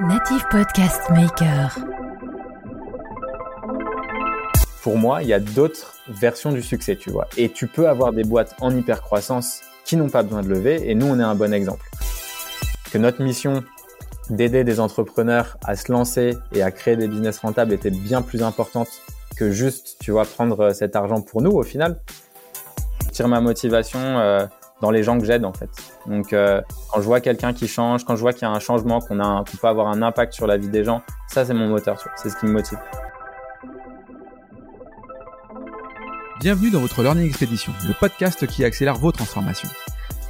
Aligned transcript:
Native 0.00 0.44
Podcast 0.48 1.10
Maker. 1.10 1.76
Pour 4.80 4.96
moi, 4.96 5.24
il 5.24 5.28
y 5.28 5.32
a 5.32 5.40
d'autres 5.40 5.96
versions 6.06 6.52
du 6.52 6.62
succès, 6.62 6.94
tu 6.94 7.10
vois. 7.10 7.26
Et 7.36 7.48
tu 7.48 7.66
peux 7.66 7.88
avoir 7.88 8.12
des 8.12 8.22
boîtes 8.22 8.54
en 8.60 8.74
hyper 8.74 9.02
croissance 9.02 9.62
qui 9.84 9.96
n'ont 9.96 10.08
pas 10.08 10.22
besoin 10.22 10.42
de 10.42 10.48
lever, 10.48 10.88
et 10.88 10.94
nous, 10.94 11.06
on 11.06 11.18
est 11.18 11.24
un 11.24 11.34
bon 11.34 11.52
exemple. 11.52 11.84
Que 12.92 12.98
notre 12.98 13.22
mission 13.22 13.64
d'aider 14.30 14.62
des 14.62 14.78
entrepreneurs 14.78 15.56
à 15.64 15.74
se 15.74 15.90
lancer 15.90 16.38
et 16.52 16.62
à 16.62 16.70
créer 16.70 16.96
des 16.96 17.08
business 17.08 17.40
rentables 17.40 17.72
était 17.72 17.90
bien 17.90 18.22
plus 18.22 18.44
importante 18.44 18.88
que 19.36 19.50
juste, 19.50 19.96
tu 20.00 20.12
vois, 20.12 20.26
prendre 20.26 20.72
cet 20.72 20.94
argent 20.94 21.22
pour 21.22 21.42
nous 21.42 21.52
au 21.52 21.64
final. 21.64 21.98
Je 23.06 23.10
tire 23.10 23.26
ma 23.26 23.40
motivation 23.40 23.98
euh, 23.98 24.46
dans 24.80 24.92
les 24.92 25.02
gens 25.02 25.18
que 25.18 25.24
j'aide 25.24 25.44
en 25.44 25.52
fait. 25.52 25.70
Donc 26.08 26.32
euh, 26.32 26.60
quand 26.90 27.00
je 27.00 27.06
vois 27.06 27.20
quelqu'un 27.20 27.52
qui 27.52 27.68
change, 27.68 28.04
quand 28.04 28.16
je 28.16 28.20
vois 28.20 28.32
qu'il 28.32 28.42
y 28.42 28.50
a 28.50 28.50
un 28.50 28.60
changement, 28.60 29.00
qu'on 29.00 29.16
peut 29.16 29.68
avoir 29.68 29.88
un 29.88 30.00
impact 30.02 30.32
sur 30.32 30.46
la 30.46 30.56
vie 30.56 30.68
des 30.68 30.82
gens, 30.82 31.02
ça 31.28 31.44
c'est 31.44 31.54
mon 31.54 31.68
moteur, 31.68 32.02
c'est 32.16 32.30
ce 32.30 32.36
qui 32.36 32.46
me 32.46 32.52
motive. 32.52 32.78
Bienvenue 36.40 36.70
dans 36.70 36.80
votre 36.80 37.02
Learning 37.02 37.26
Expedition, 37.26 37.72
le 37.86 37.94
podcast 37.98 38.46
qui 38.46 38.64
accélère 38.64 38.94
vos 38.94 39.12
transformations. 39.12 39.68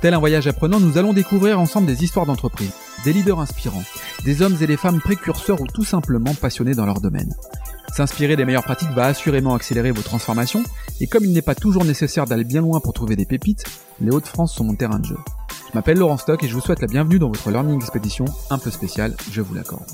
Tel 0.00 0.14
un 0.14 0.18
voyage 0.18 0.46
apprenant, 0.46 0.80
nous 0.80 0.96
allons 0.96 1.12
découvrir 1.12 1.60
ensemble 1.60 1.86
des 1.86 2.02
histoires 2.02 2.26
d'entreprise, 2.26 2.72
des 3.04 3.12
leaders 3.12 3.40
inspirants, 3.40 3.82
des 4.24 4.42
hommes 4.42 4.56
et 4.60 4.66
des 4.66 4.76
femmes 4.76 5.00
précurseurs 5.00 5.60
ou 5.60 5.66
tout 5.66 5.84
simplement 5.84 6.34
passionnés 6.34 6.74
dans 6.74 6.86
leur 6.86 7.00
domaine. 7.00 7.34
S'inspirer 7.94 8.36
des 8.36 8.44
meilleures 8.44 8.64
pratiques 8.64 8.90
va 8.90 9.06
assurément 9.06 9.54
accélérer 9.54 9.90
vos 9.90 10.02
transformations, 10.02 10.62
et 11.00 11.06
comme 11.06 11.24
il 11.24 11.32
n'est 11.32 11.42
pas 11.42 11.54
toujours 11.54 11.84
nécessaire 11.84 12.26
d'aller 12.26 12.44
bien 12.44 12.60
loin 12.60 12.80
pour 12.80 12.92
trouver 12.92 13.16
des 13.16 13.26
pépites, 13.26 13.64
les 14.00 14.10
Hauts-de-France 14.10 14.54
sont 14.54 14.64
mon 14.64 14.74
terrain 14.74 14.98
de 14.98 15.06
jeu. 15.06 15.18
Je 15.70 15.74
m'appelle 15.74 15.98
Laurent 15.98 16.16
Stock 16.16 16.42
et 16.42 16.48
je 16.48 16.54
vous 16.54 16.62
souhaite 16.62 16.80
la 16.80 16.86
bienvenue 16.86 17.18
dans 17.18 17.28
votre 17.28 17.50
Learning 17.50 17.76
Expedition 17.76 18.24
un 18.48 18.56
peu 18.56 18.70
spéciale, 18.70 19.14
je 19.30 19.42
vous 19.42 19.54
l'accorde. 19.54 19.84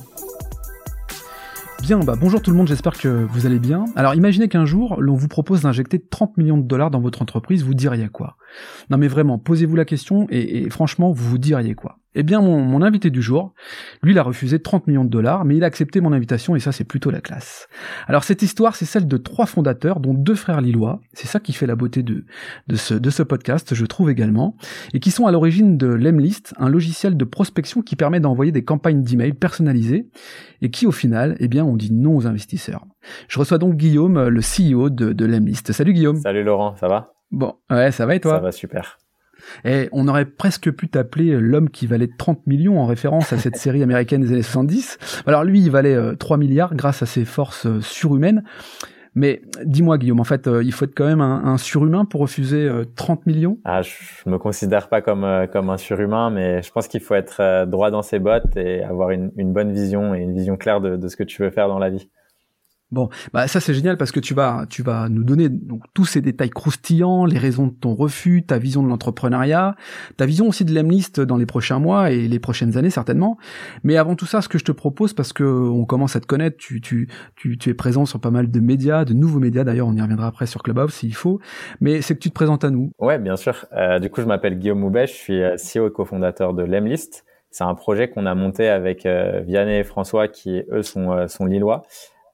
Bien, 1.83 1.99
bah 1.99 2.15
bonjour 2.19 2.41
tout 2.41 2.53
le 2.53 2.57
monde, 2.57 2.69
j'espère 2.69 2.97
que 2.97 3.09
vous 3.09 3.45
allez 3.45 3.59
bien. 3.59 3.85
Alors 3.97 4.15
imaginez 4.15 4.49
qu'un 4.49 4.67
jour, 4.67 5.01
l'on 5.01 5.17
vous 5.17 5.27
propose 5.27 5.63
d'injecter 5.63 5.99
30 5.99 6.37
millions 6.37 6.59
de 6.59 6.63
dollars 6.63 6.93
dans 6.93 7.01
votre 7.01 7.23
entreprise, 7.23 7.65
vous 7.65 7.75
diriez 7.75 8.09
quoi? 8.09 8.37
Non 8.89 8.99
mais 8.99 9.09
vraiment, 9.09 9.39
posez-vous 9.39 9.75
la 9.75 9.85
question 9.85 10.29
et, 10.31 10.59
et 10.59 10.71
franchement, 10.71 11.11
vous 11.11 11.29
vous 11.29 11.39
diriez 11.39 11.75
quoi? 11.75 11.99
Eh 12.15 12.23
bien, 12.23 12.41
mon, 12.41 12.83
invité 12.83 13.11
du 13.11 13.23
jour, 13.23 13.55
lui, 14.03 14.13
il 14.13 14.19
a 14.19 14.23
refusé 14.23 14.61
30 14.61 14.87
millions 14.87 15.05
de 15.05 15.11
dollars, 15.11 15.45
mais 15.45 15.57
il 15.57 15.65
a 15.65 15.67
accepté 15.67 16.01
mon 16.01 16.13
invitation 16.13 16.55
et 16.55 16.61
ça, 16.61 16.73
c'est 16.73 16.85
plutôt 16.85 17.11
la 17.11 17.21
classe. 17.21 17.67
Alors, 18.07 18.25
cette 18.25 18.43
histoire, 18.43 18.77
c'est 18.77 18.85
celle 18.85 19.09
de 19.09 19.17
trois 19.17 19.47
fondateurs, 19.47 20.01
dont 20.01 20.15
deux 20.15 20.35
frères 20.35 20.61
lillois. 20.61 21.01
C'est 21.13 21.27
ça 21.27 21.41
qui 21.41 21.53
fait 21.53 21.67
la 21.67 21.77
beauté 21.77 22.03
de, 22.03 22.25
de, 22.69 22.77
ce, 22.77 22.95
de 22.95 23.11
ce 23.11 23.23
podcast, 23.23 23.75
je 23.75 23.87
trouve 23.87 24.11
également, 24.11 24.57
et 24.93 25.01
qui 25.01 25.11
sont 25.11 25.27
à 25.27 25.33
l'origine 25.33 25.77
de 25.77 25.87
Lemlist, 25.87 26.55
un 26.59 26.69
logiciel 26.69 27.17
de 27.17 27.25
prospection 27.25 27.83
qui 27.83 27.97
permet 27.97 28.21
d'envoyer 28.21 28.53
des 28.53 28.65
campagnes 28.65 29.03
d'email 29.03 29.33
personnalisées 29.33 30.09
et 30.63 30.71
qui, 30.71 30.87
au 30.87 30.93
final, 30.93 31.37
eh 31.41 31.49
bien, 31.49 31.65
on 31.65 31.77
dit 31.77 31.93
non 31.93 32.17
aux 32.17 32.27
investisseurs. 32.27 32.87
Je 33.29 33.39
reçois 33.39 33.59
donc 33.59 33.77
Guillaume, 33.77 34.29
le 34.29 34.41
CEO 34.41 34.91
de, 34.91 35.13
de 35.13 35.25
Lemlist. 35.25 35.73
Salut 35.73 35.93
Guillaume. 35.93 36.17
Salut 36.17 36.45
Laurent, 36.45 36.75
ça 36.77 36.89
va? 36.89 37.13
Bon, 37.31 37.55
ouais, 37.71 37.91
ça 37.91 38.07
va 38.07 38.15
et 38.15 38.21
toi? 38.21 38.35
Ça 38.35 38.41
va 38.41 38.53
super. 38.53 38.99
Et 39.65 39.89
on 39.93 40.09
aurait 40.09 40.25
presque 40.25 40.71
pu 40.71 40.89
t'appeler 40.89 41.39
l'homme 41.39 41.71
qui 41.71 41.87
valait 41.87 42.09
30 42.19 42.47
millions 42.47 42.81
en 42.81 42.87
référence 42.87 43.33
à 43.33 43.39
cette 43.39 43.57
série 43.65 43.83
américaine 43.83 44.23
des 44.23 44.33
années 44.33 44.43
70. 44.43 44.99
Alors 45.27 45.45
lui, 45.45 45.61
il 45.61 45.71
valait 45.71 46.17
3 46.17 46.37
euh, 46.37 46.41
milliards 46.41 46.75
grâce 46.75 47.03
à 47.03 47.07
ses 47.07 47.25
forces 47.25 47.67
euh, 47.67 47.81
surhumaines. 47.81 48.45
Mais 49.17 49.43
dis-moi 49.65 49.97
Guillaume, 49.97 50.19
en 50.19 50.25
fait, 50.25 50.49
euh, 50.49 50.65
il 50.65 50.73
faut 50.73 50.87
être 50.87 50.95
quand 50.95 51.07
même 51.07 51.21
un, 51.21 51.57
surhumain 51.57 52.05
pour 52.05 52.21
refuser 52.21 52.69
30 52.97 53.27
millions? 53.27 53.59
Ah, 53.65 53.81
je 53.81 54.29
me 54.29 54.39
considère 54.39 54.89
pas 54.89 55.03
comme 55.03 55.47
comme 55.53 55.71
un 55.71 55.77
surhumain, 55.77 56.31
mais 56.31 56.63
je 56.63 56.73
pense 56.73 56.89
qu'il 56.89 57.01
faut 57.01 57.15
être 57.15 57.65
droit 57.65 57.93
dans 57.93 58.03
ses 58.03 58.19
bottes 58.19 58.57
et 58.57 58.83
avoir 58.83 59.11
une, 59.11 59.31
bonne 59.53 59.73
vision 59.73 60.17
et 60.17 60.19
une 60.19 60.35
vision 60.35 60.57
claire 60.57 60.81
de 60.81 61.07
ce 61.07 61.15
que 61.15 61.23
tu 61.23 61.43
veux 61.43 61.51
faire 61.51 61.69
dans 61.69 61.79
la 61.79 61.91
vie. 61.91 62.09
Bon, 62.95 63.09
bah 63.33 63.49
ça 63.49 63.61
c'est 63.61 63.75
génial 63.75 63.97
parce 63.97 64.13
que 64.13 64.21
tu 64.21 64.35
vas 64.35 64.67
tu 64.71 64.83
vas 64.83 65.09
nous 65.09 65.25
donner 65.25 65.49
donc 65.49 65.83
tous 65.95 66.05
ces 66.05 66.21
détails 66.21 66.51
croustillants, 66.51 67.27
les 67.27 67.39
raisons 67.39 67.67
de 67.67 67.73
ton 67.73 67.95
refus, 67.95 68.45
ta 68.47 68.59
vision 68.59 68.83
de 68.83 68.89
l'entrepreneuriat, 68.89 69.75
ta 70.17 70.27
vision 70.27 70.49
aussi 70.49 70.65
de 70.65 70.73
l'Emlist 70.73 71.21
dans 71.21 71.37
les 71.37 71.47
prochains 71.47 71.81
mois 71.81 72.13
et 72.13 72.29
les 72.29 72.39
prochaines 72.39 72.79
années 72.79 72.91
certainement. 72.91 73.37
Mais 73.83 73.97
avant 73.97 74.15
tout 74.15 74.27
ça, 74.27 74.41
ce 74.43 74.49
que 74.49 74.59
je 74.59 74.65
te 74.65 74.73
propose 74.73 75.13
parce 75.13 75.33
que 75.33 75.45
on 75.45 75.85
commence 75.85 76.15
à 76.15 76.21
te 76.21 76.27
connaître, 76.27 76.57
tu 76.57 76.81
tu 76.81 77.09
tu, 77.35 77.59
tu 77.59 77.71
es 77.71 77.75
présent 77.75 78.07
sur 78.07 78.21
pas 78.21 78.31
mal 78.31 78.51
de 78.51 78.61
médias, 78.61 79.05
de 79.05 79.13
nouveaux 79.13 79.41
médias 79.41 79.65
d'ailleurs, 79.65 79.89
on 79.89 79.95
y 79.97 80.01
reviendra 80.01 80.29
après 80.29 80.47
sur 80.47 80.63
Clubhouse 80.63 80.95
s'il 80.95 81.15
faut, 81.15 81.41
mais 81.81 82.01
c'est 82.01 82.15
que 82.15 82.21
tu 82.21 82.29
te 82.29 82.35
présentes 82.35 82.63
à 82.63 82.71
nous. 82.71 82.93
Ouais, 83.01 83.19
bien 83.19 83.37
sûr. 83.37 83.67
Euh, 83.77 83.99
du 83.99 84.09
coup, 84.09 84.21
je 84.21 84.27
m'appelle 84.27 84.59
Guillaume 84.59 84.79
Moubet, 84.79 85.09
je 85.09 85.13
suis 85.13 85.43
euh, 85.43 85.57
CEO 85.57 85.89
et 85.89 85.93
cofondateur 85.93 86.55
de 86.55 86.63
l'Emlist. 86.63 87.25
C'est 87.55 87.63
un 87.63 87.77
projet 87.77 88.09
qu'on 88.09 88.27
a 88.27 88.35
monté 88.35 88.69
avec 88.69 89.07
euh, 89.07 89.41
Vianney 89.47 89.79
et 89.79 89.85
François 89.85 90.27
qui 90.27 90.65
eux 90.73 90.83
sont 90.83 91.13
euh, 91.13 91.29
sont 91.29 91.47
lillois. 91.47 91.83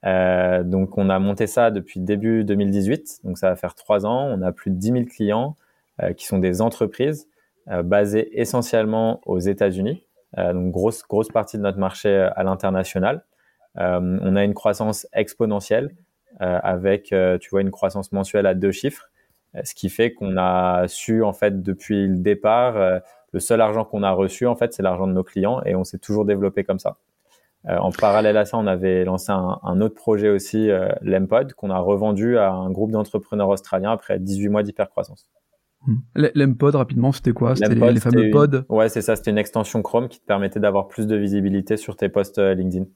Euh, 0.07 0.63
donc 0.63 0.97
on 0.97 1.11
a 1.11 1.19
monté 1.19 1.47
ça 1.47 1.71
depuis 1.71 2.01
début 2.01 2.45
2018, 2.45 3.21
donc 3.25 3.39
ça 3.39 3.49
va 3.51 3.57
faire 3.57 3.75
trois 3.75 4.07
ans. 4.07 4.27
On 4.27 4.43
a 4.43 4.53
plus 4.53 4.71
de 4.71 4.77
10 4.77 4.93
000 4.93 5.05
clients 5.05 5.57
euh, 6.03 6.13
qui 6.13 6.27
sont 6.27 6.39
des 6.39 6.63
entreprises 6.63 7.29
euh, 7.69 7.83
basées 7.83 8.41
essentiellement 8.41 9.21
aux 9.27 9.39
États-Unis. 9.39 10.05
Donc 10.37 10.71
grosse 10.71 11.03
grosse 11.03 11.29
partie 11.29 11.57
de 11.57 11.63
notre 11.63 11.79
marché 11.79 12.15
à 12.37 12.45
l'international. 12.45 13.25
on 13.75 14.37
a 14.37 14.45
une 14.45 14.55
croissance 14.55 15.09
exponentielle 15.13 15.91
avec, 16.39 17.13
tu 17.41 17.51
vois, 17.51 17.63
une 17.63 17.73
croissance 17.73 18.13
mensuelle 18.13 18.47
à 18.47 18.55
deux 18.55 18.71
chiffres, 18.71 19.11
ce 19.65 19.75
qui 19.75 19.89
fait 19.89 20.13
qu'on 20.13 20.37
a 20.37 20.87
su 20.87 21.25
en 21.25 21.33
fait 21.33 21.65
depuis 21.65 22.07
le 22.07 22.19
départ, 22.19 23.01
le 23.33 23.41
seul 23.41 23.61
argent 23.61 23.85
qu'on 23.85 24.05
a 24.05 24.13
reçu 24.13 24.47
en 24.47 24.55
fait, 24.55 24.73
c'est 24.73 24.85
l'argent 24.85 25.09
de 25.09 25.13
nos 25.13 25.25
clients 25.25 25.63
et 25.65 25.75
on 25.75 25.83
s'est 25.83 25.99
toujours 25.99 26.25
développé 26.25 26.63
comme 26.63 26.79
ça. 26.79 26.97
Euh, 27.69 27.77
en 27.77 27.91
parallèle 27.91 28.37
à 28.37 28.45
ça, 28.45 28.57
on 28.57 28.67
avait 28.67 29.05
lancé 29.05 29.33
un, 29.33 29.81
autre 29.81 29.95
projet 29.95 30.31
aussi, 30.31 30.71
euh, 30.71 30.89
l'Empod, 31.03 31.53
qu'on 31.53 31.71
a 31.71 31.79
revendu 31.79 32.39
à 32.39 32.51
un 32.51 32.71
groupe 32.71 32.91
d'entrepreneurs 32.91 33.49
australiens 33.49 33.93
après 33.93 34.19
18 34.19 34.49
mois 34.49 34.63
d'hypercroissance. 34.63 35.29
Hmm. 35.87 35.97
L'Empod, 36.35 36.75
rapidement, 36.75 37.13
c'était 37.13 37.33
quoi? 37.33 37.57
C'était 37.57 37.75
les, 37.75 38.01
fameux 38.01 38.31
pods? 38.31 38.65
Ouais, 38.69 38.89
c'est 38.89 39.03
ça. 39.03 39.17
C'était 39.17 39.31
une 39.31 39.39
extension 39.39 39.83
Chrome 39.83 40.09
qui 40.09 40.21
te 40.21 40.27
permettait 40.27 40.61
d'avoir 40.61 40.89
plus 40.89 41.07
de 41.07 41.17
visibilité 41.17 41.77
sur 41.77 41.97
tes 41.97 42.09
posts 42.09 42.39
euh, 42.39 42.55
LinkedIn. 42.55 42.87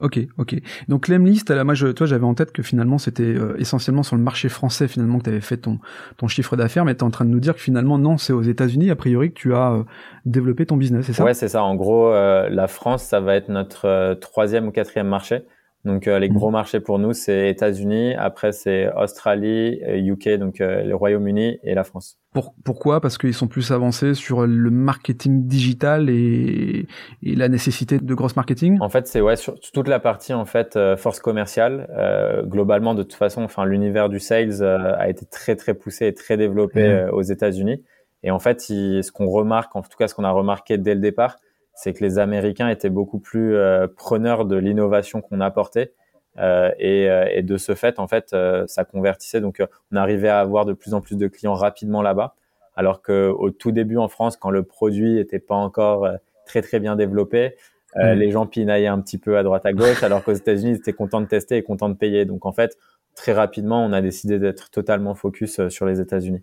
Ok, 0.00 0.20
ok. 0.38 0.54
Donc 0.86 1.08
l'Emlist, 1.08 1.50
moi, 1.50 1.74
je, 1.74 1.88
toi, 1.88 2.06
j'avais 2.06 2.24
en 2.24 2.34
tête 2.34 2.52
que 2.52 2.62
finalement, 2.62 2.98
c'était 2.98 3.24
euh, 3.24 3.56
essentiellement 3.58 4.04
sur 4.04 4.14
le 4.14 4.22
marché 4.22 4.48
français 4.48 4.86
finalement 4.86 5.18
que 5.18 5.24
tu 5.24 5.30
avais 5.30 5.40
fait 5.40 5.56
ton 5.56 5.80
ton 6.16 6.28
chiffre 6.28 6.56
d'affaires, 6.56 6.84
mais 6.84 6.94
tu 6.94 7.00
es 7.00 7.02
en 7.02 7.10
train 7.10 7.24
de 7.24 7.30
nous 7.30 7.40
dire 7.40 7.54
que 7.54 7.60
finalement, 7.60 7.98
non, 7.98 8.16
c'est 8.16 8.32
aux 8.32 8.42
États-Unis, 8.42 8.90
a 8.90 8.96
priori, 8.96 9.32
que 9.32 9.38
tu 9.38 9.54
as 9.54 9.72
euh, 9.72 9.82
développé 10.24 10.66
ton 10.66 10.76
business, 10.76 11.06
c'est 11.06 11.14
ça? 11.14 11.24
Ouais, 11.24 11.34
c'est 11.34 11.48
ça. 11.48 11.64
En 11.64 11.74
gros, 11.74 12.12
euh, 12.12 12.48
la 12.48 12.68
France, 12.68 13.02
ça 13.02 13.18
va 13.18 13.34
être 13.34 13.48
notre 13.48 14.14
troisième 14.20 14.68
ou 14.68 14.70
quatrième 14.70 15.08
marché. 15.08 15.42
Donc 15.88 16.06
les 16.06 16.28
gros 16.28 16.50
mmh. 16.50 16.52
marchés 16.52 16.80
pour 16.80 16.98
nous, 16.98 17.12
c'est 17.12 17.48
États-Unis, 17.50 18.14
après 18.14 18.52
c'est 18.52 18.88
Australie, 18.94 19.80
UK, 19.82 20.34
donc 20.34 20.58
le 20.60 20.94
Royaume-Uni 20.94 21.58
et 21.62 21.74
la 21.74 21.82
France. 21.82 22.18
pourquoi? 22.64 23.00
Parce 23.00 23.18
qu'ils 23.18 23.34
sont 23.34 23.48
plus 23.48 23.72
avancés 23.72 24.14
sur 24.14 24.46
le 24.46 24.70
marketing 24.70 25.46
digital 25.46 26.10
et, 26.10 26.86
et, 27.22 27.34
la 27.34 27.48
nécessité 27.48 27.98
de 27.98 28.14
grosse 28.14 28.36
marketing? 28.36 28.78
En 28.80 28.88
fait, 28.88 29.06
c'est 29.06 29.20
ouais 29.20 29.36
sur 29.36 29.58
toute 29.58 29.88
la 29.88 29.98
partie 29.98 30.34
en 30.34 30.44
fait 30.44 30.78
force 30.96 31.18
commerciale. 31.18 31.88
Euh, 31.98 32.42
globalement, 32.44 32.94
de 32.94 33.02
toute 33.02 33.14
façon, 33.14 33.42
enfin 33.42 33.64
l'univers 33.64 34.08
du 34.08 34.20
sales 34.20 34.62
a 34.62 35.08
été 35.08 35.26
très 35.26 35.56
très 35.56 35.74
poussé 35.74 36.06
et 36.06 36.14
très 36.14 36.36
développé 36.36 37.08
aux 37.12 37.22
États-Unis. 37.22 37.82
Et 38.22 38.30
en 38.30 38.38
fait, 38.38 38.60
ce 38.60 39.10
qu'on 39.12 39.28
remarque, 39.28 39.74
en 39.76 39.82
tout 39.82 39.96
cas 39.98 40.08
ce 40.08 40.14
qu'on 40.14 40.24
a 40.24 40.30
remarqué 40.30 40.76
dès 40.76 40.94
le 40.94 41.00
départ, 41.00 41.36
c'est 41.78 41.92
que 41.92 42.02
les 42.02 42.18
Américains 42.18 42.68
étaient 42.68 42.90
beaucoup 42.90 43.20
plus 43.20 43.54
euh, 43.54 43.86
preneurs 43.86 44.46
de 44.46 44.56
l'innovation 44.56 45.20
qu'on 45.20 45.40
apportait. 45.40 45.92
Euh, 46.38 46.72
et, 46.80 47.08
euh, 47.08 47.28
et, 47.32 47.44
de 47.44 47.56
ce 47.56 47.76
fait, 47.76 48.00
en 48.00 48.08
fait, 48.08 48.34
ça 48.66 48.84
convertissait. 48.84 49.40
Donc, 49.40 49.62
on 49.92 49.96
arrivait 49.96 50.28
à 50.28 50.40
avoir 50.40 50.64
de 50.64 50.72
plus 50.72 50.92
en 50.92 51.00
plus 51.00 51.16
de 51.16 51.28
clients 51.28 51.54
rapidement 51.54 52.02
là-bas. 52.02 52.34
Alors 52.74 53.00
qu'au 53.00 53.50
tout 53.50 53.70
début 53.70 53.96
en 53.96 54.08
France, 54.08 54.36
quand 54.36 54.50
le 54.50 54.64
produit 54.64 55.14
n'était 55.14 55.38
pas 55.38 55.54
encore 55.54 56.08
très 56.46 56.62
très 56.62 56.80
bien 56.80 56.96
développé, 56.96 57.54
mmh. 57.94 58.10
les 58.10 58.30
gens 58.30 58.46
pinaillaient 58.46 58.86
un 58.88 59.00
petit 59.00 59.18
peu 59.18 59.36
à 59.36 59.44
droite 59.44 59.64
à 59.66 59.72
gauche, 59.72 60.02
alors 60.02 60.22
qu'aux 60.24 60.32
États-Unis, 60.32 60.72
ils 60.72 60.76
étaient 60.76 60.92
contents 60.92 61.20
de 61.20 61.26
tester 61.26 61.56
et 61.56 61.62
contents 61.62 61.88
de 61.88 61.96
payer. 61.96 62.24
Donc, 62.24 62.44
en 62.44 62.52
fait, 62.52 62.76
très 63.14 63.32
rapidement, 63.32 63.84
on 63.84 63.92
a 63.92 64.00
décidé 64.00 64.40
d'être 64.40 64.70
totalement 64.70 65.14
focus 65.14 65.68
sur 65.68 65.86
les 65.86 66.00
États-Unis. 66.00 66.42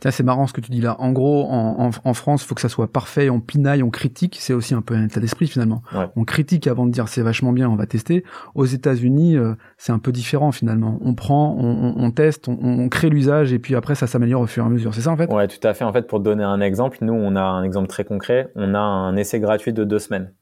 Tiens, 0.00 0.10
c'est 0.10 0.22
marrant 0.22 0.46
ce 0.46 0.52
que 0.52 0.60
tu 0.60 0.70
dis 0.70 0.80
là. 0.80 0.96
En 0.98 1.12
gros, 1.12 1.46
en, 1.50 1.90
en, 2.04 2.14
France, 2.14 2.42
il 2.42 2.46
faut 2.46 2.54
que 2.54 2.60
ça 2.60 2.68
soit 2.68 2.92
parfait, 2.92 3.30
on 3.30 3.40
pinaille, 3.40 3.82
on 3.82 3.90
critique. 3.90 4.36
C'est 4.40 4.52
aussi 4.52 4.74
un 4.74 4.82
peu 4.82 4.94
un 4.94 5.04
état 5.04 5.20
d'esprit 5.20 5.46
finalement. 5.46 5.82
On 6.16 6.24
critique 6.24 6.66
avant 6.66 6.86
de 6.86 6.92
dire 6.92 7.08
c'est 7.08 7.22
vachement 7.22 7.52
bien, 7.52 7.68
on 7.68 7.76
va 7.76 7.86
tester. 7.86 8.24
Aux 8.54 8.64
États-Unis, 8.64 9.36
euh, 9.36 9.54
c'est 9.78 9.92
un 9.92 9.98
peu 9.98 10.12
différent 10.12 10.52
finalement. 10.52 10.98
On 11.02 11.14
prend, 11.14 11.56
on, 11.58 11.94
on 11.96 12.10
teste, 12.10 12.48
on, 12.48 12.88
crée 12.88 13.08
l'usage 13.08 13.52
et 13.52 13.58
puis 13.58 13.74
après 13.74 13.94
ça 13.94 14.06
s'améliore 14.06 14.42
au 14.42 14.46
fur 14.46 14.64
et 14.64 14.66
à 14.66 14.70
mesure. 14.70 14.94
C'est 14.94 15.02
ça 15.02 15.10
en 15.10 15.16
fait? 15.16 15.32
Ouais, 15.32 15.48
tout 15.48 15.66
à 15.66 15.74
fait. 15.74 15.84
En 15.84 15.92
fait, 15.92 16.06
pour 16.06 16.20
donner 16.20 16.44
un 16.44 16.60
exemple, 16.60 16.98
nous, 17.00 17.14
on 17.14 17.36
a 17.36 17.42
un 17.42 17.62
exemple 17.62 17.88
très 17.88 18.04
concret. 18.04 18.50
On 18.54 18.74
a 18.74 18.78
un 18.78 19.16
essai 19.16 19.40
gratuit 19.40 19.72
de 19.72 19.84
deux 19.84 19.98
semaines. 19.98 20.32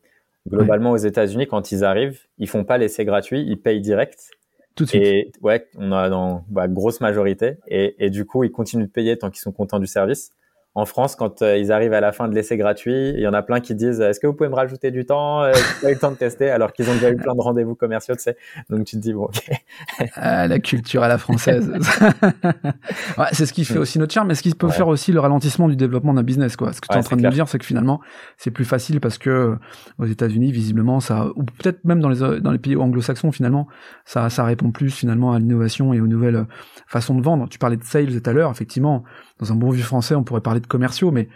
Globalement, 0.48 0.92
aux 0.92 0.96
États-Unis, 0.96 1.46
quand 1.46 1.70
ils 1.70 1.84
arrivent, 1.84 2.20
ils 2.38 2.48
font 2.48 2.64
pas 2.64 2.78
l'essai 2.78 3.04
gratuit, 3.04 3.44
ils 3.46 3.60
payent 3.60 3.80
direct 3.80 4.30
tout. 4.74 4.86
Et 4.94 5.32
ouais, 5.42 5.66
on 5.76 5.92
a 5.92 6.08
dans 6.08 6.44
bah, 6.48 6.68
grosse 6.68 7.00
majorité. 7.00 7.58
Et, 7.68 8.04
et, 8.04 8.10
du 8.10 8.24
coup, 8.24 8.44
ils 8.44 8.52
continuent 8.52 8.84
de 8.84 8.90
payer 8.90 9.16
tant 9.16 9.30
qu'ils 9.30 9.40
sont 9.40 9.52
contents 9.52 9.78
du 9.78 9.86
service. 9.86 10.32
En 10.76 10.84
France, 10.84 11.16
quand 11.16 11.42
euh, 11.42 11.58
ils 11.58 11.72
arrivent 11.72 11.94
à 11.94 12.00
la 12.00 12.12
fin 12.12 12.28
de 12.28 12.34
l'essai 12.34 12.56
gratuit, 12.56 13.10
il 13.10 13.20
y 13.20 13.26
en 13.26 13.32
a 13.32 13.42
plein 13.42 13.58
qui 13.58 13.74
disent 13.74 14.00
Est-ce 14.00 14.20
que 14.20 14.28
vous 14.28 14.34
pouvez 14.34 14.48
me 14.48 14.54
rajouter 14.54 14.92
du 14.92 15.04
temps? 15.04 15.42
Euh, 15.42 15.52
J'ai 15.52 15.82
pas 15.82 15.90
eu 15.90 15.94
le 15.94 15.98
temps 15.98 16.12
de 16.12 16.16
tester, 16.16 16.48
alors 16.48 16.72
qu'ils 16.72 16.88
ont 16.88 16.94
déjà 16.94 17.10
eu 17.10 17.16
plein 17.16 17.34
de 17.34 17.40
rendez-vous 17.40 17.74
commerciaux, 17.74 18.14
tu 18.14 18.22
sais. 18.22 18.36
Donc 18.68 18.84
tu 18.84 18.94
te 18.94 19.00
dis 19.00 19.12
Bon, 19.12 19.24
ok. 19.24 19.50
ah, 20.14 20.46
la 20.46 20.60
culture 20.60 21.02
à 21.02 21.08
la 21.08 21.18
française. 21.18 21.68
ouais, 23.18 23.24
c'est 23.32 23.46
ce 23.46 23.52
qui 23.52 23.64
fait 23.64 23.78
aussi 23.78 23.98
notre 23.98 24.14
charme, 24.14 24.28
mais 24.28 24.36
ce 24.36 24.42
qui 24.42 24.54
peut 24.54 24.68
faire 24.68 24.86
aussi 24.86 25.10
le 25.10 25.18
ralentissement 25.18 25.68
du 25.68 25.74
développement 25.74 26.14
d'un 26.14 26.22
business. 26.22 26.54
Quoi. 26.54 26.72
Ce 26.72 26.80
que 26.80 26.86
tu 26.88 26.94
es 26.94 26.98
en 26.98 27.02
train 27.02 27.16
de 27.16 27.22
nous 27.22 27.30
dire, 27.30 27.48
c'est 27.48 27.58
que 27.58 27.66
finalement, 27.66 28.00
c'est 28.36 28.52
plus 28.52 28.64
facile 28.64 29.00
parce 29.00 29.18
que 29.18 29.56
aux 29.98 30.06
États-Unis, 30.06 30.52
visiblement, 30.52 31.00
ça, 31.00 31.26
ou 31.34 31.42
peut-être 31.42 31.84
même 31.84 31.98
dans 31.98 32.08
les, 32.08 32.40
dans 32.40 32.52
les 32.52 32.58
pays 32.58 32.76
anglo-saxons, 32.76 33.32
finalement, 33.32 33.66
ça, 34.04 34.30
ça 34.30 34.44
répond 34.44 34.70
plus 34.70 34.90
finalement 34.90 35.32
à 35.32 35.40
l'innovation 35.40 35.92
et 35.92 36.00
aux 36.00 36.06
nouvelles 36.06 36.46
façons 36.86 37.16
de 37.16 37.22
vendre. 37.22 37.48
Tu 37.48 37.58
parlais 37.58 37.76
de 37.76 37.82
sales 37.82 38.20
tout 38.20 38.30
à 38.30 38.32
l'heure, 38.32 38.52
effectivement 38.52 39.04
dans 39.40 39.52
un 39.52 39.56
bon 39.56 39.70
vieux 39.70 39.84
français, 39.84 40.14
on 40.14 40.22
pourrait 40.22 40.42
parler 40.42 40.60
de 40.60 40.66
commerciaux, 40.66 41.10
mais 41.10 41.28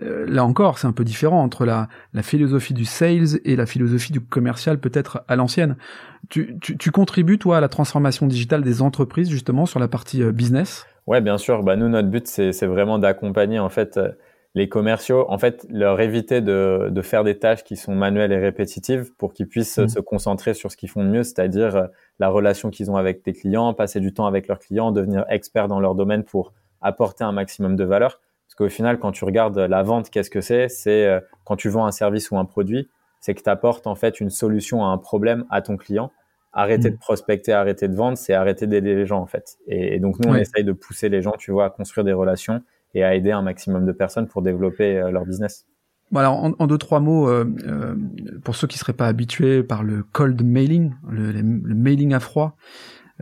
euh, 0.00 0.24
là 0.26 0.44
encore, 0.44 0.78
c'est 0.78 0.86
un 0.86 0.92
peu 0.92 1.04
différent 1.04 1.42
entre 1.42 1.66
la, 1.66 1.88
la, 2.14 2.22
philosophie 2.22 2.72
du 2.72 2.86
sales 2.86 3.40
et 3.44 3.56
la 3.56 3.66
philosophie 3.66 4.12
du 4.12 4.20
commercial, 4.20 4.78
peut-être 4.78 5.22
à 5.28 5.36
l'ancienne. 5.36 5.76
Tu, 6.30 6.56
tu, 6.60 6.78
tu, 6.78 6.90
contribues, 6.90 7.38
toi, 7.38 7.58
à 7.58 7.60
la 7.60 7.68
transformation 7.68 8.26
digitale 8.26 8.62
des 8.62 8.80
entreprises, 8.80 9.28
justement, 9.28 9.66
sur 9.66 9.80
la 9.80 9.88
partie 9.88 10.22
euh, 10.22 10.32
business? 10.32 10.86
Ouais, 11.06 11.20
bien 11.20 11.36
sûr. 11.36 11.62
Bah, 11.62 11.76
nous, 11.76 11.88
notre 11.88 12.08
but, 12.08 12.26
c'est 12.26 12.64
vraiment 12.64 12.98
d'accompagner, 12.98 13.58
en 13.58 13.68
fait, 13.68 13.98
euh, 13.98 14.08
les 14.54 14.68
commerciaux, 14.68 15.26
en 15.28 15.36
fait, 15.36 15.66
leur 15.68 16.00
éviter 16.00 16.40
de, 16.40 16.88
de, 16.90 17.02
faire 17.02 17.22
des 17.22 17.38
tâches 17.38 17.64
qui 17.64 17.76
sont 17.76 17.94
manuelles 17.94 18.32
et 18.32 18.38
répétitives 18.38 19.10
pour 19.18 19.34
qu'ils 19.34 19.48
puissent 19.48 19.78
mmh. 19.78 19.88
se 19.88 20.00
concentrer 20.00 20.54
sur 20.54 20.70
ce 20.70 20.76
qu'ils 20.78 20.90
font 20.90 21.04
de 21.04 21.08
mieux, 21.08 21.22
c'est-à-dire 21.22 21.88
la 22.18 22.28
relation 22.28 22.70
qu'ils 22.70 22.90
ont 22.90 22.96
avec 22.96 23.24
des 23.24 23.32
clients, 23.32 23.72
passer 23.72 23.98
du 23.98 24.12
temps 24.12 24.26
avec 24.26 24.48
leurs 24.48 24.58
clients, 24.58 24.92
devenir 24.92 25.24
experts 25.30 25.68
dans 25.68 25.80
leur 25.80 25.94
domaine 25.94 26.22
pour 26.22 26.52
apporter 26.82 27.24
un 27.24 27.32
maximum 27.32 27.76
de 27.76 27.84
valeur. 27.84 28.20
Parce 28.46 28.54
qu'au 28.56 28.68
final, 28.68 28.98
quand 28.98 29.12
tu 29.12 29.24
regardes 29.24 29.58
la 29.58 29.82
vente, 29.82 30.10
qu'est-ce 30.10 30.30
que 30.30 30.40
c'est? 30.40 30.68
C'est 30.68 31.06
euh, 31.06 31.20
quand 31.44 31.56
tu 31.56 31.68
vends 31.68 31.86
un 31.86 31.90
service 31.90 32.30
ou 32.30 32.36
un 32.36 32.44
produit, 32.44 32.90
c'est 33.20 33.34
que 33.34 33.42
tu 33.42 33.48
apportes 33.48 33.86
en 33.86 33.94
fait 33.94 34.20
une 34.20 34.30
solution 34.30 34.84
à 34.84 34.88
un 34.88 34.98
problème 34.98 35.46
à 35.50 35.62
ton 35.62 35.76
client. 35.76 36.12
Arrêter 36.52 36.90
mm. 36.90 36.92
de 36.92 36.98
prospecter, 36.98 37.52
arrêter 37.52 37.88
de 37.88 37.94
vendre, 37.94 38.18
c'est 38.18 38.34
arrêter 38.34 38.66
d'aider 38.66 38.94
les 38.94 39.06
gens 39.06 39.20
en 39.20 39.26
fait. 39.26 39.56
Et, 39.68 39.98
donc 40.00 40.18
nous, 40.18 40.30
on 40.30 40.34
essaye 40.34 40.64
de 40.64 40.72
pousser 40.72 41.08
les 41.08 41.22
gens, 41.22 41.32
tu 41.38 41.50
vois, 41.50 41.66
à 41.66 41.70
construire 41.70 42.04
des 42.04 42.12
relations 42.12 42.62
et 42.94 43.04
à 43.04 43.14
aider 43.14 43.30
un 43.30 43.40
maximum 43.40 43.86
de 43.86 43.92
personnes 43.92 44.28
pour 44.28 44.42
développer 44.42 44.98
euh, 44.98 45.10
leur 45.10 45.24
business. 45.24 45.66
Bon 46.10 46.20
alors 46.20 46.34
en, 46.58 46.66
deux 46.66 46.76
trois 46.76 47.00
mots 47.00 47.26
euh, 47.26 47.46
pour 48.44 48.54
ceux 48.54 48.66
qui 48.66 48.76
seraient 48.76 48.92
pas 48.92 49.06
habitués 49.06 49.62
par 49.62 49.82
le 49.82 50.02
cold 50.02 50.42
mailing, 50.44 50.92
le, 51.08 51.32
le 51.32 51.74
mailing 51.74 52.12
à 52.12 52.20
froid, 52.20 52.54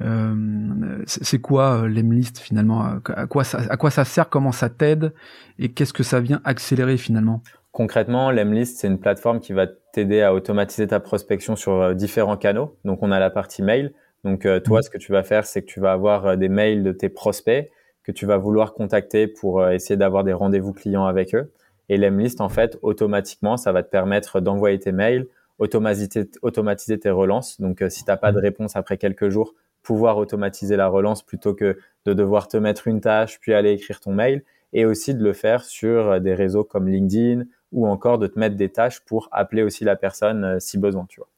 euh, 0.00 1.02
c'est 1.06 1.40
quoi 1.40 1.82
euh, 1.82 1.88
l'Emlist 1.88 2.38
finalement? 2.38 2.82
À 2.82 3.26
quoi, 3.26 3.44
ça, 3.44 3.58
à 3.68 3.76
quoi 3.76 3.90
ça 3.90 4.04
sert? 4.04 4.28
Comment 4.28 4.52
ça 4.52 4.70
t'aide? 4.70 5.12
Et 5.58 5.72
qu'est-ce 5.72 5.92
que 5.92 6.02
ça 6.02 6.20
vient 6.20 6.40
accélérer 6.44 6.96
finalement? 6.96 7.42
Concrètement, 7.72 8.30
l'Emlist, 8.30 8.78
c'est 8.78 8.86
une 8.86 8.98
plateforme 8.98 9.40
qui 9.40 9.52
va 9.52 9.66
t'aider 9.92 10.22
à 10.22 10.34
automatiser 10.34 10.86
ta 10.86 11.00
prospection 11.00 11.56
sur 11.56 11.72
euh, 11.72 11.94
différents 11.94 12.36
canaux. 12.36 12.76
Donc, 12.84 13.02
on 13.02 13.10
a 13.10 13.18
la 13.18 13.30
partie 13.30 13.62
mail. 13.62 13.92
Donc, 14.24 14.46
toi, 14.64 14.80
mmh. 14.80 14.82
ce 14.82 14.90
que 14.90 14.98
tu 14.98 15.12
vas 15.12 15.22
faire, 15.22 15.46
c'est 15.46 15.62
que 15.62 15.66
tu 15.66 15.80
vas 15.80 15.92
avoir 15.92 16.36
des 16.36 16.50
mails 16.50 16.82
de 16.82 16.92
tes 16.92 17.08
prospects 17.08 17.70
que 18.02 18.12
tu 18.12 18.26
vas 18.26 18.36
vouloir 18.36 18.74
contacter 18.74 19.26
pour 19.26 19.66
essayer 19.66 19.96
d'avoir 19.96 20.24
des 20.24 20.34
rendez-vous 20.34 20.74
clients 20.74 21.06
avec 21.06 21.34
eux. 21.34 21.52
Et 21.88 21.96
l'Emlist, 21.96 22.42
en 22.42 22.50
fait, 22.50 22.78
automatiquement, 22.82 23.56
ça 23.56 23.72
va 23.72 23.82
te 23.82 23.88
permettre 23.88 24.40
d'envoyer 24.40 24.78
tes 24.78 24.92
mails, 24.92 25.26
automatiser, 25.58 26.28
automatiser 26.42 26.98
tes 26.98 27.08
relances. 27.08 27.58
Donc, 27.62 27.82
si 27.88 28.04
tu 28.04 28.10
n'as 28.10 28.18
pas 28.18 28.30
de 28.30 28.38
mmh. 28.38 28.42
réponse 28.42 28.76
après 28.76 28.98
quelques 28.98 29.30
jours, 29.30 29.54
pouvoir 29.82 30.18
automatiser 30.18 30.76
la 30.76 30.88
relance 30.88 31.22
plutôt 31.22 31.54
que 31.54 31.78
de 32.06 32.12
devoir 32.12 32.48
te 32.48 32.56
mettre 32.56 32.88
une 32.88 33.00
tâche 33.00 33.38
puis 33.40 33.52
aller 33.54 33.72
écrire 33.72 34.00
ton 34.00 34.12
mail 34.12 34.42
et 34.72 34.84
aussi 34.84 35.14
de 35.14 35.22
le 35.22 35.32
faire 35.32 35.64
sur 35.64 36.20
des 36.20 36.34
réseaux 36.34 36.64
comme 36.64 36.88
LinkedIn 36.88 37.44
ou 37.72 37.86
encore 37.86 38.18
de 38.18 38.26
te 38.26 38.38
mettre 38.38 38.56
des 38.56 38.68
tâches 38.68 39.00
pour 39.00 39.28
appeler 39.32 39.62
aussi 39.62 39.84
la 39.84 39.96
personne 39.96 40.44
euh, 40.44 40.56
si 40.58 40.78
besoin, 40.78 41.06
tu 41.08 41.20
vois. 41.20 41.28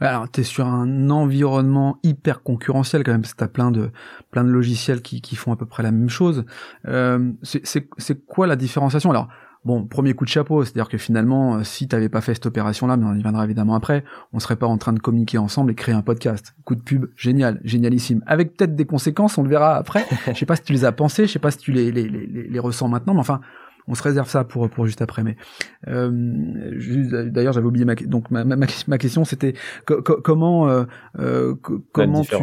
Alors, 0.00 0.28
tu 0.30 0.40
es 0.40 0.44
sur 0.44 0.66
un 0.66 1.10
environnement 1.10 1.98
hyper 2.02 2.42
concurrentiel 2.42 3.04
quand 3.04 3.12
même, 3.12 3.20
parce 3.20 3.34
que 3.34 3.38
tu 3.38 3.44
as 3.44 3.48
plein 3.48 3.70
de, 3.70 3.90
plein 4.32 4.42
de 4.42 4.50
logiciels 4.50 5.00
qui, 5.00 5.20
qui 5.20 5.36
font 5.36 5.52
à 5.52 5.56
peu 5.56 5.66
près 5.66 5.84
la 5.84 5.92
même 5.92 6.08
chose. 6.08 6.44
Euh, 6.88 7.32
c'est 7.42 8.26
quoi 8.26 8.48
la 8.48 8.56
différenciation? 8.56 9.10
Alors, 9.10 9.28
Bon, 9.64 9.84
premier 9.84 10.14
coup 10.14 10.24
de 10.24 10.30
chapeau, 10.30 10.64
c'est-à-dire 10.64 10.88
que 10.88 10.96
finalement, 10.96 11.56
euh, 11.56 11.64
si 11.64 11.86
tu 11.86 11.94
n'avais 11.94 12.08
pas 12.08 12.22
fait 12.22 12.32
cette 12.32 12.46
opération-là, 12.46 12.96
mais 12.96 13.04
on 13.04 13.14
y 13.14 13.22
viendra 13.22 13.44
évidemment 13.44 13.74
après, 13.74 14.04
on 14.32 14.38
serait 14.38 14.56
pas 14.56 14.66
en 14.66 14.78
train 14.78 14.94
de 14.94 15.00
communiquer 15.00 15.36
ensemble 15.36 15.70
et 15.72 15.74
créer 15.74 15.94
un 15.94 16.00
podcast. 16.00 16.54
Coup 16.64 16.74
de 16.74 16.80
pub, 16.80 17.06
génial, 17.14 17.60
génialissime. 17.62 18.22
Avec 18.26 18.56
peut-être 18.56 18.74
des 18.74 18.86
conséquences, 18.86 19.36
on 19.36 19.42
le 19.42 19.50
verra 19.50 19.76
après. 19.76 20.06
je 20.28 20.32
sais 20.32 20.46
pas 20.46 20.56
si 20.56 20.62
tu 20.62 20.72
les 20.72 20.86
as 20.86 20.92
pensées, 20.92 21.26
je 21.26 21.32
sais 21.32 21.38
pas 21.38 21.50
si 21.50 21.58
tu 21.58 21.72
les, 21.72 21.92
les, 21.92 22.08
les, 22.08 22.26
les 22.26 22.58
ressens 22.58 22.88
maintenant, 22.88 23.12
mais 23.12 23.20
enfin, 23.20 23.40
on 23.86 23.94
se 23.94 24.02
réserve 24.02 24.28
ça 24.28 24.44
pour 24.44 24.70
pour 24.70 24.86
juste 24.86 25.02
après. 25.02 25.22
Mais 25.22 25.36
euh, 25.88 26.10
d'ailleurs, 27.28 27.52
j'avais 27.52 27.66
oublié 27.66 27.84
ma 27.84 27.94
donc 27.96 28.30
ma, 28.30 28.44
ma, 28.44 28.56
ma 28.56 28.98
question, 28.98 29.24
c'était 29.24 29.54
comment 29.84 30.68
euh, 30.68 30.84
euh 31.18 31.54
comment 31.92 32.22
tu 32.22 32.34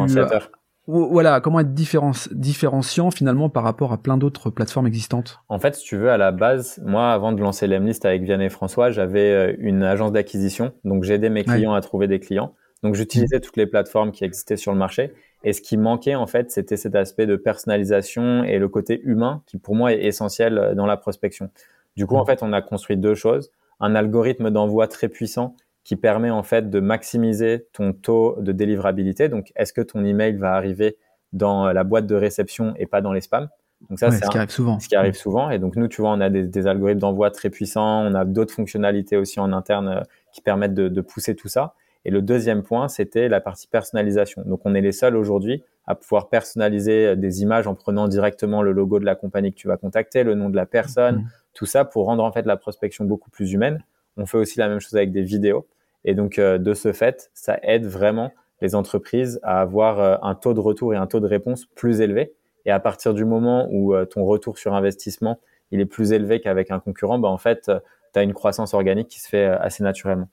voilà, 0.88 1.42
comment 1.42 1.60
être 1.60 1.74
différenciant 1.74 3.10
finalement 3.10 3.50
par 3.50 3.62
rapport 3.62 3.92
à 3.92 3.98
plein 3.98 4.16
d'autres 4.16 4.48
plateformes 4.48 4.86
existantes? 4.86 5.40
En 5.50 5.58
fait, 5.58 5.74
si 5.74 5.84
tu 5.84 5.98
veux, 5.98 6.10
à 6.10 6.16
la 6.16 6.32
base, 6.32 6.80
moi, 6.82 7.12
avant 7.12 7.32
de 7.32 7.42
lancer 7.42 7.66
l'Emlist 7.66 8.06
avec 8.06 8.22
Vianney 8.22 8.46
et 8.46 8.48
François, 8.48 8.90
j'avais 8.90 9.30
euh, 9.30 9.54
une 9.58 9.82
agence 9.82 10.12
d'acquisition. 10.12 10.72
Donc, 10.84 11.04
j'aidais 11.04 11.28
mes 11.28 11.44
clients 11.44 11.74
à 11.74 11.82
trouver 11.82 12.06
des 12.06 12.20
clients. 12.20 12.54
Donc, 12.82 12.94
j'utilisais 12.94 13.40
toutes 13.40 13.58
les 13.58 13.66
plateformes 13.66 14.12
qui 14.12 14.24
existaient 14.24 14.56
sur 14.56 14.72
le 14.72 14.78
marché. 14.78 15.12
Et 15.44 15.52
ce 15.52 15.60
qui 15.60 15.76
manquait, 15.76 16.14
en 16.14 16.26
fait, 16.26 16.50
c'était 16.50 16.78
cet 16.78 16.94
aspect 16.94 17.26
de 17.26 17.36
personnalisation 17.36 18.42
et 18.44 18.58
le 18.58 18.68
côté 18.68 19.02
humain 19.04 19.42
qui, 19.46 19.58
pour 19.58 19.74
moi, 19.74 19.92
est 19.92 20.04
essentiel 20.04 20.56
euh, 20.56 20.74
dans 20.74 20.86
la 20.86 20.96
prospection. 20.96 21.50
Du 21.98 22.06
coup, 22.06 22.16
en 22.16 22.24
fait, 22.24 22.42
on 22.42 22.54
a 22.54 22.62
construit 22.62 22.96
deux 22.96 23.14
choses. 23.14 23.50
Un 23.78 23.94
algorithme 23.94 24.50
d'envoi 24.50 24.88
très 24.88 25.08
puissant 25.08 25.54
qui 25.88 25.96
permet 25.96 26.28
en 26.28 26.42
fait 26.42 26.68
de 26.68 26.80
maximiser 26.80 27.66
ton 27.72 27.94
taux 27.94 28.36
de 28.40 28.52
délivrabilité. 28.52 29.30
Donc, 29.30 29.52
est-ce 29.56 29.72
que 29.72 29.80
ton 29.80 30.04
email 30.04 30.36
va 30.36 30.52
arriver 30.52 30.98
dans 31.32 31.72
la 31.72 31.82
boîte 31.82 32.06
de 32.06 32.14
réception 32.14 32.74
et 32.76 32.84
pas 32.84 33.00
dans 33.00 33.14
les 33.14 33.22
spams? 33.22 33.48
Donc 33.88 33.98
ça, 33.98 34.10
c'est 34.10 34.22
ce 34.22 34.28
qui 34.28 34.36
arrive 34.36 34.50
souvent. 34.50 34.78
Ce 34.80 34.86
qui 34.86 34.96
arrive 34.96 35.14
souvent. 35.14 35.48
Et 35.48 35.58
donc 35.58 35.76
nous, 35.76 35.88
tu 35.88 36.02
vois, 36.02 36.10
on 36.10 36.20
a 36.20 36.28
des, 36.28 36.66
algorithmes 36.66 37.00
d'envoi 37.00 37.30
très 37.30 37.48
puissants. 37.48 38.04
On 38.04 38.14
a 38.14 38.26
d'autres 38.26 38.52
fonctionnalités 38.52 39.16
aussi 39.16 39.40
en 39.40 39.50
interne 39.50 39.88
euh, 39.88 40.00
qui 40.30 40.42
permettent 40.42 40.74
de, 40.74 41.00
pousser 41.00 41.34
tout 41.34 41.48
ça. 41.48 41.72
Et 42.04 42.10
le 42.10 42.20
deuxième 42.20 42.62
point, 42.62 42.88
c'était 42.88 43.30
la 43.30 43.40
partie 43.40 43.66
personnalisation. 43.66 44.42
Donc 44.44 44.60
on 44.66 44.74
est 44.74 44.82
les 44.82 44.92
seuls 44.92 45.16
aujourd'hui 45.16 45.62
à 45.86 45.94
pouvoir 45.94 46.28
personnaliser 46.28 47.06
euh, 47.06 47.16
des 47.16 47.40
images 47.40 47.66
en 47.66 47.74
prenant 47.74 48.08
directement 48.08 48.60
le 48.60 48.72
logo 48.72 48.98
de 48.98 49.06
la 49.06 49.14
compagnie 49.14 49.54
que 49.54 49.58
tu 49.58 49.68
vas 49.68 49.78
contacter, 49.78 50.22
le 50.22 50.34
nom 50.34 50.50
de 50.50 50.56
la 50.56 50.66
personne, 50.66 51.16
mmh. 51.16 51.28
tout 51.54 51.64
ça 51.64 51.86
pour 51.86 52.04
rendre 52.04 52.22
en 52.22 52.30
fait 52.30 52.44
la 52.44 52.58
prospection 52.58 53.06
beaucoup 53.06 53.30
plus 53.30 53.54
humaine. 53.54 53.82
On 54.18 54.26
fait 54.26 54.36
aussi 54.36 54.58
la 54.58 54.68
même 54.68 54.80
chose 54.80 54.94
avec 54.94 55.12
des 55.12 55.22
vidéos. 55.22 55.66
Et 56.04 56.14
donc, 56.14 56.38
euh, 56.38 56.58
de 56.58 56.74
ce 56.74 56.92
fait, 56.92 57.30
ça 57.34 57.58
aide 57.62 57.86
vraiment 57.86 58.32
les 58.60 58.74
entreprises 58.74 59.40
à 59.42 59.60
avoir 59.60 60.00
euh, 60.00 60.16
un 60.22 60.34
taux 60.34 60.54
de 60.54 60.60
retour 60.60 60.94
et 60.94 60.96
un 60.96 61.06
taux 61.06 61.20
de 61.20 61.26
réponse 61.26 61.66
plus 61.66 62.00
élevé. 62.00 62.32
Et 62.64 62.70
à 62.70 62.80
partir 62.80 63.14
du 63.14 63.24
moment 63.24 63.68
où 63.70 63.94
euh, 63.94 64.04
ton 64.04 64.24
retour 64.24 64.58
sur 64.58 64.74
investissement 64.74 65.38
il 65.70 65.80
est 65.80 65.86
plus 65.86 66.12
élevé 66.12 66.40
qu'avec 66.40 66.70
un 66.70 66.80
concurrent, 66.80 67.18
bah 67.18 67.28
en 67.28 67.36
fait, 67.36 67.70
tu 68.14 68.18
as 68.18 68.22
une 68.22 68.32
croissance 68.32 68.72
organique 68.72 69.08
qui 69.08 69.20
se 69.20 69.28
fait 69.28 69.44
assez 69.44 69.82
naturellement. 69.82 70.30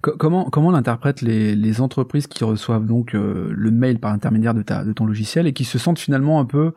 Comment 0.00 0.48
comment 0.48 0.68
on 0.68 0.74
interprète 0.74 1.20
les, 1.20 1.54
les 1.54 1.80
entreprises 1.82 2.26
qui 2.26 2.42
reçoivent 2.44 2.86
donc 2.86 3.12
le 3.12 3.70
mail 3.70 3.98
par 3.98 4.12
intermédiaire 4.12 4.54
de 4.54 4.62
ta 4.62 4.84
de 4.84 4.92
ton 4.94 5.04
logiciel 5.04 5.46
et 5.46 5.52
qui 5.52 5.64
se 5.64 5.78
sentent 5.78 5.98
finalement 5.98 6.40
un 6.40 6.46
peu 6.46 6.72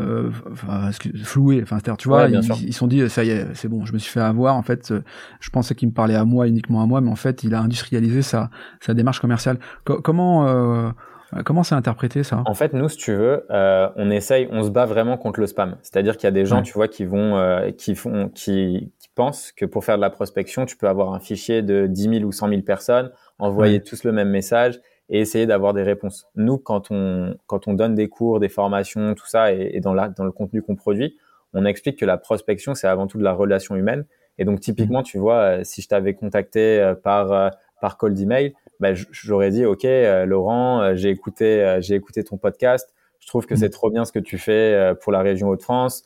euh, 0.00 0.30
enfin, 0.50 0.90
floué. 1.22 1.60
Enfin, 1.62 1.76
c'est-à-dire, 1.76 1.96
tu 1.96 2.08
vois, 2.08 2.28
ils, 2.28 2.40
ils, 2.66 2.72
sont 2.72 2.86
dit, 2.86 3.08
ça 3.10 3.24
y 3.24 3.30
est, 3.30 3.46
c'est 3.54 3.68
bon, 3.68 3.84
je 3.84 3.92
me 3.92 3.98
suis 3.98 4.10
fait 4.10 4.20
avoir. 4.20 4.56
En 4.56 4.62
fait, 4.62 4.92
je 5.40 5.50
pensais 5.50 5.74
qu'il 5.74 5.88
me 5.88 5.94
parlait 5.94 6.14
à 6.14 6.24
moi, 6.24 6.48
uniquement 6.48 6.82
à 6.82 6.86
moi, 6.86 7.00
mais 7.00 7.10
en 7.10 7.16
fait, 7.16 7.44
il 7.44 7.54
a 7.54 7.60
industrialisé 7.60 8.22
sa, 8.22 8.50
sa 8.80 8.94
démarche 8.94 9.20
commerciale. 9.20 9.58
comment, 9.84 10.92
euh, 11.36 11.42
comment 11.44 11.62
c'est 11.62 11.74
interprété 11.74 12.22
ça? 12.22 12.42
En 12.46 12.54
fait, 12.54 12.72
nous, 12.72 12.88
si 12.88 12.96
tu 12.96 13.14
veux, 13.14 13.46
euh, 13.50 13.88
on 13.96 14.10
essaye, 14.10 14.48
on 14.50 14.62
se 14.62 14.70
bat 14.70 14.86
vraiment 14.86 15.16
contre 15.16 15.40
le 15.40 15.46
spam. 15.46 15.76
C'est-à-dire 15.82 16.16
qu'il 16.16 16.26
y 16.26 16.28
a 16.28 16.32
des 16.32 16.44
gens, 16.44 16.62
tu 16.62 16.72
vois, 16.74 16.88
qui 16.88 17.04
vont, 17.04 17.36
euh, 17.36 17.70
qui 17.70 17.94
font, 17.94 18.28
qui, 18.28 18.92
qui, 18.98 19.08
pensent 19.14 19.52
que 19.52 19.64
pour 19.64 19.84
faire 19.84 19.96
de 19.96 20.00
la 20.00 20.10
prospection, 20.10 20.66
tu 20.66 20.76
peux 20.76 20.88
avoir 20.88 21.12
un 21.14 21.20
fichier 21.20 21.62
de 21.62 21.86
10 21.86 22.02
000 22.18 22.24
ou 22.24 22.32
100 22.32 22.48
000 22.48 22.62
personnes, 22.62 23.10
envoyer 23.38 23.82
tous 23.82 24.04
le 24.04 24.12
même 24.12 24.30
message 24.30 24.80
et 25.08 25.20
essayer 25.20 25.46
d'avoir 25.46 25.74
des 25.74 25.82
réponses. 25.82 26.26
Nous, 26.36 26.58
quand 26.58 26.90
on, 26.90 27.36
quand 27.46 27.68
on 27.68 27.74
donne 27.74 27.94
des 27.94 28.08
cours, 28.08 28.40
des 28.40 28.48
formations, 28.48 29.14
tout 29.14 29.26
ça, 29.26 29.52
et, 29.52 29.80
dans, 29.80 29.94
la, 29.94 30.08
dans 30.08 30.24
le 30.24 30.32
contenu 30.32 30.62
qu'on 30.62 30.76
produit, 30.76 31.16
on 31.54 31.64
explique 31.64 31.98
que 31.98 32.06
la 32.06 32.16
prospection, 32.16 32.74
c'est 32.74 32.86
avant 32.86 33.06
tout 33.06 33.18
de 33.18 33.24
la 33.24 33.32
relation 33.32 33.76
humaine. 33.76 34.04
Et 34.38 34.44
donc, 34.44 34.60
typiquement, 34.60 35.00
mmh. 35.00 35.04
tu 35.04 35.18
vois, 35.18 35.38
euh, 35.40 35.60
si 35.64 35.82
je 35.82 35.88
t'avais 35.88 36.14
contacté 36.14 36.80
euh, 36.80 36.94
par, 36.94 37.32
euh, 37.32 37.50
par 37.80 37.98
cold 37.98 38.18
email, 38.18 38.54
bah, 38.80 38.94
j'aurais 38.94 39.50
dit, 39.50 39.64
OK, 39.64 39.86
Laurent, 40.26 40.94
j'ai 40.96 41.10
écouté, 41.10 41.78
j'ai 41.80 41.94
écouté 41.94 42.24
ton 42.24 42.36
podcast. 42.36 42.92
Je 43.20 43.28
trouve 43.28 43.46
que 43.46 43.54
mmh. 43.54 43.58
c'est 43.58 43.70
trop 43.70 43.90
bien 43.90 44.04
ce 44.04 44.12
que 44.12 44.18
tu 44.18 44.38
fais 44.38 44.94
pour 45.00 45.12
la 45.12 45.20
région 45.20 45.48
Hauts-de-France. 45.48 46.04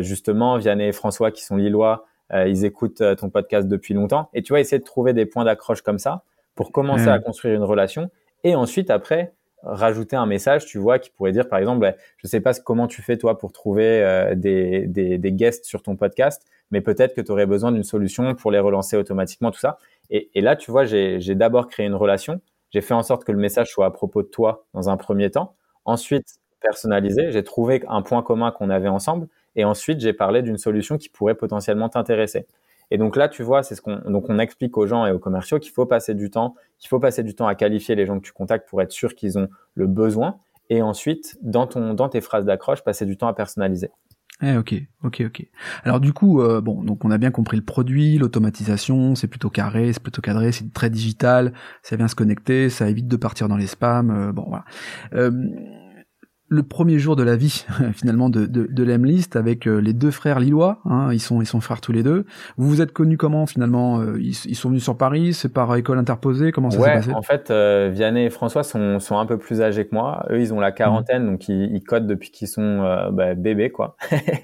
justement, 0.00 0.56
Vianney 0.56 0.88
et 0.88 0.92
François, 0.92 1.30
qui 1.30 1.44
sont 1.44 1.56
lillois, 1.56 2.06
ils 2.32 2.64
écoutent 2.64 3.02
ton 3.16 3.28
podcast 3.28 3.68
depuis 3.68 3.92
longtemps. 3.92 4.30
Et 4.32 4.42
tu 4.42 4.54
vois, 4.54 4.60
essayer 4.60 4.78
de 4.78 4.84
trouver 4.84 5.12
des 5.12 5.26
points 5.26 5.44
d'accroche 5.44 5.82
comme 5.82 5.98
ça 5.98 6.22
pour 6.58 6.72
commencer 6.72 7.06
à 7.06 7.20
construire 7.20 7.54
une 7.54 7.62
relation 7.62 8.10
et 8.42 8.56
ensuite, 8.56 8.90
après, 8.90 9.32
rajouter 9.62 10.16
un 10.16 10.26
message, 10.26 10.66
tu 10.66 10.78
vois, 10.78 10.98
qui 10.98 11.08
pourrait 11.10 11.30
dire 11.30 11.48
par 11.48 11.60
exemple, 11.60 11.78
bah, 11.78 11.94
je 12.16 12.26
sais 12.26 12.40
pas 12.40 12.52
comment 12.52 12.88
tu 12.88 13.00
fais 13.00 13.16
toi 13.16 13.38
pour 13.38 13.52
trouver 13.52 14.02
euh, 14.02 14.34
des, 14.34 14.88
des, 14.88 15.18
des, 15.18 15.32
guests 15.32 15.66
sur 15.66 15.84
ton 15.84 15.94
podcast, 15.94 16.44
mais 16.72 16.80
peut-être 16.80 17.14
que 17.14 17.20
tu 17.20 17.30
aurais 17.30 17.46
besoin 17.46 17.70
d'une 17.70 17.84
solution 17.84 18.34
pour 18.34 18.50
les 18.50 18.58
relancer 18.58 18.96
automatiquement, 18.96 19.52
tout 19.52 19.60
ça. 19.60 19.78
Et, 20.10 20.30
et 20.34 20.40
là, 20.40 20.56
tu 20.56 20.72
vois, 20.72 20.84
j'ai 20.84 21.20
d'abord 21.36 21.68
créé 21.68 21.86
une 21.86 21.94
relation, 21.94 22.40
j'ai 22.70 22.80
fait 22.80 22.94
en 22.94 23.04
sorte 23.04 23.22
que 23.22 23.30
le 23.30 23.38
message 23.38 23.70
soit 23.70 23.86
à 23.86 23.92
propos 23.92 24.22
de 24.22 24.28
toi 24.28 24.66
dans 24.74 24.90
un 24.90 24.96
premier 24.96 25.30
temps, 25.30 25.54
ensuite 25.84 26.40
personnalisé, 26.60 27.30
j'ai 27.30 27.44
trouvé 27.44 27.84
un 27.86 28.02
point 28.02 28.24
commun 28.24 28.50
qu'on 28.50 28.68
avait 28.68 28.88
ensemble, 28.88 29.28
et 29.54 29.64
ensuite 29.64 30.00
j'ai 30.00 30.12
parlé 30.12 30.42
d'une 30.42 30.58
solution 30.58 30.98
qui 30.98 31.08
pourrait 31.08 31.36
potentiellement 31.36 31.88
t'intéresser. 31.88 32.48
Et 32.90 32.98
donc 32.98 33.16
là, 33.16 33.28
tu 33.28 33.42
vois, 33.42 33.62
c'est 33.62 33.74
ce 33.74 33.82
qu'on 33.82 33.96
donc 34.10 34.26
on 34.28 34.38
explique 34.38 34.76
aux 34.76 34.86
gens 34.86 35.06
et 35.06 35.12
aux 35.12 35.18
commerciaux 35.18 35.58
qu'il 35.58 35.72
faut 35.72 35.86
passer 35.86 36.14
du 36.14 36.30
temps, 36.30 36.54
qu'il 36.78 36.88
faut 36.88 37.00
passer 37.00 37.22
du 37.22 37.34
temps 37.34 37.46
à 37.46 37.54
qualifier 37.54 37.94
les 37.94 38.06
gens 38.06 38.18
que 38.18 38.24
tu 38.24 38.32
contactes 38.32 38.68
pour 38.68 38.80
être 38.82 38.92
sûr 38.92 39.14
qu'ils 39.14 39.38
ont 39.38 39.48
le 39.74 39.86
besoin. 39.86 40.38
Et 40.70 40.82
ensuite, 40.82 41.38
dans 41.42 41.66
ton 41.66 41.94
dans 41.94 42.08
tes 42.08 42.20
phrases 42.20 42.44
d'accroche, 42.44 42.82
passer 42.82 43.06
du 43.06 43.16
temps 43.16 43.28
à 43.28 43.34
personnaliser. 43.34 43.90
Eh, 44.40 44.56
ok, 44.56 44.74
ok, 45.02 45.22
ok. 45.26 45.46
Alors 45.82 45.98
du 45.98 46.12
coup, 46.12 46.40
euh, 46.40 46.60
bon, 46.60 46.84
donc 46.84 47.04
on 47.04 47.10
a 47.10 47.18
bien 47.18 47.32
compris 47.32 47.56
le 47.56 47.64
produit, 47.64 48.18
l'automatisation, 48.18 49.16
c'est 49.16 49.26
plutôt 49.26 49.50
carré, 49.50 49.92
c'est 49.92 50.02
plutôt 50.02 50.22
cadré, 50.22 50.52
c'est 50.52 50.72
très 50.72 50.90
digital, 50.90 51.52
ça 51.82 51.96
vient 51.96 52.06
se 52.06 52.14
connecter, 52.14 52.70
ça 52.70 52.88
évite 52.88 53.08
de 53.08 53.16
partir 53.16 53.48
dans 53.48 53.56
les 53.56 53.66
spams. 53.66 54.10
Euh, 54.10 54.32
bon, 54.32 54.44
voilà. 54.46 54.64
Euh, 55.14 55.32
le 56.50 56.62
premier 56.62 56.98
jour 56.98 57.14
de 57.14 57.22
la 57.22 57.36
vie 57.36 57.66
finalement 57.94 58.30
de, 58.30 58.46
de, 58.46 58.66
de 58.66 58.84
l'Emlist 58.84 59.36
avec 59.36 59.66
euh, 59.66 59.78
les 59.80 59.92
deux 59.92 60.10
frères 60.10 60.40
lillois, 60.40 60.80
hein, 60.84 61.10
ils 61.12 61.20
sont 61.20 61.42
ils 61.42 61.46
sont 61.46 61.60
frères 61.60 61.80
tous 61.80 61.92
les 61.92 62.02
deux. 62.02 62.24
Vous 62.56 62.68
vous 62.68 62.80
êtes 62.80 62.92
connus 62.92 63.18
comment 63.18 63.46
finalement 63.46 64.00
euh, 64.00 64.18
ils, 64.18 64.34
ils, 64.46 64.56
sont 64.56 64.70
venus 64.70 64.82
sur 64.82 64.96
Paris, 64.96 65.34
c'est 65.34 65.52
par 65.52 65.74
école 65.76 65.98
interposée, 65.98 66.52
comment 66.52 66.70
ça 66.70 66.78
s'est 66.78 66.92
passé? 66.92 67.12
En 67.12 67.22
fait, 67.22 67.50
euh, 67.50 67.90
Vianney 67.92 68.24
et 68.24 68.30
François 68.30 68.62
sont, 68.62 68.98
sont 68.98 69.18
un 69.18 69.26
peu 69.26 69.36
plus 69.36 69.60
âgés 69.60 69.86
que 69.86 69.94
moi. 69.94 70.24
Eux, 70.30 70.40
ils 70.40 70.54
ont 70.54 70.60
la 70.60 70.72
quarantaine, 70.72 71.26
donc 71.26 71.48
ils, 71.48 71.74
ils, 71.74 71.82
codent 71.82 72.06
depuis 72.06 72.30
qu'ils 72.30 72.48
sont 72.48 72.82
euh, 72.82 73.10
bah, 73.10 73.34
bébés 73.34 73.70
quoi. 73.70 73.96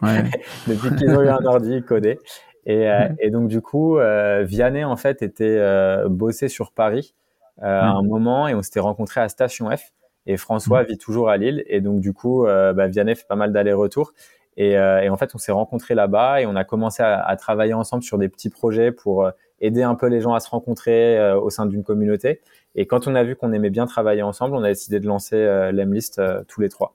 Ouais. 0.03 0.25
depuis 0.69 0.95
qu'ils 0.97 1.11
ont 1.11 1.23
eu 1.23 1.29
un 1.29 1.45
ordi, 1.45 1.77
ils 1.77 1.83
codaient. 1.83 2.19
Et, 2.67 2.89
et 3.19 3.31
donc 3.31 3.49
du 3.49 3.61
coup, 3.61 3.99
Vianney 4.43 4.85
en 4.85 4.97
fait 4.97 5.21
était 5.21 5.63
bossé 6.09 6.49
sur 6.49 6.73
Paris 6.73 7.15
à 7.61 7.91
un 7.91 8.03
moment 8.03 8.49
et 8.49 8.55
on 8.55 8.63
s'était 8.63 8.81
rencontrés 8.81 9.21
à 9.21 9.29
Station 9.29 9.69
F. 9.71 9.93
Et 10.27 10.37
François 10.37 10.83
mmh. 10.83 10.87
vit 10.87 10.99
toujours 10.99 11.29
à 11.29 11.37
Lille. 11.37 11.65
Et 11.67 11.81
donc, 11.81 12.01
du 12.01 12.13
coup, 12.13 12.47
euh, 12.47 12.73
bah, 12.73 12.89
Vianney 12.89 13.15
fait 13.15 13.27
pas 13.27 13.37
mal 13.37 13.53
d'allers-retours. 13.53 14.13
Et, 14.57 14.79
euh, 14.79 15.03
et, 15.03 15.09
en 15.09 15.17
fait, 15.17 15.35
on 15.35 15.39
s'est 15.39 15.53
rencontrés 15.53 15.95
là-bas 15.95 16.41
et 16.41 16.47
on 16.47 16.55
a 16.57 16.65
commencé 16.65 17.03
à, 17.03 17.21
à, 17.21 17.37
travailler 17.37 17.75
ensemble 17.75 18.03
sur 18.03 18.19
des 18.19 18.29
petits 18.29 18.51
projets 18.51 18.93
pour 18.93 19.25
euh, 19.25 19.31
aider 19.61 19.83
un 19.83 19.95
peu 19.95 20.07
les 20.07 20.21
gens 20.21 20.35
à 20.35 20.41
se 20.41 20.49
rencontrer 20.49 21.19
euh, 21.19 21.39
au 21.39 21.51
sein 21.51 21.67
d'une 21.67 21.83
communauté. 21.83 22.41
Et 22.75 22.87
quand 22.87 23.09
on 23.09 23.15
a 23.15 23.25
vu 23.25 23.37
qu'on 23.37 23.53
aimait 23.53 23.71
bien 23.71 23.87
travailler 23.87 24.23
ensemble, 24.23 24.55
on 24.55 24.63
a 24.63 24.69
décidé 24.69 25.01
de 25.01 25.07
lancer 25.07 25.37
euh, 25.37 25.73
l'Emlist 25.73 26.21
tous 26.49 26.61
les 26.61 26.69
trois. 26.69 26.95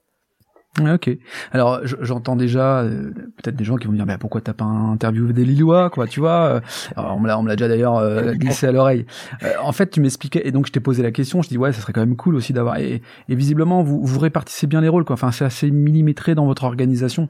Ok. 0.77 1.09
Alors 1.51 1.81
j'entends 1.83 2.35
déjà 2.35 2.81
euh, 2.81 3.11
peut-être 3.37 3.55
des 3.55 3.63
gens 3.63 3.75
qui 3.75 3.87
vont 3.87 3.91
me 3.91 3.97
dire 3.97 4.05
bah, 4.05 4.17
pourquoi 4.19 4.39
t'as 4.39 4.53
pas 4.53 4.65
interviewé 4.65 5.33
des 5.33 5.43
Lillois 5.43 5.89
quoi 5.89 6.05
tu 6.05 6.19
vois. 6.19 6.45
Euh, 6.45 6.59
alors, 6.95 7.15
on 7.17 7.19
me 7.19 7.27
l'a 7.27 7.39
on 7.39 7.43
me 7.43 7.49
l'a 7.49 7.55
déjà 7.55 7.67
d'ailleurs 7.67 7.97
euh, 7.97 8.33
glissé 8.35 8.67
à 8.67 8.71
l'oreille. 8.71 9.05
en 9.61 9.71
fait 9.71 9.89
tu 9.89 9.99
m'expliquais 9.99 10.47
et 10.47 10.51
donc 10.51 10.67
je 10.67 10.71
t'ai 10.71 10.79
posé 10.79 11.01
la 11.01 11.11
question. 11.11 11.41
Je 11.41 11.49
dis 11.49 11.57
ouais 11.57 11.73
ça 11.73 11.81
serait 11.81 11.91
quand 11.91 12.01
même 12.01 12.15
cool 12.15 12.35
aussi 12.35 12.53
d'avoir 12.53 12.77
et, 12.77 13.01
et, 13.29 13.35
visiblement 13.35 13.81
vous 13.81 14.05
vous 14.05 14.19
répartissez 14.19 14.67
bien 14.67 14.79
les 14.79 14.89
rôles 14.89 15.05
quoi. 15.05 15.15
Enfin 15.15 15.31
c'est 15.31 15.43
assez 15.43 15.71
millimétré 15.71 16.35
dans 16.35 16.45
votre 16.45 16.63
organisation. 16.63 17.27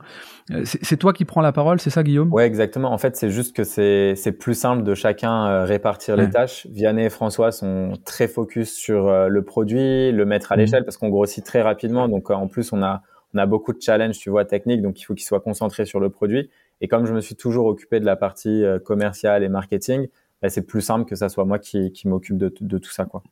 c'est 0.63 0.97
toi 0.97 1.13
qui 1.13 1.23
prends 1.23 1.41
la 1.41 1.53
parole 1.53 1.79
c'est 1.79 1.89
ça 1.89 2.03
Guillaume? 2.03 2.31
Ouais 2.33 2.45
exactement. 2.45 2.91
En 2.91 2.97
fait 2.97 3.15
c'est 3.15 3.29
juste 3.29 3.55
que 3.55 3.63
c'est 3.63 4.15
c'est 4.15 4.33
plus 4.33 4.53
simple 4.53 4.83
de 4.83 4.93
chacun 4.93 5.63
répartir 5.63 6.17
les 6.17 6.29
tâches. 6.29 6.67
Vianney 6.69 7.05
et 7.05 7.09
François 7.09 7.51
sont 7.51 7.93
très 8.05 8.27
focus 8.27 8.73
sur 8.73 9.29
le 9.29 9.41
produit, 9.43 10.11
le 10.11 10.25
mettre 10.25 10.51
à 10.51 10.55
mmh. 10.55 10.59
l'échelle 10.59 10.83
parce 10.83 10.97
qu'on 10.97 11.09
grossit 11.09 11.43
très 11.43 11.61
rapidement 11.61 12.09
donc 12.09 12.29
en 12.29 12.47
plus 12.47 12.73
on 12.73 12.83
a 12.83 13.01
on 13.33 13.37
a 13.37 13.45
beaucoup 13.45 13.73
de 13.73 13.81
challenges, 13.81 14.17
tu 14.17 14.29
vois, 14.29 14.45
techniques, 14.45 14.81
donc 14.81 14.99
il 14.99 15.03
faut 15.03 15.13
qu'il 15.13 15.25
soit 15.25 15.39
concentré 15.39 15.85
sur 15.85 15.99
le 15.99 16.09
produit. 16.09 16.49
Et 16.81 16.87
comme 16.87 17.05
je 17.05 17.13
me 17.13 17.21
suis 17.21 17.35
toujours 17.35 17.65
occupé 17.65 17.99
de 17.99 18.05
la 18.05 18.15
partie 18.15 18.63
euh, 18.63 18.79
commerciale 18.79 19.43
et 19.43 19.49
marketing, 19.49 20.07
bah, 20.41 20.49
c'est 20.49 20.61
plus 20.61 20.81
simple 20.81 21.05
que 21.05 21.15
ça 21.15 21.29
soit 21.29 21.45
moi 21.45 21.59
qui, 21.59 21.91
qui 21.91 22.07
m'occupe 22.07 22.37
de, 22.37 22.53
de, 22.59 22.77
tout 22.77 22.91
ça, 22.91 23.05
quoi. 23.05 23.23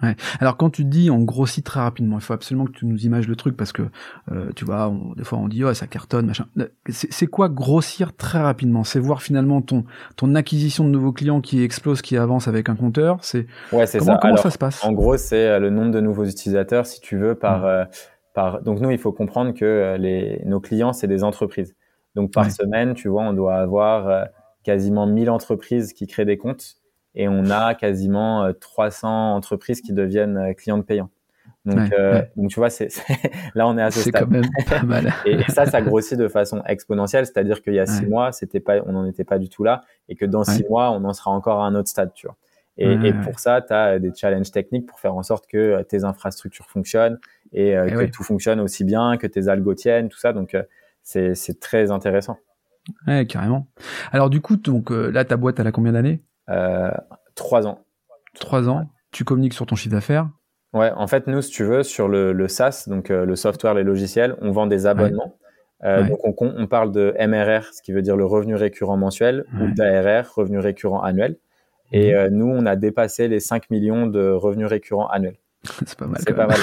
Ouais. 0.00 0.14
Alors 0.38 0.56
quand 0.56 0.70
tu 0.70 0.84
dis 0.84 1.10
on 1.10 1.24
grossit 1.24 1.64
très 1.64 1.80
rapidement, 1.80 2.18
il 2.18 2.20
faut 2.20 2.32
absolument 2.32 2.66
que 2.66 2.70
tu 2.70 2.86
nous 2.86 3.04
images 3.04 3.26
le 3.26 3.34
truc 3.34 3.56
parce 3.56 3.72
que 3.72 3.82
euh, 4.30 4.50
tu 4.54 4.64
vois, 4.64 4.94
des 5.16 5.24
fois 5.24 5.38
on 5.38 5.48
dit 5.48 5.64
oh 5.64 5.74
ça 5.74 5.88
cartonne 5.88 6.26
machin. 6.26 6.46
C'est 6.88 7.26
quoi 7.26 7.48
grossir 7.48 8.14
très 8.14 8.38
rapidement? 8.38 8.84
C'est 8.84 9.00
voir 9.00 9.22
finalement 9.22 9.60
ton 9.60 9.84
ton 10.14 10.36
acquisition 10.36 10.84
de 10.84 10.90
nouveaux 10.90 11.10
clients 11.10 11.40
qui 11.40 11.64
explose, 11.64 12.00
qui 12.00 12.16
avance 12.16 12.46
avec 12.46 12.68
un 12.68 12.76
compteur. 12.76 13.18
C'est 13.22 13.48
ouais 13.72 13.88
c'est 13.88 13.98
ça. 13.98 14.20
Comment 14.22 14.36
ça 14.36 14.50
se 14.50 14.58
passe? 14.58 14.84
En 14.84 14.92
gros 14.92 15.16
c'est 15.16 15.48
euh, 15.48 15.58
le 15.58 15.70
nombre 15.70 15.90
de 15.90 16.00
nouveaux 16.00 16.26
utilisateurs 16.26 16.86
si 16.86 17.00
tu 17.00 17.18
veux 17.18 17.34
par 17.34 17.66
donc 18.62 18.80
nous, 18.80 18.90
il 18.90 18.98
faut 18.98 19.12
comprendre 19.12 19.52
que 19.52 19.64
euh, 19.64 19.96
les, 19.96 20.42
nos 20.44 20.60
clients, 20.60 20.92
c'est 20.92 21.06
des 21.06 21.24
entreprises. 21.24 21.74
Donc 22.14 22.32
par 22.32 22.50
semaine, 22.50 22.94
tu 22.94 23.08
vois, 23.08 23.22
on 23.22 23.32
doit 23.32 23.56
avoir 23.56 24.08
euh, 24.08 24.24
quasiment 24.64 25.06
1000 25.06 25.30
entreprises 25.30 25.92
qui 25.92 26.06
créent 26.06 26.24
des 26.24 26.38
comptes 26.38 26.76
et 27.14 27.28
on 27.28 27.50
a 27.50 27.74
quasiment 27.74 28.50
300 28.52 29.08
euh, 29.08 29.36
entreprises 29.36 29.80
qui 29.80 29.92
deviennent 29.92 30.54
clientes 30.56 30.86
payantes. 30.86 31.10
Donc, 31.64 31.90
donc 32.36 32.50
tu 32.50 32.60
vois, 32.60 32.70
c'est 32.70 32.88
là 33.54 33.68
on 33.68 33.76
est 33.76 33.82
à 33.82 33.90
ce 33.90 34.00
stade. 34.00 34.24
Quand 34.24 34.30
même 34.30 34.46
pas 34.66 34.82
mal. 34.86 35.12
et, 35.26 35.42
ça, 35.50 35.66
ça 35.66 35.82
grossit 35.82 36.18
de 36.18 36.28
façon 36.28 36.62
exponentielle, 36.66 37.26
c'est-à-dire 37.26 37.62
qu'il 37.62 37.74
y 37.74 37.78
a 37.78 37.84
six 37.84 38.06
mois, 38.06 38.32
c'était 38.32 38.60
pas, 38.60 38.76
on 38.86 38.92
n'en 38.92 39.04
était 39.04 39.24
pas 39.24 39.38
du 39.38 39.48
tout 39.50 39.64
là, 39.64 39.82
et 40.08 40.14
que 40.14 40.24
dans 40.24 40.44
six 40.44 40.64
mois, 40.68 40.90
on 40.92 41.04
en 41.04 41.12
sera 41.12 41.30
encore 41.30 41.60
à 41.60 41.66
un 41.66 41.74
autre 41.74 41.88
stade, 41.88 42.12
tu 42.14 42.26
vois. 42.26 42.36
Et, 42.78 42.92
et 43.08 43.12
pour 43.12 43.40
ça, 43.40 43.60
tu 43.60 43.72
as 43.74 43.98
des 43.98 44.12
challenges 44.14 44.52
techniques 44.52 44.86
pour 44.86 45.00
faire 45.00 45.14
en 45.14 45.22
sorte 45.22 45.46
que 45.46 45.82
tes 45.82 46.04
infrastructures 46.04 46.66
fonctionnent, 46.66 47.18
et, 47.52 47.76
euh, 47.76 47.88
que 47.88 48.10
tout 48.10 48.22
fonctionne 48.22 48.60
aussi 48.60 48.84
bien, 48.84 49.16
que 49.16 49.26
tes 49.26 49.48
algos 49.48 49.74
tiennent, 49.74 50.08
tout 50.08 50.18
ça. 50.18 50.32
Donc 50.32 50.54
euh, 50.54 50.62
c'est 51.02 51.60
très 51.60 51.90
intéressant. 51.90 52.38
Ouais, 53.06 53.26
carrément. 53.26 53.68
Alors 54.12 54.30
du 54.30 54.40
coup, 54.40 54.56
donc 54.56 54.90
euh, 54.90 55.10
là, 55.10 55.24
ta 55.24 55.36
boîte, 55.36 55.60
elle 55.60 55.66
a 55.66 55.72
combien 55.72 55.92
d'années? 55.92 56.22
Trois 57.34 57.66
ans. 57.66 57.84
Trois 58.34 58.68
ans. 58.68 58.90
Tu 59.12 59.24
communiques 59.24 59.54
sur 59.54 59.66
ton 59.66 59.76
chiffre 59.76 59.94
d'affaires? 59.94 60.28
Ouais, 60.74 60.90
en 60.96 61.06
fait, 61.06 61.26
nous, 61.26 61.40
si 61.40 61.50
tu 61.50 61.64
veux, 61.64 61.82
sur 61.82 62.08
le, 62.08 62.32
le 62.32 62.48
SaaS, 62.48 62.84
donc 62.88 63.08
le 63.08 63.36
software, 63.36 63.74
les 63.74 63.84
logiciels, 63.84 64.36
on 64.40 64.50
vend 64.50 64.66
des 64.66 64.86
abonnements. 64.86 65.38
Donc 65.82 66.18
on, 66.24 66.34
on, 66.40 66.66
parle 66.66 66.92
de 66.92 67.14
MRR, 67.18 67.72
ce 67.72 67.82
qui 67.82 67.92
veut 67.92 68.02
dire 68.02 68.16
le 68.16 68.24
revenu 68.24 68.54
récurrent 68.54 68.96
mensuel, 68.96 69.44
ou 69.60 69.72
d'ARR, 69.74 70.34
revenu 70.34 70.58
récurrent 70.58 71.02
annuel. 71.02 71.36
Et 71.92 72.14
mhm. 72.14 72.28
nous, 72.30 72.46
on 72.46 72.66
a 72.66 72.76
dépassé 72.76 73.28
les 73.28 73.40
5 73.40 73.70
millions 73.70 74.06
de 74.06 74.30
revenus 74.30 74.66
récurrents 74.66 75.08
annuels. 75.08 75.38
c'est 75.86 75.98
pas 75.98 76.06
mal. 76.06 76.20
C'est 76.24 76.34
pas 76.34 76.46
mal. 76.46 76.58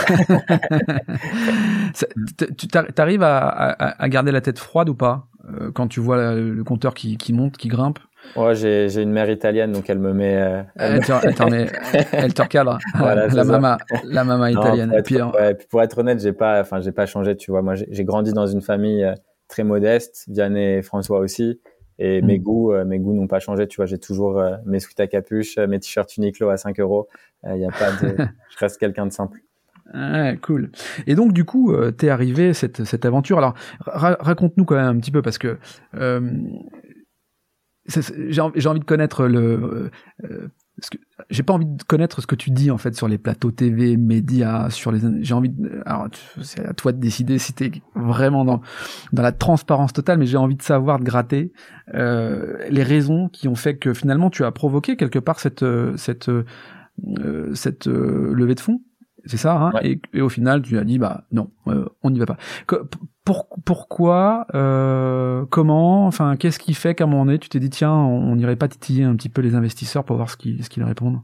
tu 2.58 3.02
arrives 3.02 3.24
à, 3.24 3.48
à, 3.48 4.04
à, 4.04 4.10
garder 4.10 4.32
la 4.32 4.42
tête 4.42 4.60
froide 4.60 4.90
ou 4.90 4.96
pas 4.96 5.28
euh, 5.50 5.72
quand 5.72 5.88
tu 5.88 6.00
vois 6.00 6.34
le, 6.36 6.64
compteur 6.64 6.94
qui, 6.94 7.18
qui, 7.18 7.34
monte, 7.34 7.58
qui 7.58 7.68
grimpe? 7.68 8.00
Ouais, 8.36 8.56
j'ai 8.56 9.02
une 9.02 9.12
mère 9.12 9.30
italienne, 9.30 9.72
donc 9.72 9.90
elle 9.90 10.00
me 10.00 10.12
met. 10.12 10.36
Euh, 10.36 10.64
elle, 10.78 11.06
te, 11.06 11.12
elle, 12.16 12.34
te 12.34 12.42
recadre. 12.42 12.80
Voilà, 12.98 13.28
la 13.28 13.44
mama, 13.44 13.78
la 14.04 14.24
mama 14.24 14.50
italienne. 14.52 14.90
pour, 14.90 14.98
être, 14.98 15.36
ouais, 15.36 15.58
pour 15.70 15.84
être 15.84 15.98
honnête, 16.00 16.20
j'ai 16.20 16.34
pas, 16.34 16.62
enfin, 16.62 16.82
j'ai 16.82 16.92
pas 16.92 17.06
changé. 17.06 17.38
Tu 17.38 17.52
vois, 17.52 17.62
moi, 17.62 17.76
j'ai 17.76 18.04
grandi 18.04 18.34
dans 18.34 18.48
une 18.48 18.62
famille 18.62 19.04
euh, 19.04 19.14
très 19.48 19.64
modeste. 19.64 20.26
Vianney 20.28 20.78
et 20.78 20.82
François 20.82 21.20
aussi. 21.20 21.60
Et 22.00 22.22
mm. 22.22 22.26
mes 22.26 22.40
goûts, 22.40 22.74
euh, 22.74 22.86
mes 22.86 23.00
goûts 23.00 23.14
n'ont 23.14 23.28
pas 23.28 23.40
changé. 23.40 23.68
Tu 23.68 23.78
vois, 23.78 23.86
j'ai 23.86 24.00
toujours 24.00 24.40
euh, 24.40 24.58
mes 24.66 24.80
sweats 24.80 25.04
à 25.04 25.08
capuche, 25.08 25.58
mes 25.58 25.80
t-shirts 25.80 26.18
Uniqlo 26.18 26.50
à 26.50 26.58
5 26.58 26.80
euros. 26.80 27.08
Il 27.44 27.52
euh, 27.52 27.58
y 27.58 27.66
a 27.66 27.72
pas 27.72 27.92
de, 27.92 28.18
je 28.50 28.58
reste 28.58 28.80
quelqu'un 28.80 29.06
de 29.06 29.12
simple. 29.12 29.40
Ouais, 29.94 30.38
cool. 30.42 30.72
Et 31.06 31.16
donc 31.16 31.32
du 31.32 31.46
coup, 31.46 31.72
euh, 31.72 31.92
t'es 31.92 32.10
arrivé 32.10 32.54
cette 32.54 32.86
cette 32.86 33.06
aventure. 33.06 33.38
Alors 33.38 33.54
raconte-nous 33.86 34.66
quand 34.66 34.76
même 34.76 34.98
un 34.98 35.00
petit 35.00 35.12
peu 35.12 35.22
parce 35.22 35.38
que 35.38 35.60
euh, 35.96 36.32
j'ai 37.88 38.42
envie 38.42 38.80
de 38.80 38.86
connaître 38.86 39.28
le 39.28 39.92
j'ai 41.30 41.44
pas 41.44 41.54
envie 41.54 41.66
de 41.66 41.84
connaître 41.84 42.22
ce 42.22 42.28
que 42.28 42.36
tu 42.36 42.52
dis 42.52 42.70
en 42.70 42.78
fait 42.78 42.96
sur 42.96 43.08
les 43.08 43.18
plateaux 43.18 43.52
TV, 43.52 43.96
médias, 43.98 44.70
sur 44.70 44.92
les. 44.92 45.00
J'ai 45.22 45.34
envie. 45.34 45.50
De, 45.50 45.82
alors 45.86 46.08
c'est 46.42 46.66
à 46.66 46.74
toi 46.74 46.92
de 46.92 47.00
décider 47.00 47.40
si 47.40 47.54
t'es 47.54 47.72
vraiment 47.96 48.44
dans 48.44 48.62
dans 49.14 49.24
la 49.24 49.32
transparence 49.32 49.94
totale, 49.94 50.20
mais 50.20 50.26
j'ai 50.26 50.38
envie 50.38 50.56
de 50.56 50.62
savoir, 50.62 51.00
de 51.00 51.06
gratter 51.06 51.54
euh, 51.94 52.58
les 52.70 52.84
raisons 52.84 53.30
qui 53.30 53.48
ont 53.48 53.56
fait 53.56 53.78
que 53.78 53.94
finalement 53.94 54.30
tu 54.30 54.44
as 54.44 54.52
provoqué 54.52 54.98
quelque 54.98 55.20
part 55.20 55.40
cette 55.40 55.66
cette 55.96 56.30
euh, 57.18 57.54
cette 57.54 57.88
euh, 57.88 58.34
levée 58.34 58.56
de 58.56 58.62
fonds. 58.62 58.82
C'est 59.26 59.38
ça, 59.38 59.56
hein 59.56 59.72
et, 59.82 60.00
et, 60.14 60.22
au 60.22 60.30
final, 60.30 60.62
tu 60.62 60.78
as 60.78 60.84
dit 60.84 61.00
bah 61.00 61.24
non, 61.32 61.50
euh, 61.68 61.86
on 62.04 62.12
n'y 62.12 62.20
va 62.20 62.26
pas. 62.26 62.38
pour, 63.24 63.48
pourquoi, 63.66 64.46
euh, 64.54 65.46
comment, 65.50 66.06
enfin, 66.06 66.36
qu'est-ce 66.36 66.60
qui 66.60 66.74
fait 66.74 66.96
qu'à 66.96 67.06
un 67.06 67.08
moment 67.08 67.26
donné, 67.26 67.40
tu 67.40 67.50
t'es 67.50 67.60
dit 67.60 67.70
tiens, 67.70 67.94
on 67.94 68.36
n'irait 68.36 68.56
pas 68.56 68.68
titiller 68.68 69.04
un 69.04 69.16
petit 69.16 69.30
peu 69.30 69.42
les 69.42 69.56
investisseurs 69.56 70.04
pour 70.04 70.16
voir 70.16 70.30
ce 70.30 70.38
qu'ils 70.38 70.64
ce 70.64 70.70
qu'ils 70.70 70.84
répondent 70.84 71.22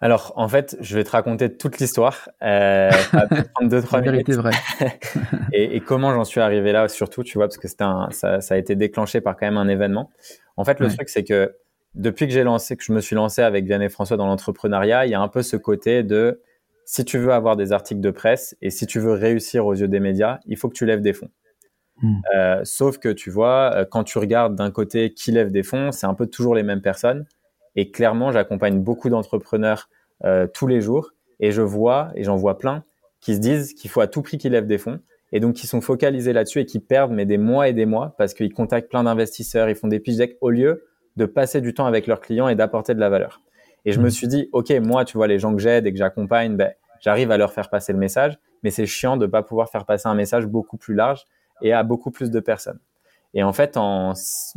alors, 0.00 0.34
en 0.36 0.48
fait, 0.48 0.76
je 0.80 0.96
vais 0.96 1.04
te 1.04 1.12
raconter 1.12 1.56
toute 1.56 1.78
l'histoire. 1.78 2.28
Euh, 2.42 2.90
deux, 3.62 3.80
trois 3.80 4.00
La 4.02 4.10
vérité 4.10 4.32
vraie. 4.32 4.50
et, 5.54 5.76
et, 5.76 5.80
comment 5.80 6.12
j'en 6.12 6.24
suis 6.24 6.42
arrivé 6.42 6.72
là, 6.72 6.88
surtout, 6.88 7.22
tu 7.22 7.38
vois, 7.38 7.46
parce 7.46 7.56
que 7.56 7.68
c'était 7.68 7.84
ça, 8.10 8.42
ça, 8.42 8.54
a 8.54 8.58
été 8.58 8.76
déclenché 8.76 9.22
par 9.22 9.34
quand 9.34 9.46
même 9.46 9.56
un 9.56 9.66
événement. 9.66 10.10
En 10.58 10.64
fait, 10.64 10.78
le 10.78 10.88
truc, 10.88 11.08
c'est 11.08 11.24
que 11.24 11.54
depuis 11.94 12.26
que 12.26 12.32
j'ai 12.32 12.42
lancé, 12.42 12.76
que 12.76 12.84
je 12.84 12.92
me 12.92 13.00
suis 13.00 13.16
lancé 13.16 13.40
avec 13.40 13.64
Vianney 13.64 13.88
François 13.88 14.16
dans 14.16 14.26
l'entrepreneuriat, 14.26 15.06
il 15.06 15.10
y 15.10 15.14
a 15.14 15.20
un 15.20 15.28
peu 15.28 15.42
ce 15.42 15.56
côté 15.56 16.02
de 16.02 16.42
si 16.84 17.04
tu 17.04 17.18
veux 17.18 17.32
avoir 17.32 17.56
des 17.56 17.72
articles 17.72 18.00
de 18.00 18.10
presse 18.10 18.56
et 18.60 18.70
si 18.70 18.86
tu 18.86 19.00
veux 19.00 19.12
réussir 19.12 19.66
aux 19.66 19.74
yeux 19.74 19.88
des 19.88 20.00
médias, 20.00 20.38
il 20.46 20.56
faut 20.56 20.68
que 20.68 20.74
tu 20.74 20.86
lèves 20.86 21.00
des 21.00 21.12
fonds. 21.12 21.30
Hmm. 22.02 22.16
Euh, 22.34 22.60
sauf 22.64 22.98
que 22.98 23.08
tu 23.08 23.30
vois, 23.30 23.72
euh, 23.74 23.84
quand 23.84 24.04
tu 24.04 24.18
regardes 24.18 24.56
d'un 24.56 24.70
côté 24.70 25.12
qui 25.12 25.32
lève 25.32 25.50
des 25.50 25.62
fonds, 25.62 25.92
c'est 25.92 26.06
un 26.06 26.14
peu 26.14 26.26
toujours 26.26 26.54
les 26.54 26.62
mêmes 26.62 26.82
personnes. 26.82 27.24
Et 27.76 27.90
clairement, 27.90 28.32
j'accompagne 28.32 28.80
beaucoup 28.80 29.08
d'entrepreneurs 29.08 29.88
euh, 30.24 30.46
tous 30.46 30.66
les 30.66 30.80
jours 30.80 31.10
et 31.40 31.52
je 31.52 31.62
vois, 31.62 32.10
et 32.14 32.24
j'en 32.24 32.36
vois 32.36 32.58
plein, 32.58 32.84
qui 33.20 33.34
se 33.34 33.40
disent 33.40 33.74
qu'il 33.74 33.90
faut 33.90 34.00
à 34.00 34.06
tout 34.06 34.22
prix 34.22 34.38
qu'ils 34.38 34.52
lèvent 34.52 34.66
des 34.66 34.78
fonds 34.78 35.00
et 35.32 35.40
donc 35.40 35.54
qui 35.54 35.66
sont 35.66 35.80
focalisés 35.80 36.32
là-dessus 36.32 36.60
et 36.60 36.66
qui 36.66 36.78
perdent 36.78 37.12
mais 37.12 37.26
des 37.26 37.38
mois 37.38 37.68
et 37.68 37.72
des 37.72 37.86
mois 37.86 38.14
parce 38.18 38.34
qu'ils 38.34 38.52
contactent 38.52 38.88
plein 38.88 39.04
d'investisseurs, 39.04 39.68
ils 39.68 39.74
font 39.74 39.88
des 39.88 39.98
pitch 39.98 40.16
decks 40.16 40.36
au 40.40 40.50
lieu 40.50 40.84
de 41.16 41.26
passer 41.26 41.60
du 41.60 41.74
temps 41.74 41.86
avec 41.86 42.06
leurs 42.06 42.20
clients 42.20 42.48
et 42.48 42.54
d'apporter 42.54 42.94
de 42.94 43.00
la 43.00 43.08
valeur. 43.08 43.40
Et 43.84 43.92
je 43.92 44.00
me 44.00 44.06
hmm. 44.06 44.10
suis 44.10 44.28
dit, 44.28 44.48
ok, 44.52 44.70
moi, 44.82 45.04
tu 45.04 45.16
vois, 45.16 45.26
les 45.26 45.38
gens 45.38 45.54
que 45.54 45.60
j'aide 45.60 45.86
et 45.86 45.92
que 45.92 45.98
j'accompagne, 45.98 46.56
ben, 46.56 46.72
j'arrive 47.00 47.30
à 47.30 47.36
leur 47.36 47.52
faire 47.52 47.68
passer 47.68 47.92
le 47.92 47.98
message, 47.98 48.38
mais 48.62 48.70
c'est 48.70 48.86
chiant 48.86 49.16
de 49.16 49.26
ne 49.26 49.30
pas 49.30 49.42
pouvoir 49.42 49.68
faire 49.68 49.84
passer 49.84 50.08
un 50.08 50.14
message 50.14 50.46
beaucoup 50.46 50.76
plus 50.76 50.94
large 50.94 51.24
et 51.62 51.72
à 51.72 51.82
beaucoup 51.82 52.10
plus 52.10 52.30
de 52.30 52.40
personnes. 52.40 52.78
Et 53.34 53.42
en 53.42 53.52
fait, 53.52 53.76
en 53.76 54.14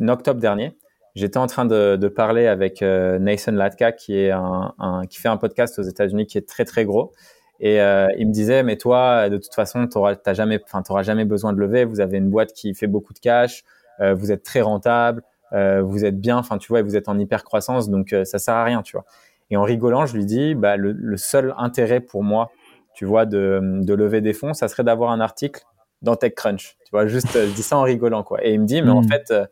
octobre 0.07 0.39
dernier, 0.39 0.77
j'étais 1.15 1.38
en 1.38 1.48
train 1.48 1.65
de, 1.65 1.96
de 1.96 2.07
parler 2.07 2.48
avec 2.48 2.81
euh, 2.81 3.19
Nathan 3.19 3.51
Latka, 3.51 3.91
qui 3.91 4.17
est 4.17 4.31
un, 4.31 4.74
un, 4.79 5.05
qui 5.07 5.19
fait 5.19 5.29
un 5.29 5.38
podcast 5.38 5.77
aux 5.79 5.84
États-Unis 5.84 6.27
qui 6.27 6.38
est 6.38 6.48
très 6.48 6.63
très 6.63 6.86
gros. 6.86 7.12
Et 7.60 7.81
euh, 7.81 8.07
il 8.17 8.27
me 8.27 8.31
disait, 8.31 8.62
mais 8.63 8.77
toi, 8.77 9.29
de 9.29 9.38
toute 9.38 9.53
façon, 9.53 9.88
tu 9.88 9.98
n'auras 9.98 10.15
jamais, 10.34 10.60
jamais 11.01 11.25
besoin 11.25 11.53
de 11.53 11.60
lever. 11.60 11.86
Vous 11.86 12.00
avez 12.01 12.17
une 12.17 12.29
boîte 12.29 12.53
qui 12.53 12.74
fait 12.75 12.88
beaucoup 12.88 13.13
de 13.13 13.19
cash, 13.19 13.63
euh, 14.00 14.13
vous 14.13 14.31
êtes 14.31 14.43
très 14.43 14.62
rentable, 14.62 15.24
euh, 15.53 15.81
vous 15.81 16.05
êtes 16.05 16.19
bien, 16.19 16.37
enfin, 16.37 16.57
tu 16.57 16.67
vois, 16.69 16.81
vous 16.81 16.95
êtes 16.95 17.09
en 17.09 17.17
hyper 17.17 17.43
croissance, 17.43 17.89
donc 17.89 18.13
euh, 18.13 18.25
ça 18.25 18.39
sert 18.39 18.55
à 18.55 18.63
rien, 18.63 18.81
tu 18.81 18.95
vois. 18.95 19.05
Et 19.49 19.57
en 19.57 19.63
rigolant, 19.63 20.05
je 20.05 20.15
lui 20.15 20.25
dis, 20.25 20.55
bah, 20.55 20.75
le, 20.75 20.91
le 20.91 21.17
seul 21.17 21.53
intérêt 21.57 22.01
pour 22.01 22.23
moi, 22.23 22.51
tu 22.93 23.05
vois, 23.05 23.25
de, 23.25 23.59
de 23.83 23.93
lever 23.93 24.21
des 24.21 24.33
fonds, 24.33 24.53
ça 24.53 24.67
serait 24.67 24.83
d'avoir 24.83 25.11
un 25.11 25.19
article 25.19 25.61
dans 26.01 26.15
TechCrunch. 26.15 26.77
Tu 26.83 26.91
vois, 26.91 27.07
juste, 27.07 27.33
je 27.33 27.53
dis 27.53 27.63
ça 27.63 27.77
en 27.77 27.83
rigolant, 27.83 28.23
quoi. 28.23 28.43
Et 28.43 28.53
il 28.53 28.61
me 28.61 28.65
dit, 28.65 28.81
mais 28.81 28.89
en 28.89 29.01
hmm. 29.01 29.07
fait, 29.07 29.31
euh, 29.31 29.45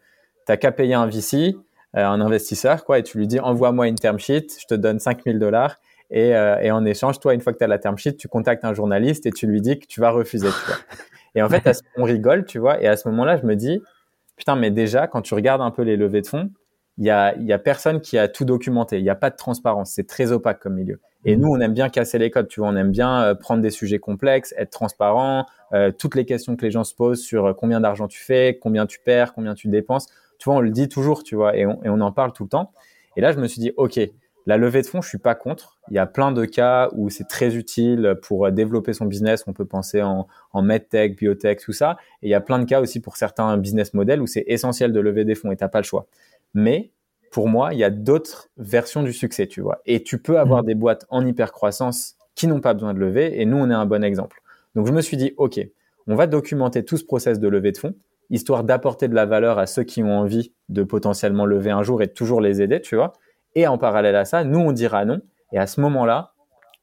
t'as 0.46 0.58
qu'à 0.58 0.72
payer 0.72 0.94
un 0.96 1.08
VC, 1.08 1.56
euh, 1.96 2.06
un 2.06 2.22
investisseur, 2.22 2.84
quoi, 2.86 3.00
et 3.00 3.04
tu 3.04 3.18
lui 3.18 3.28
dis, 3.28 3.40
envoie-moi 3.40 3.88
une 3.88 3.96
term 3.96 4.20
sheet, 4.20 4.48
je 4.60 4.66
te 4.66 4.74
donne 4.76 5.00
5000 5.00 5.40
dollars. 5.40 5.78
Et, 6.12 6.36
euh, 6.36 6.58
et, 6.60 6.72
en 6.72 6.86
échange, 6.86 7.20
toi, 7.20 7.34
une 7.34 7.42
fois 7.42 7.54
que 7.54 7.58
tu 7.58 7.64
as 7.64 7.68
la 7.68 7.80
term 7.80 7.98
sheet, 7.98 8.14
tu 8.14 8.28
contactes 8.28 8.64
un 8.64 8.74
journaliste 8.74 9.26
et 9.26 9.32
tu 9.32 9.48
lui 9.48 9.62
dis 9.62 9.80
que 9.80 9.86
tu 9.88 10.02
vas 10.02 10.12
refuser. 10.12 10.48
Tu 10.48 10.66
vois. 10.68 10.78
Et 11.36 11.42
en 11.42 11.50
fait, 11.50 11.84
on 11.98 12.04
rigole, 12.04 12.46
tu 12.46 12.60
vois. 12.60 12.82
Et 12.82 12.88
à 12.88 12.96
ce 12.96 13.08
moment-là, 13.10 13.38
je 13.38 13.46
me 13.46 13.56
dis, 13.56 13.82
putain, 14.36 14.56
mais 14.56 14.72
déjà, 14.72 15.08
quand 15.08 15.22
tu 15.22 15.34
regardes 15.34 15.62
un 15.62 15.72
peu 15.72 15.82
les 15.82 15.98
levées 15.98 16.22
de 16.22 16.28
fonds, 16.28 16.50
il 16.98 17.06
y 17.06 17.10
a, 17.10 17.36
y 17.38 17.52
a 17.52 17.60
personne 17.60 18.00
qui 18.00 18.18
a 18.18 18.28
tout 18.28 18.46
documenté. 18.46 18.98
Il 18.98 19.04
n'y 19.04 19.10
a 19.10 19.16
pas 19.16 19.30
de 19.30 19.36
transparence. 19.36 19.92
C'est 19.92 20.08
très 20.08 20.32
opaque 20.32 20.60
comme 20.60 20.76
milieu. 20.76 21.02
Et 21.26 21.36
mmh. 21.36 21.40
nous, 21.42 21.48
on 21.50 21.60
aime 21.60 21.74
bien 21.74 21.90
casser 21.90 22.18
les 22.18 22.32
codes. 22.32 22.48
Tu 22.48 22.62
vois, 22.62 22.70
on 22.70 22.76
aime 22.76 22.92
bien 22.92 23.22
euh, 23.24 23.36
prendre 23.36 23.62
des 23.62 23.70
sujets 23.70 24.00
complexes, 24.00 24.54
être 24.58 24.70
transparent, 24.70 25.46
euh, 25.74 25.92
toutes 25.92 26.16
les 26.16 26.26
questions 26.26 26.56
que 26.56 26.64
les 26.64 26.72
gens 26.72 26.84
se 26.84 26.96
posent 26.96 27.22
sur 27.22 27.48
euh, 27.48 27.54
combien 27.54 27.82
d'argent 27.82 28.08
tu 28.08 28.20
fais, 28.20 28.58
combien 28.62 28.86
tu 28.86 29.00
perds, 29.04 29.34
combien 29.34 29.56
tu 29.56 29.68
dépenses. 29.68 30.08
Tu 30.38 30.46
vois, 30.46 30.56
on 30.56 30.62
le 30.62 30.70
dit 30.70 30.88
toujours, 30.88 31.24
tu 31.24 31.36
vois, 31.36 31.56
et 31.58 31.66
on, 31.66 31.84
et 31.84 31.90
on 31.90 32.00
en 32.00 32.12
parle 32.12 32.32
tout 32.32 32.44
le 32.44 32.50
temps. 32.50 32.72
Et 33.18 33.22
là, 33.22 33.32
je 33.32 33.40
me 33.40 33.48
suis 33.48 33.60
dit, 33.60 33.72
OK, 33.78 34.00
la 34.46 34.58
levée 34.58 34.82
de 34.82 34.88
fonds, 34.88 35.02
je 35.02 35.10
suis 35.10 35.18
pas 35.18 35.34
contre. 35.34 35.80
Il 35.90 35.96
y 35.96 36.00
a 36.00 36.06
plein 36.06 36.32
de 36.32 36.46
cas 36.46 36.90
où 36.94 37.10
c'est 37.10 37.28
très 37.28 37.56
utile 37.56 38.16
pour 38.22 38.52
développer 38.52 38.94
son 38.94 39.06
business. 39.06 39.44
On 39.48 39.54
peut 39.54 39.66
penser 39.66 40.02
en, 40.04 40.28
en 40.54 40.62
medtech, 40.62 41.18
biotech, 41.18 41.62
tout 41.62 41.74
ça. 41.74 41.98
Et 42.22 42.28
il 42.28 42.30
y 42.30 42.36
a 42.36 42.42
plein 42.42 42.60
de 42.60 42.66
cas 42.66 42.80
aussi 42.80 43.00
pour 43.00 43.18
certains 43.18 43.58
business 43.58 43.94
models 43.94 44.22
où 44.22 44.28
c'est 44.28 44.44
essentiel 44.48 44.92
de 44.92 45.00
lever 45.00 45.26
des 45.26 45.36
fonds 45.36 45.52
et 45.52 45.58
t'as 45.58 45.68
pas 45.68 45.80
le 45.80 45.86
choix. 45.86 46.06
Mais 46.54 46.92
pour 47.32 47.50
moi, 47.50 47.74
il 47.74 47.80
y 47.80 47.84
a 47.84 47.90
d'autres 47.90 48.50
versions 48.58 49.04
du 49.04 49.14
succès, 49.14 49.48
tu 49.48 49.62
vois. 49.62 49.82
Et 49.86 50.04
tu 50.04 50.20
peux 50.20 50.40
avoir 50.40 50.64
mmh. 50.64 50.68
des 50.68 50.76
boîtes 50.76 51.06
en 51.10 51.26
hyper 51.26 51.52
croissance 51.52 52.16
qui 52.36 52.48
n'ont 52.48 52.62
pas 52.62 52.74
besoin 52.74 52.94
de 52.94 53.00
lever. 53.00 53.42
Et 53.42 53.46
nous, 53.46 53.58
on 53.58 53.70
est 53.70 53.74
un 53.74 53.86
bon 53.86 54.04
exemple. 54.04 54.42
Donc, 54.76 54.88
je 54.88 54.94
me 54.94 55.02
suis 55.02 55.18
dit, 55.18 55.34
OK, 55.38 55.60
on 56.08 56.16
va 56.16 56.28
documenter 56.28 56.86
tout 56.86 56.98
ce 56.98 57.04
process 57.04 57.40
de 57.40 57.48
levée 57.48 57.72
de 57.72 57.78
fonds, 57.78 57.96
histoire 58.30 58.64
d'apporter 58.64 59.08
de 59.08 59.16
la 59.16 59.26
valeur 59.26 59.58
à 59.58 59.66
ceux 59.66 59.84
qui 59.84 60.04
ont 60.04 60.18
envie 60.18 60.54
de 60.70 60.84
potentiellement 60.84 61.46
lever 61.46 61.72
un 61.72 61.84
jour 61.84 62.02
et 62.02 62.08
de 62.08 62.12
toujours 62.12 62.42
les 62.42 62.62
aider, 62.62 62.80
tu 62.80 62.96
vois. 62.96 63.14
Et 63.56 63.68
en 63.68 63.78
parallèle 63.78 64.16
à 64.16 64.26
ça, 64.26 64.44
nous, 64.44 64.60
on 64.60 64.72
dira 64.72 65.06
non. 65.06 65.22
Et 65.52 65.58
à 65.58 65.68
ce 65.68 65.80
moment-là, 65.82 66.34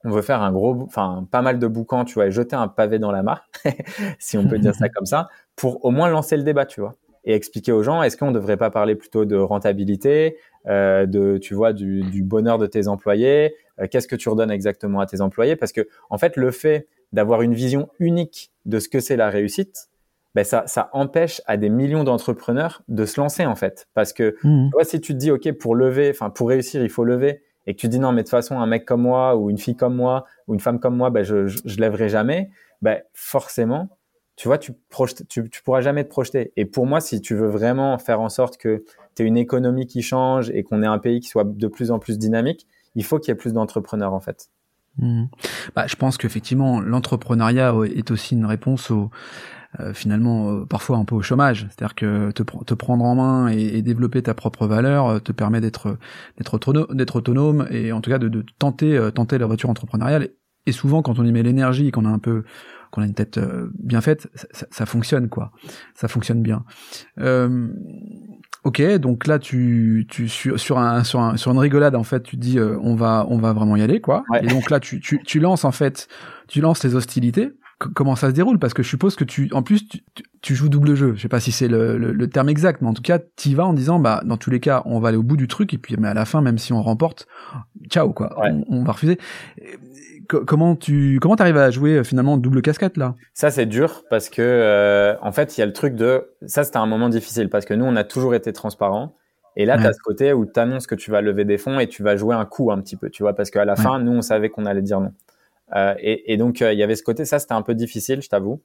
on 0.05 0.11
veut 0.11 0.23
faire 0.23 0.43
un 0.43 0.53
gros, 0.53 0.83
enfin, 0.83 1.27
pas 1.31 1.43
mal 1.43 1.59
de 1.59 1.67
boucans, 1.67 2.05
tu 2.05 2.15
vois, 2.15 2.27
et 2.27 2.31
jeter 2.31 2.57
un 2.57 2.69
pavé 2.69 2.99
dans 2.99 3.13
la 3.13 3.23
mare, 3.23 3.49
si 4.19 4.37
on 4.37 4.47
peut 4.47 4.59
dire 4.59 4.75
ça 4.75 4.89
comme 4.89 5.07
ça, 5.07 5.29
pour 5.55 5.85
au 5.85 5.91
moins 5.91 6.09
lancer 6.09 6.37
le 6.37 6.43
débat, 6.43 6.67
tu 6.67 6.81
vois. 6.81 6.97
Et 7.25 7.35
expliquer 7.35 7.71
aux 7.71 7.85
gens, 7.85 8.03
est-ce 8.03 8.17
qu'on 8.17 8.29
ne 8.29 8.35
devrait 8.35 8.57
pas 8.57 8.71
parler 8.71 8.97
plutôt 8.97 9.25
de 9.25 9.37
rentabilité, 9.37 10.39
euh, 10.67 11.07
de, 11.07 11.39
tu 11.39 11.55
vois, 11.55 11.73
du, 11.73 12.23
bonheur 12.23 12.59
de 12.59 12.67
tes 12.67 12.89
employés, 12.89 13.55
euh, 13.81 13.87
qu'est-ce 13.89 14.09
que 14.09 14.17
tu 14.17 14.29
redonnes 14.29 14.51
exactement 14.51 14.99
à 14.99 15.07
tes 15.07 15.21
employés, 15.21 15.55
parce 15.55 15.73
que, 15.73 15.87
en 16.11 16.19
fait, 16.19 16.37
le 16.37 16.51
fait 16.51 16.89
d'avoir 17.13 17.43
une 17.43 17.55
vision 17.55 17.89
unique 18.01 18.51
de 18.65 18.81
ce 18.81 18.89
que 18.89 18.99
c'est 18.99 19.17
la 19.17 19.31
réussite, 19.31 19.89
ben 20.35 20.45
ça, 20.45 20.65
ça 20.67 20.89
empêche 20.93 21.43
à 21.47 21.57
des 21.57 21.69
millions 21.69 22.05
d'entrepreneurs 22.05 22.83
de 22.89 23.05
se 23.05 23.21
lancer 23.21 23.47
en 23.47 23.55
fait. 23.55 23.87
Parce 23.95 24.13
que 24.13 24.37
mmh. 24.43 24.69
tu 24.69 24.73
vois, 24.73 24.85
si 24.85 25.01
tu 25.01 25.13
te 25.13 25.19
dis, 25.19 25.31
OK, 25.31 25.51
pour 25.53 25.75
lever, 25.75 26.11
enfin 26.11 26.31
pour 26.31 26.49
réussir, 26.49 26.83
il 26.83 26.91
faut 26.91 27.05
lever, 27.05 27.43
et 27.67 27.75
que 27.75 27.81
tu 27.81 27.89
dis 27.89 27.99
non, 27.99 28.13
mais 28.13 28.23
de 28.23 28.27
toute 28.27 28.31
façon, 28.31 28.59
un 28.59 28.67
mec 28.67 28.85
comme 28.85 29.03
moi, 29.03 29.37
ou 29.37 29.51
une 29.51 29.59
fille 29.59 29.77
comme 29.77 29.95
moi, 29.95 30.25
ou 30.49 30.55
une 30.55 30.61
femme 30.61 30.81
comme 30.81 30.97
moi, 30.97 31.11
ben, 31.11 31.23
je, 31.23 31.47
je, 31.47 31.59
je 31.65 31.79
lèverai 31.79 32.09
jamais, 32.09 32.51
ben, 32.81 33.01
forcément, 33.15 33.89
tu 34.37 34.49
vois, 34.49 34.59
tu, 34.59 34.73
tu, 35.29 35.49
tu 35.49 35.63
pourras 35.63 35.81
jamais 35.83 36.05
te 36.05 36.09
projeter. 36.09 36.53
Et 36.57 36.65
pour 36.65 36.87
moi, 36.87 37.01
si 37.01 37.21
tu 37.21 37.35
veux 37.35 37.49
vraiment 37.49 37.99
faire 37.99 38.21
en 38.21 38.29
sorte 38.29 38.57
que 38.57 38.85
tu 39.15 39.23
aies 39.23 39.27
une 39.27 39.37
économie 39.37 39.87
qui 39.87 40.03
change 40.03 40.51
et 40.51 40.65
qu'on 40.65 40.83
ait 40.83 40.87
un 40.87 40.99
pays 40.99 41.21
qui 41.21 41.29
soit 41.29 41.45
de 41.45 41.69
plus 41.69 41.91
en 41.91 41.99
plus 41.99 42.19
dynamique, 42.19 42.67
il 42.95 43.05
faut 43.05 43.19
qu'il 43.19 43.29
y 43.29 43.33
ait 43.33 43.37
plus 43.37 43.53
d'entrepreneurs 43.53 44.15
en 44.15 44.21
fait. 44.21 44.49
Mmh. 44.99 45.25
Bah, 45.75 45.87
je 45.87 45.97
pense 45.97 46.19
qu'effectivement, 46.19 46.81
l'entrepreneuriat 46.81 47.75
est 47.95 48.11
aussi 48.11 48.35
une 48.35 48.45
réponse 48.45 48.91
au, 48.91 49.11
euh, 49.81 49.95
finalement 49.95 50.53
euh, 50.53 50.65
parfois 50.67 50.99
un 50.99 51.05
peu 51.05 51.15
au 51.15 51.23
chômage. 51.23 51.67
C'est-à-dire 51.71 51.95
que 51.95 52.31
te, 52.31 52.43
te, 52.43 52.75
prendre 52.75 53.05
en 53.05 53.15
main 53.15 53.49
et, 53.51 53.79
et, 53.79 53.83
développer 53.83 54.23
ta 54.23 54.35
propre 54.35 54.67
valeur 54.67 55.07
euh, 55.07 55.19
te 55.19 55.33
permet 55.33 55.61
d'être 55.61 55.99
d'être 56.37 56.55
autonome, 56.55 56.87
d'être 56.91 57.17
autonome 57.17 57.67
et 57.71 57.93
en 57.93 58.01
tout 58.01 58.11
cas 58.11 58.19
de, 58.19 58.29
de 58.29 58.45
tenter 58.59 59.11
tenter 59.15 59.39
la 59.39 59.47
voiture 59.47 59.71
entrepreneuriale. 59.71 60.29
Et 60.67 60.73
souvent, 60.73 61.03
quand 61.03 61.19
on 61.19 61.25
y 61.25 61.33
met 61.33 61.43
l'énergie 61.43 61.91
qu'on 61.91 62.05
a 62.05 62.09
un 62.09 62.19
peu 62.19 62.45
qu'on 62.91 63.03
a 63.03 63.07
une 63.07 63.15
tête 63.15 63.41
bien 63.79 64.03
faite, 64.03 64.29
ça, 64.35 64.67
ça, 64.71 64.87
fonctionne 64.87 65.29
quoi. 65.29 65.51
Ça 65.95 66.09
fonctionne 66.09 66.43
bien. 66.43 66.65
Euh, 67.19 67.69
Ok, 68.65 68.81
donc 68.99 69.27
là 69.27 69.41
tu 69.41 70.07
tu 70.09 70.29
sur, 70.29 70.59
sur 70.61 70.79
un 70.79 71.03
sur 71.03 71.19
un 71.19 71.37
sur 71.37 71.51
une 71.51 71.59
rigolade 71.59 71.97
en 71.97 72.05
fait 72.05 72.23
tu 72.23 72.37
dis 72.37 72.61
euh, 72.61 72.79
on 72.81 72.95
va 72.95 73.27
on 73.29 73.39
va 73.39 73.53
vraiment 73.53 73.75
y 73.75 73.83
aller 73.83 74.01
quoi. 74.01 74.23
Et 74.41 74.47
donc 74.47 74.71
là 74.71 74.79
tu, 74.79 75.01
tu 75.01 75.21
tu 75.25 75.41
lances 75.41 75.65
en 75.65 75.73
fait 75.73 76.07
tu 76.47 76.61
lances 76.61 76.85
les 76.85 76.95
hostilités. 76.95 77.51
Comment 77.95 78.17
ça 78.17 78.29
se 78.29 78.35
déroule 78.35 78.59
Parce 78.59 78.75
que 78.75 78.83
je 78.83 78.89
suppose 78.89 79.17
que 79.17 79.25
tu 79.25 79.51
en 79.53 79.63
plus 79.63 79.87
tu, 79.89 80.01
tu 80.41 80.55
joues 80.55 80.69
double 80.69 80.95
jeu. 80.95 81.15
Je 81.17 81.23
sais 81.23 81.29
pas 81.29 81.41
si 81.41 81.53
c'est 81.53 81.69
le, 81.69 81.97
le, 81.97 82.29
terme 82.29 82.49
exact, 82.49 82.83
mais 82.83 82.89
en 82.89 82.95
tout 82.95 83.03
cas 83.03 83.19
tu 83.37 83.55
vas 83.55 83.65
en 83.65 83.73
disant 83.73 83.99
bah 83.99 84.23
dans 84.25 84.37
tous 84.37 84.51
les 84.51 84.61
cas 84.61 84.83
on 84.85 85.01
va 85.01 85.09
aller 85.09 85.17
au 85.17 85.23
bout 85.23 85.37
du 85.37 85.49
truc 85.49 85.73
et 85.75 85.79
puis 85.79 85.97
mais 85.99 86.09
à 86.09 86.15
la 86.15 86.25
fin 86.25 86.41
même 86.41 86.59
si 86.59 86.73
on 86.73 86.83
remporte, 86.83 87.27
ciao 87.89 88.13
quoi, 88.13 88.35
on, 88.39 88.65
on, 88.69 88.85
va 88.85 88.93
refuser. 88.93 89.19
Comment 90.29 90.77
tu 90.77 91.19
comment 91.21 91.35
arrives 91.35 91.57
à 91.57 91.71
jouer 91.71 91.99
euh, 91.99 92.05
finalement 92.05 92.37
double 92.37 92.63
casquette 92.63 92.97
là? 92.97 93.15
Ça 93.35 93.51
c'est 93.51 93.67
dur 93.67 94.05
parce 94.09 94.31
que 94.31 94.43
euh, 94.43 95.15
en 95.21 95.33
fait 95.33 95.57
il 95.57 95.61
y 95.61 95.63
a 95.63 95.67
le 95.67 95.73
truc 95.73 95.95
de 95.95 96.31
ça 96.47 96.65
c'était 96.65 96.79
un 96.79 96.87
moment 96.87 97.09
difficile 97.09 97.49
parce 97.49 97.65
que 97.65 97.75
nous 97.75 97.85
on 97.85 97.97
a 97.97 98.05
toujours 98.05 98.35
été 98.35 98.53
transparent 98.53 99.15
et 99.57 99.67
là 99.67 99.77
tu 99.77 99.87
as 99.87 99.93
ce 99.93 100.01
côté 100.03 100.33
où 100.33 100.47
tu 100.47 100.59
annonces 100.59 100.87
que 100.87 100.95
tu 100.95 101.11
vas 101.11 101.21
lever 101.21 101.45
des 101.45 101.59
fonds 101.59 101.79
et 101.79 101.87
tu 101.87 102.03
vas 102.03 102.17
jouer 102.17 102.35
un 102.35 102.47
coup 102.47 102.73
un 102.73 102.81
petit 102.81 102.97
peu 102.97 103.11
tu 103.11 103.23
vois 103.23 103.35
parce 103.35 103.51
qu'à 103.51 103.65
la 103.65 103.77
fin 103.77 103.99
nous 103.99 104.13
on 104.13 104.23
savait 104.23 104.49
qu'on 104.49 104.65
allait 104.65 104.83
dire 104.83 105.01
non 105.01 105.13
et, 105.99 106.33
et, 106.33 106.37
donc 106.37 106.63
euh, 106.63 106.73
il 106.73 106.79
y 106.79 106.83
avait 106.83 106.97
ce 106.97 107.03
côté 107.03 107.25
ça 107.25 107.39
c'était 107.39 107.55
un 107.55 107.63
peu 107.63 107.75
difficile 107.75 108.21
je 108.23 108.29
t'avoue 108.29 108.61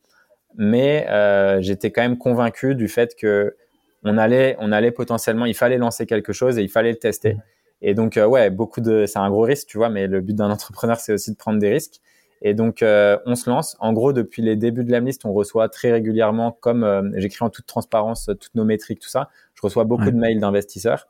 mais 0.56 1.06
euh, 1.10 1.62
j'étais 1.62 1.92
quand 1.92 2.02
même 2.02 2.18
convaincu 2.18 2.76
du 2.76 2.88
fait 2.88 3.16
que 3.16 3.56
on 4.04 4.18
allait 4.18 4.56
on 4.60 4.72
allait 4.72 4.92
potentiellement 4.92 5.46
il 5.46 5.56
fallait 5.56 5.78
lancer 5.78 6.06
quelque 6.06 6.34
chose 6.34 6.58
et 6.58 6.64
il 6.64 6.70
fallait 6.70 6.92
le 6.92 6.98
tester 6.98 7.38
et 7.82 7.94
donc, 7.94 8.18
euh, 8.18 8.26
ouais, 8.26 8.50
beaucoup 8.50 8.82
de, 8.82 9.06
c'est 9.06 9.20
un 9.20 9.30
gros 9.30 9.44
risque, 9.44 9.68
tu 9.68 9.78
vois, 9.78 9.90
mais 9.90 10.08
le 10.08 10.22
but 10.22 10.36
d'un 10.36 10.50
entrepreneur, 10.52 11.00
c'est 11.00 11.14
aussi 11.14 11.32
de 11.32 11.38
prendre 11.38 11.60
des 11.60 11.70
risques. 11.70 12.02
Et 12.42 12.54
donc, 12.54 12.84
euh, 12.84 13.18
on 13.26 13.36
se 13.36 13.50
lance. 13.50 13.76
En 13.80 13.94
gros, 13.94 14.14
depuis 14.14 14.44
les 14.44 14.56
débuts 14.56 14.84
de 14.84 14.92
l'Amlist, 14.92 15.26
on 15.26 15.34
reçoit 15.34 15.70
très 15.70 15.92
régulièrement, 15.92 16.52
comme 16.52 16.84
euh, 16.84 17.02
j'écris 17.16 17.44
en 17.44 17.50
toute 17.50 17.66
transparence 17.66 18.30
toutes 18.40 18.54
nos 18.54 18.64
métriques, 18.64 19.00
tout 19.00 19.10
ça, 19.10 19.30
je 19.56 19.62
reçois 19.64 19.86
beaucoup 19.86 20.12
de 20.12 20.18
mails 20.18 20.40
d'investisseurs. 20.40 21.08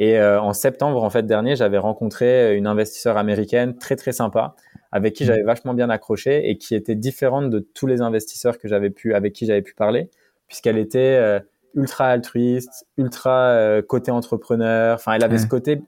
Et 0.00 0.20
en 0.20 0.52
septembre, 0.52 1.02
en 1.02 1.10
fait, 1.10 1.26
dernier, 1.26 1.56
j'avais 1.56 1.78
rencontré 1.78 2.56
une 2.56 2.68
investisseur 2.68 3.16
américaine 3.16 3.76
très, 3.76 3.96
très 3.96 4.12
sympa, 4.12 4.54
avec 4.92 5.14
qui 5.14 5.24
mmh. 5.24 5.26
j'avais 5.26 5.42
vachement 5.42 5.74
bien 5.74 5.90
accroché 5.90 6.48
et 6.50 6.58
qui 6.58 6.74
était 6.74 6.94
différente 6.94 7.50
de 7.50 7.58
tous 7.58 7.86
les 7.86 8.00
investisseurs 8.00 8.58
que 8.58 8.68
j'avais 8.68 8.90
pu, 8.90 9.14
avec 9.14 9.32
qui 9.32 9.46
j'avais 9.46 9.62
pu 9.62 9.74
parler, 9.74 10.10
puisqu'elle 10.46 10.78
était 10.78 11.40
ultra 11.74 12.06
altruiste, 12.06 12.86
ultra 12.96 13.82
côté 13.86 14.10
entrepreneur. 14.10 14.94
Enfin, 14.94 15.12
elle 15.12 15.24
avait 15.24 15.38
ce 15.38 15.46
côté 15.46 15.82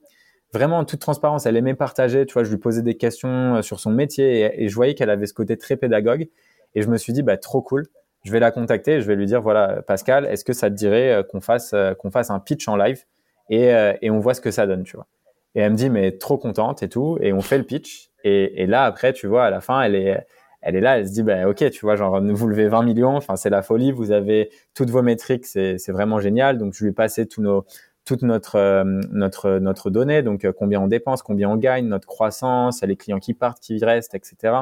vraiment 0.53 0.79
en 0.79 0.85
toute 0.85 1.01
transparence, 1.01 1.47
elle 1.47 1.57
aimait 1.57 1.75
partager. 1.75 2.27
Tu 2.27 2.35
vois, 2.35 2.45
je 2.45 2.51
lui 2.51 2.59
posais 2.59 2.83
des 2.83 2.97
questions 2.97 3.57
euh, 3.57 3.63
sur 3.63 3.81
son 3.81 3.91
métier 3.91 4.63
et, 4.63 4.69
je 4.69 4.75
voyais 4.75 4.95
qu'elle 4.95 5.11
avait 5.11 5.27
ce 5.27 5.35
côté 5.35 5.57
très 5.57 5.77
pédagogue. 5.77 6.29
Et 6.75 6.83
je 6.83 6.89
me 6.89 6.97
suis 6.97 7.13
dit, 7.13 7.23
bah, 7.23 7.37
trop 7.37 7.63
cool. 7.63 7.87
Je 8.25 8.33
vais 8.33 8.41
la 8.41 8.51
contacter. 8.51 9.01
je 9.01 9.07
vais 9.07 9.17
lui 9.17 9.27
dire, 9.27 9.41
voilà, 9.41 9.83
Pascal, 9.83 10.27
est-ce 10.27 10.45
que 10.45 10.53
ça 10.53 10.71
te 10.71 10.75
dirait 10.75 11.13
euh, 11.13 11.23
qu'on 11.23 11.41
fasse, 11.41 11.73
euh, 11.73 11.95
qu'on 11.95 12.11
fasse 12.11 12.31
un 12.31 12.39
pitch 12.39 12.69
en 12.69 12.77
live 12.77 13.05
et, 13.53 13.73
et 14.01 14.11
on 14.13 14.21
voit 14.21 14.35
ce 14.35 14.41
que 14.41 14.53
ça 14.53 14.65
donne, 14.69 14.85
tu 14.85 14.95
vois. 14.95 15.09
Et 15.57 15.61
elle 15.61 15.73
me 15.73 15.77
dit, 15.77 15.91
mais 15.91 16.13
trop 16.13 16.39
contente 16.39 16.85
et 16.85 16.89
tout. 16.89 17.19
Et 17.21 17.33
on 17.33 17.41
fait 17.41 17.59
le 17.59 17.65
pitch. 17.65 18.10
Et, 18.25 18.63
et 18.63 18.67
là, 18.67 18.85
après, 18.85 19.13
tu 19.13 19.27
vois, 19.27 19.45
à 19.45 19.51
la 19.51 19.61
fin, 19.61 19.81
elle 19.83 19.95
est, 19.95 20.27
elle 20.63 20.77
est 20.77 20.81
là, 20.81 20.99
elle 20.99 21.09
se 21.09 21.13
dit, 21.13 21.23
bah, 21.23 21.49
ok, 21.49 21.71
tu 21.71 21.81
vois, 21.81 21.97
genre, 21.97 22.21
vous 22.21 22.47
levez 22.47 22.69
20 22.69 22.83
millions, 22.83 23.17
enfin, 23.17 23.37
c'est 23.37 23.51
la 23.51 23.63
folie, 23.63 23.93
vous 23.93 24.13
avez 24.13 24.51
toutes 24.75 24.91
vos 24.91 25.03
métriques, 25.03 25.47
c'est, 25.47 25.77
vraiment 25.89 26.21
génial. 26.21 26.59
Donc, 26.59 26.75
je 26.75 26.85
lui 26.85 26.91
ai 26.91 26.95
passé 26.95 27.27
tous 27.27 27.41
nos, 27.41 27.65
toute 28.05 28.23
notre, 28.23 28.57
euh, 28.57 28.85
notre, 29.11 29.59
notre 29.59 29.91
donnée, 29.91 30.23
donc 30.23 30.45
euh, 30.45 30.53
combien 30.53 30.81
on 30.81 30.87
dépense, 30.87 31.23
combien 31.23 31.49
on 31.49 31.57
gagne, 31.57 31.87
notre 31.87 32.07
croissance, 32.07 32.83
les 32.83 32.97
clients 32.97 33.21
qui 33.21 33.35
partent, 33.35 33.61
qui 33.61 33.83
restent, 33.85 34.15
etc. 34.15 34.55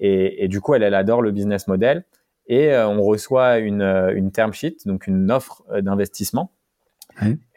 Et, 0.00 0.44
et 0.44 0.48
du 0.48 0.60
coup, 0.60 0.74
elle, 0.74 0.82
elle 0.82 0.94
adore 0.94 1.22
le 1.22 1.30
business 1.30 1.66
model. 1.66 2.04
Et 2.46 2.72
euh, 2.72 2.88
on 2.88 3.02
reçoit 3.02 3.58
une, 3.58 3.82
une 3.82 4.32
term 4.32 4.52
sheet, 4.52 4.78
donc 4.84 5.06
une 5.06 5.30
offre 5.30 5.62
d'investissement 5.80 6.50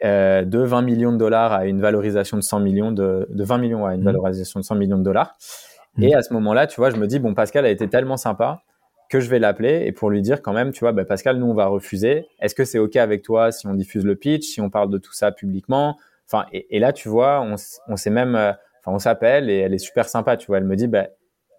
euh, 0.04 0.44
de 0.44 0.58
20 0.58 0.82
millions 0.82 1.12
de 1.12 1.18
dollars 1.18 1.52
à 1.52 1.66
une 1.66 1.80
valorisation 1.80 2.36
de 2.36 2.42
100 2.42 2.60
millions 2.60 2.92
de, 2.92 3.26
de 3.30 3.44
20 3.44 3.58
millions 3.58 3.86
à 3.86 3.94
une 3.94 4.02
mmh. 4.02 4.04
valorisation 4.04 4.60
de 4.60 4.64
100 4.64 4.74
millions 4.76 4.98
de 4.98 5.02
dollars. 5.02 5.36
Mmh. 5.96 6.02
Et 6.04 6.14
à 6.14 6.22
ce 6.22 6.32
moment-là, 6.34 6.66
tu 6.66 6.76
vois, 6.76 6.90
je 6.90 6.96
me 6.96 7.06
dis, 7.06 7.18
bon, 7.18 7.34
Pascal 7.34 7.64
a 7.64 7.70
été 7.70 7.88
tellement 7.88 8.16
sympa 8.16 8.62
que 9.08 9.20
je 9.20 9.30
vais 9.30 9.38
l'appeler 9.38 9.84
et 9.86 9.92
pour 9.92 10.10
lui 10.10 10.20
dire 10.20 10.42
quand 10.42 10.52
même, 10.52 10.72
tu 10.72 10.80
vois, 10.80 10.92
bah, 10.92 11.04
Pascal, 11.04 11.38
nous, 11.38 11.46
on 11.46 11.54
va 11.54 11.66
refuser. 11.66 12.26
Est-ce 12.40 12.54
que 12.54 12.64
c'est 12.64 12.78
OK 12.78 12.96
avec 12.96 13.22
toi 13.22 13.52
si 13.52 13.66
on 13.66 13.74
diffuse 13.74 14.04
le 14.04 14.16
pitch, 14.16 14.44
si 14.44 14.60
on 14.60 14.70
parle 14.70 14.90
de 14.90 14.98
tout 14.98 15.12
ça 15.12 15.32
publiquement? 15.32 15.96
Enfin, 16.28 16.46
et, 16.52 16.78
là, 16.80 16.92
tu 16.92 17.08
vois, 17.08 17.40
on, 17.40 17.54
on 17.88 17.96
s'est 17.96 18.10
même, 18.10 18.34
euh, 18.34 18.50
enfin, 18.80 18.94
on 18.94 18.98
s'appelle 18.98 19.48
et 19.48 19.58
elle 19.58 19.74
est 19.74 19.78
super 19.78 20.08
sympa, 20.08 20.36
tu 20.36 20.48
vois. 20.48 20.58
Elle 20.58 20.64
me 20.64 20.74
dit, 20.74 20.88
bah, 20.88 21.06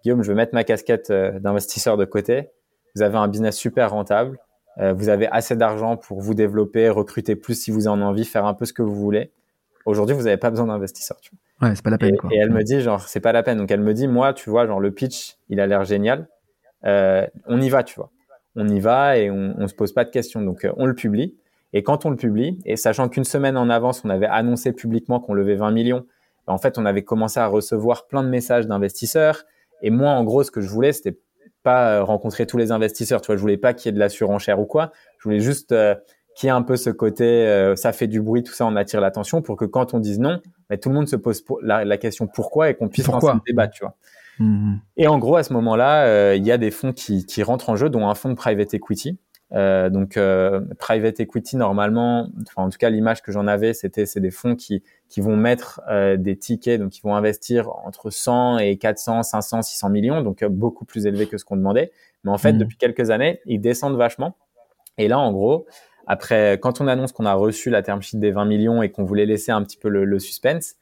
Guillaume, 0.02 0.22
je 0.22 0.28
vais 0.28 0.36
mettre 0.36 0.54
ma 0.54 0.64
casquette 0.64 1.10
euh, 1.10 1.38
d'investisseur 1.38 1.96
de 1.96 2.04
côté. 2.04 2.50
Vous 2.94 3.02
avez 3.02 3.16
un 3.16 3.28
business 3.28 3.56
super 3.56 3.90
rentable. 3.90 4.38
Euh, 4.80 4.92
vous 4.92 5.08
avez 5.08 5.26
assez 5.28 5.56
d'argent 5.56 5.96
pour 5.96 6.20
vous 6.20 6.34
développer, 6.34 6.88
recruter 6.88 7.36
plus 7.36 7.54
si 7.54 7.70
vous 7.70 7.88
en 7.88 7.94
avez 7.94 8.04
envie, 8.04 8.24
faire 8.24 8.46
un 8.46 8.54
peu 8.54 8.64
ce 8.64 8.72
que 8.72 8.82
vous 8.82 8.94
voulez. 8.94 9.32
Aujourd'hui, 9.86 10.14
vous 10.14 10.22
n'avez 10.22 10.36
pas 10.36 10.50
besoin 10.50 10.66
d'investisseurs. 10.66 11.18
Tu 11.20 11.30
vois. 11.32 11.68
Ouais, 11.68 11.74
c'est 11.74 11.82
pas 11.82 11.90
la 11.90 11.98
peine. 11.98 12.14
Et, 12.14 12.18
quoi. 12.18 12.30
et 12.32 12.36
elle 12.36 12.50
me 12.50 12.62
dit 12.62 12.80
genre 12.80 13.00
c'est 13.08 13.20
pas 13.20 13.32
la 13.32 13.42
peine. 13.42 13.58
Donc 13.58 13.70
elle 13.70 13.80
me 13.80 13.94
dit 13.94 14.06
moi, 14.06 14.32
tu 14.34 14.50
vois, 14.50 14.66
genre 14.66 14.80
le 14.80 14.92
pitch, 14.92 15.36
il 15.48 15.60
a 15.60 15.66
l'air 15.66 15.84
génial. 15.84 16.28
Euh, 16.84 17.26
on 17.46 17.60
y 17.60 17.68
va, 17.68 17.82
tu 17.82 17.96
vois. 17.96 18.10
On 18.54 18.68
y 18.68 18.80
va 18.80 19.18
et 19.18 19.30
on, 19.30 19.54
on 19.58 19.66
se 19.66 19.74
pose 19.74 19.92
pas 19.92 20.04
de 20.04 20.10
questions. 20.10 20.42
Donc 20.42 20.64
euh, 20.64 20.72
on 20.76 20.86
le 20.86 20.94
publie. 20.94 21.36
Et 21.72 21.82
quand 21.82 22.06
on 22.06 22.10
le 22.10 22.16
publie, 22.16 22.58
et 22.64 22.76
sachant 22.76 23.08
qu'une 23.08 23.24
semaine 23.24 23.56
en 23.56 23.68
avance, 23.68 24.04
on 24.04 24.10
avait 24.10 24.26
annoncé 24.26 24.72
publiquement 24.72 25.20
qu'on 25.20 25.34
levait 25.34 25.56
20 25.56 25.70
millions, 25.70 26.06
ben, 26.46 26.54
en 26.54 26.58
fait, 26.58 26.78
on 26.78 26.86
avait 26.86 27.04
commencé 27.04 27.38
à 27.40 27.46
recevoir 27.46 28.06
plein 28.06 28.22
de 28.22 28.28
messages 28.28 28.66
d'investisseurs. 28.66 29.44
Et 29.82 29.90
moi, 29.90 30.10
en 30.10 30.24
gros, 30.24 30.42
ce 30.42 30.50
que 30.50 30.60
je 30.60 30.68
voulais, 30.68 30.92
c'était 30.92 31.18
pas 31.62 31.92
euh, 31.92 32.04
rencontrer 32.04 32.46
tous 32.46 32.56
les 32.56 32.72
investisseurs. 32.72 33.20
Tu 33.20 33.26
vois, 33.26 33.36
je 33.36 33.40
voulais 33.40 33.56
pas 33.56 33.74
qu'il 33.74 33.86
y 33.86 33.88
ait 33.90 33.92
de 33.92 33.98
la 33.98 34.08
surenchère 34.08 34.60
ou 34.60 34.66
quoi. 34.66 34.92
Je 35.18 35.24
voulais 35.24 35.40
juste 35.40 35.72
euh, 35.72 35.94
qu'il 36.34 36.46
y 36.46 36.50
ait 36.50 36.54
un 36.54 36.62
peu 36.62 36.76
ce 36.76 36.90
côté, 36.90 37.24
euh, 37.24 37.76
ça 37.76 37.92
fait 37.92 38.06
du 38.06 38.20
bruit, 38.20 38.42
tout 38.42 38.52
ça, 38.52 38.66
on 38.66 38.76
attire 38.76 39.00
l'attention 39.00 39.42
pour 39.42 39.56
que 39.56 39.64
quand 39.64 39.94
on 39.94 39.98
dise 39.98 40.20
non, 40.20 40.40
mais 40.70 40.78
tout 40.78 40.88
le 40.88 40.94
monde 40.94 41.08
se 41.08 41.16
pose 41.16 41.44
la, 41.62 41.98
question 41.98 42.26
pourquoi 42.28 42.70
et 42.70 42.74
qu'on 42.74 42.88
puisse 42.88 43.06
pourquoi 43.06 43.32
lancer 43.32 43.42
débat, 43.46 43.68
tu 43.68 43.84
vois. 43.84 43.94
Mmh. 44.38 44.76
Et 44.96 45.08
en 45.08 45.18
gros, 45.18 45.34
à 45.34 45.42
ce 45.42 45.52
moment-là, 45.54 46.34
il 46.34 46.46
y 46.46 46.52
a 46.52 46.58
des 46.58 46.70
fonds 46.70 46.92
qui, 46.92 47.26
qui 47.26 47.42
rentrent 47.42 47.70
en 47.70 47.76
jeu, 47.76 47.90
dont 47.90 48.08
un 48.08 48.14
fonds 48.14 48.28
de 48.28 48.34
private 48.34 48.72
equity. 48.72 49.18
Euh, 49.54 49.88
donc 49.88 50.18
euh, 50.18 50.60
private 50.78 51.20
equity 51.20 51.56
normalement, 51.56 52.28
enfin 52.42 52.64
en 52.64 52.68
tout 52.68 52.76
cas 52.76 52.90
l'image 52.90 53.22
que 53.22 53.32
j'en 53.32 53.46
avais, 53.46 53.72
c'était 53.72 54.04
c'est 54.04 54.20
des 54.20 54.30
fonds 54.30 54.54
qui 54.54 54.82
qui 55.08 55.22
vont 55.22 55.36
mettre 55.36 55.80
euh, 55.88 56.18
des 56.18 56.36
tickets, 56.36 56.78
donc 56.78 56.90
qui 56.90 57.00
vont 57.00 57.14
investir 57.14 57.70
entre 57.86 58.10
100 58.10 58.58
et 58.58 58.76
400, 58.76 59.22
500, 59.22 59.62
600 59.62 59.88
millions, 59.88 60.20
donc 60.20 60.44
beaucoup 60.44 60.84
plus 60.84 61.06
élevé 61.06 61.26
que 61.26 61.38
ce 61.38 61.46
qu'on 61.46 61.56
demandait. 61.56 61.92
Mais 62.24 62.30
en 62.30 62.36
fait, 62.36 62.52
mmh. 62.52 62.58
depuis 62.58 62.76
quelques 62.76 63.10
années, 63.10 63.40
ils 63.46 63.60
descendent 63.60 63.96
vachement. 63.96 64.36
Et 64.98 65.08
là, 65.08 65.18
en 65.18 65.32
gros, 65.32 65.66
après, 66.06 66.58
quand 66.60 66.80
on 66.80 66.88
annonce 66.88 67.12
qu'on 67.12 67.26
a 67.26 67.34
reçu 67.34 67.70
la 67.70 67.82
term 67.82 68.02
sheet 68.02 68.18
des 68.18 68.32
20 68.32 68.44
millions 68.44 68.82
et 68.82 68.90
qu'on 68.90 69.04
voulait 69.04 69.24
laisser 69.24 69.52
un 69.52 69.62
petit 69.62 69.78
peu 69.78 69.88
le, 69.88 70.04
le 70.04 70.18
suspense, 70.18 70.74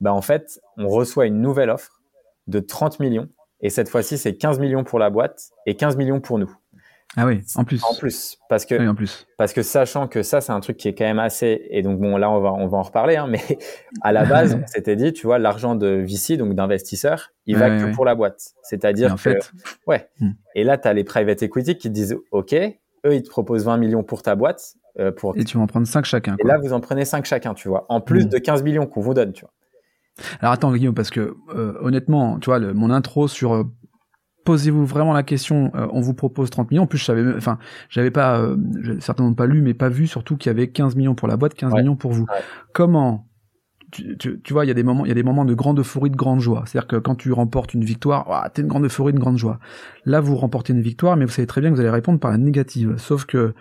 bah 0.00 0.12
en 0.12 0.22
fait, 0.22 0.60
on 0.76 0.88
reçoit 0.88 1.26
une 1.26 1.40
nouvelle 1.40 1.70
offre 1.70 2.00
de 2.46 2.60
30 2.60 3.00
millions. 3.00 3.28
Et 3.60 3.70
cette 3.70 3.88
fois-ci, 3.88 4.18
c'est 4.18 4.36
15 4.36 4.60
millions 4.60 4.84
pour 4.84 4.98
la 4.98 5.10
boîte 5.10 5.50
et 5.66 5.74
15 5.74 5.96
millions 5.96 6.20
pour 6.20 6.38
nous. 6.38 6.54
Ah 7.16 7.26
oui, 7.26 7.42
en 7.54 7.64
plus. 7.64 7.82
En 7.84 7.94
plus, 7.94 8.38
parce 8.48 8.64
que 8.64 8.74
oui, 8.74 8.88
en 8.88 8.94
plus. 8.94 9.26
parce 9.38 9.52
que 9.52 9.62
sachant 9.62 10.08
que 10.08 10.22
ça 10.22 10.40
c'est 10.40 10.52
un 10.52 10.58
truc 10.60 10.76
qui 10.76 10.88
est 10.88 10.94
quand 10.94 11.04
même 11.04 11.20
assez 11.20 11.66
et 11.70 11.82
donc 11.82 12.00
bon 12.00 12.16
là 12.16 12.28
on 12.30 12.40
va 12.40 12.52
on 12.52 12.66
va 12.66 12.78
en 12.78 12.82
reparler 12.82 13.16
hein, 13.16 13.28
mais 13.28 13.40
à 14.02 14.12
la 14.12 14.24
base 14.24 14.54
on 14.62 14.66
s'était 14.66 14.96
dit 14.96 15.12
tu 15.12 15.26
vois 15.26 15.38
l'argent 15.38 15.76
de 15.76 15.86
VC 15.86 16.36
donc 16.36 16.54
d'investisseurs 16.54 17.30
il 17.46 17.56
va 17.56 17.70
que 17.70 17.94
pour 17.94 18.04
la 18.04 18.14
boîte, 18.14 18.54
c'est-à-dire 18.62 19.14
que 19.14 19.20
fait... 19.20 19.52
ouais. 19.86 20.08
Hmm. 20.18 20.30
Et 20.54 20.64
là 20.64 20.76
tu 20.76 20.88
as 20.88 20.92
les 20.92 21.04
private 21.04 21.42
equity 21.42 21.76
qui 21.76 21.88
te 21.88 21.94
disent 21.94 22.16
OK, 22.32 22.52
eux 22.52 23.14
ils 23.14 23.22
te 23.22 23.28
proposent 23.28 23.64
20 23.64 23.76
millions 23.76 24.02
pour 24.02 24.22
ta 24.22 24.34
boîte 24.34 24.74
euh, 24.98 25.12
pour 25.12 25.36
Et 25.36 25.44
tu 25.44 25.56
vas 25.56 25.62
en 25.62 25.66
prendre 25.66 25.86
5 25.86 26.04
chacun. 26.04 26.36
Et 26.40 26.46
là 26.46 26.58
vous 26.58 26.72
en 26.72 26.80
prenez 26.80 27.04
5 27.04 27.24
chacun, 27.26 27.54
tu 27.54 27.68
vois, 27.68 27.86
en 27.88 28.00
plus 28.00 28.26
hmm. 28.26 28.30
de 28.30 28.38
15 28.38 28.62
millions 28.64 28.86
qu'on 28.86 29.00
vous 29.00 29.14
donne, 29.14 29.32
tu 29.32 29.42
vois. 29.42 29.52
Alors 30.40 30.52
attends 30.52 30.72
Guillaume 30.72 30.94
parce 30.94 31.10
que 31.10 31.36
euh, 31.54 31.74
honnêtement, 31.80 32.38
tu 32.38 32.46
vois 32.46 32.58
le, 32.58 32.72
mon 32.72 32.90
intro 32.90 33.28
sur 33.28 33.54
euh, 33.54 33.64
posez-vous 34.44 34.84
vraiment 34.84 35.12
la 35.12 35.22
question. 35.22 35.72
Euh, 35.74 35.86
on 35.92 36.00
vous 36.00 36.14
propose 36.14 36.50
30 36.50 36.70
millions. 36.70 36.84
En 36.84 36.86
plus, 36.86 36.98
je 36.98 37.04
savais, 37.04 37.34
enfin, 37.36 37.58
j'avais 37.88 38.10
pas, 38.10 38.38
euh, 38.38 38.56
certainement 39.00 39.34
pas 39.34 39.46
lu, 39.46 39.62
mais 39.62 39.74
pas 39.74 39.88
vu, 39.88 40.06
surtout 40.06 40.36
qu'il 40.36 40.50
y 40.50 40.54
avait 40.54 40.68
15 40.68 40.96
millions 40.96 41.14
pour 41.14 41.28
la 41.28 41.36
boîte, 41.36 41.54
15 41.54 41.72
ouais. 41.72 41.80
millions 41.80 41.96
pour 41.96 42.12
vous. 42.12 42.24
Ouais. 42.24 42.40
Comment 42.72 43.26
tu, 43.90 44.16
tu, 44.18 44.40
tu, 44.40 44.52
vois, 44.52 44.64
il 44.64 44.68
y 44.68 44.70
a 44.70 44.74
des 44.74 44.82
moments, 44.82 45.04
il 45.04 45.08
y 45.08 45.12
a 45.12 45.14
des 45.14 45.22
moments 45.22 45.44
de 45.44 45.54
grande 45.54 45.78
euphorie, 45.78 46.10
de 46.10 46.16
grande 46.16 46.40
joie. 46.40 46.64
C'est-à-dire 46.66 46.88
que 46.88 46.96
quand 46.96 47.14
tu 47.14 47.32
remportes 47.32 47.74
une 47.74 47.84
victoire, 47.84 48.26
oh, 48.28 48.48
t'es 48.52 48.62
une 48.62 48.68
grande 48.68 48.84
euphorie, 48.84 49.12
une 49.12 49.18
grande 49.18 49.38
joie. 49.38 49.58
Là, 50.04 50.20
vous 50.20 50.36
remportez 50.36 50.72
une 50.72 50.82
victoire, 50.82 51.16
mais 51.16 51.24
vous 51.24 51.30
savez 51.30 51.46
très 51.46 51.60
bien 51.60 51.70
que 51.70 51.76
vous 51.76 51.80
allez 51.80 51.90
répondre 51.90 52.18
par 52.18 52.30
la 52.30 52.38
négative. 52.38 52.96
Sauf 52.98 53.24
que 53.24 53.54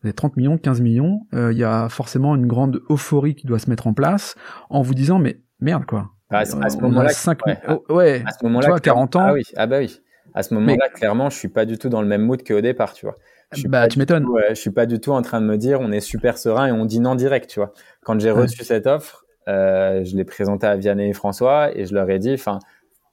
vous 0.00 0.08
avez 0.08 0.14
30 0.14 0.36
millions, 0.36 0.56
15 0.56 0.80
millions, 0.80 1.20
euh, 1.34 1.52
il 1.52 1.58
y 1.58 1.64
a 1.64 1.88
forcément 1.88 2.34
une 2.36 2.46
grande 2.46 2.80
euphorie 2.90 3.34
qui 3.34 3.46
doit 3.46 3.58
se 3.58 3.68
mettre 3.68 3.86
en 3.86 3.92
place 3.92 4.34
en 4.70 4.82
vous 4.82 4.94
disant, 4.94 5.18
mais 5.18 5.40
merde, 5.60 5.84
quoi. 5.84 6.10
À, 6.30 6.38
à 6.38 6.44
ce 6.44 6.78
moment-là, 6.78 7.10
5 7.10 7.46
ouais, 7.46 7.58
oh, 7.68 7.84
ouais, 7.90 8.24
à 8.26 8.32
ce 8.32 8.44
moment-là, 8.44 8.66
tu 8.66 8.70
vois, 8.70 8.80
40 8.80 9.16
ans. 9.16 9.20
Ah 9.22 9.32
oui, 9.32 9.42
ah 9.56 9.66
bah 9.66 9.78
oui 9.78 10.00
à 10.36 10.42
ce 10.42 10.52
moment-là, 10.54 10.76
mais... 10.78 10.98
clairement, 10.98 11.30
je 11.30 11.36
suis 11.36 11.48
pas 11.48 11.64
du 11.64 11.78
tout 11.78 11.88
dans 11.88 12.02
le 12.02 12.06
même 12.06 12.22
mood 12.22 12.46
qu'au 12.46 12.60
départ, 12.60 12.92
tu 12.92 13.06
vois. 13.06 13.16
Je 13.52 13.66
bah, 13.66 13.88
tu 13.88 13.98
m'étonnes. 13.98 14.26
Ouais, 14.26 14.50
je 14.50 14.60
suis 14.60 14.70
pas 14.70 14.84
du 14.84 15.00
tout 15.00 15.12
en 15.12 15.22
train 15.22 15.40
de 15.40 15.46
me 15.46 15.56
dire, 15.56 15.80
on 15.80 15.90
est 15.90 16.00
super 16.00 16.36
serein 16.36 16.66
et 16.66 16.72
on 16.72 16.84
dit 16.84 17.00
non 17.00 17.14
direct, 17.14 17.48
tu 17.48 17.58
vois. 17.58 17.72
Quand 18.04 18.20
j'ai 18.20 18.30
reçu 18.30 18.60
ouais. 18.60 18.64
cette 18.64 18.86
offre, 18.86 19.24
euh, 19.48 20.04
je 20.04 20.14
l'ai 20.14 20.24
présentée 20.24 20.66
à 20.66 20.76
Vianney 20.76 21.08
et 21.08 21.12
François 21.14 21.74
et 21.74 21.86
je 21.86 21.94
leur 21.94 22.10
ai 22.10 22.18
dit, 22.18 22.34
enfin, 22.34 22.58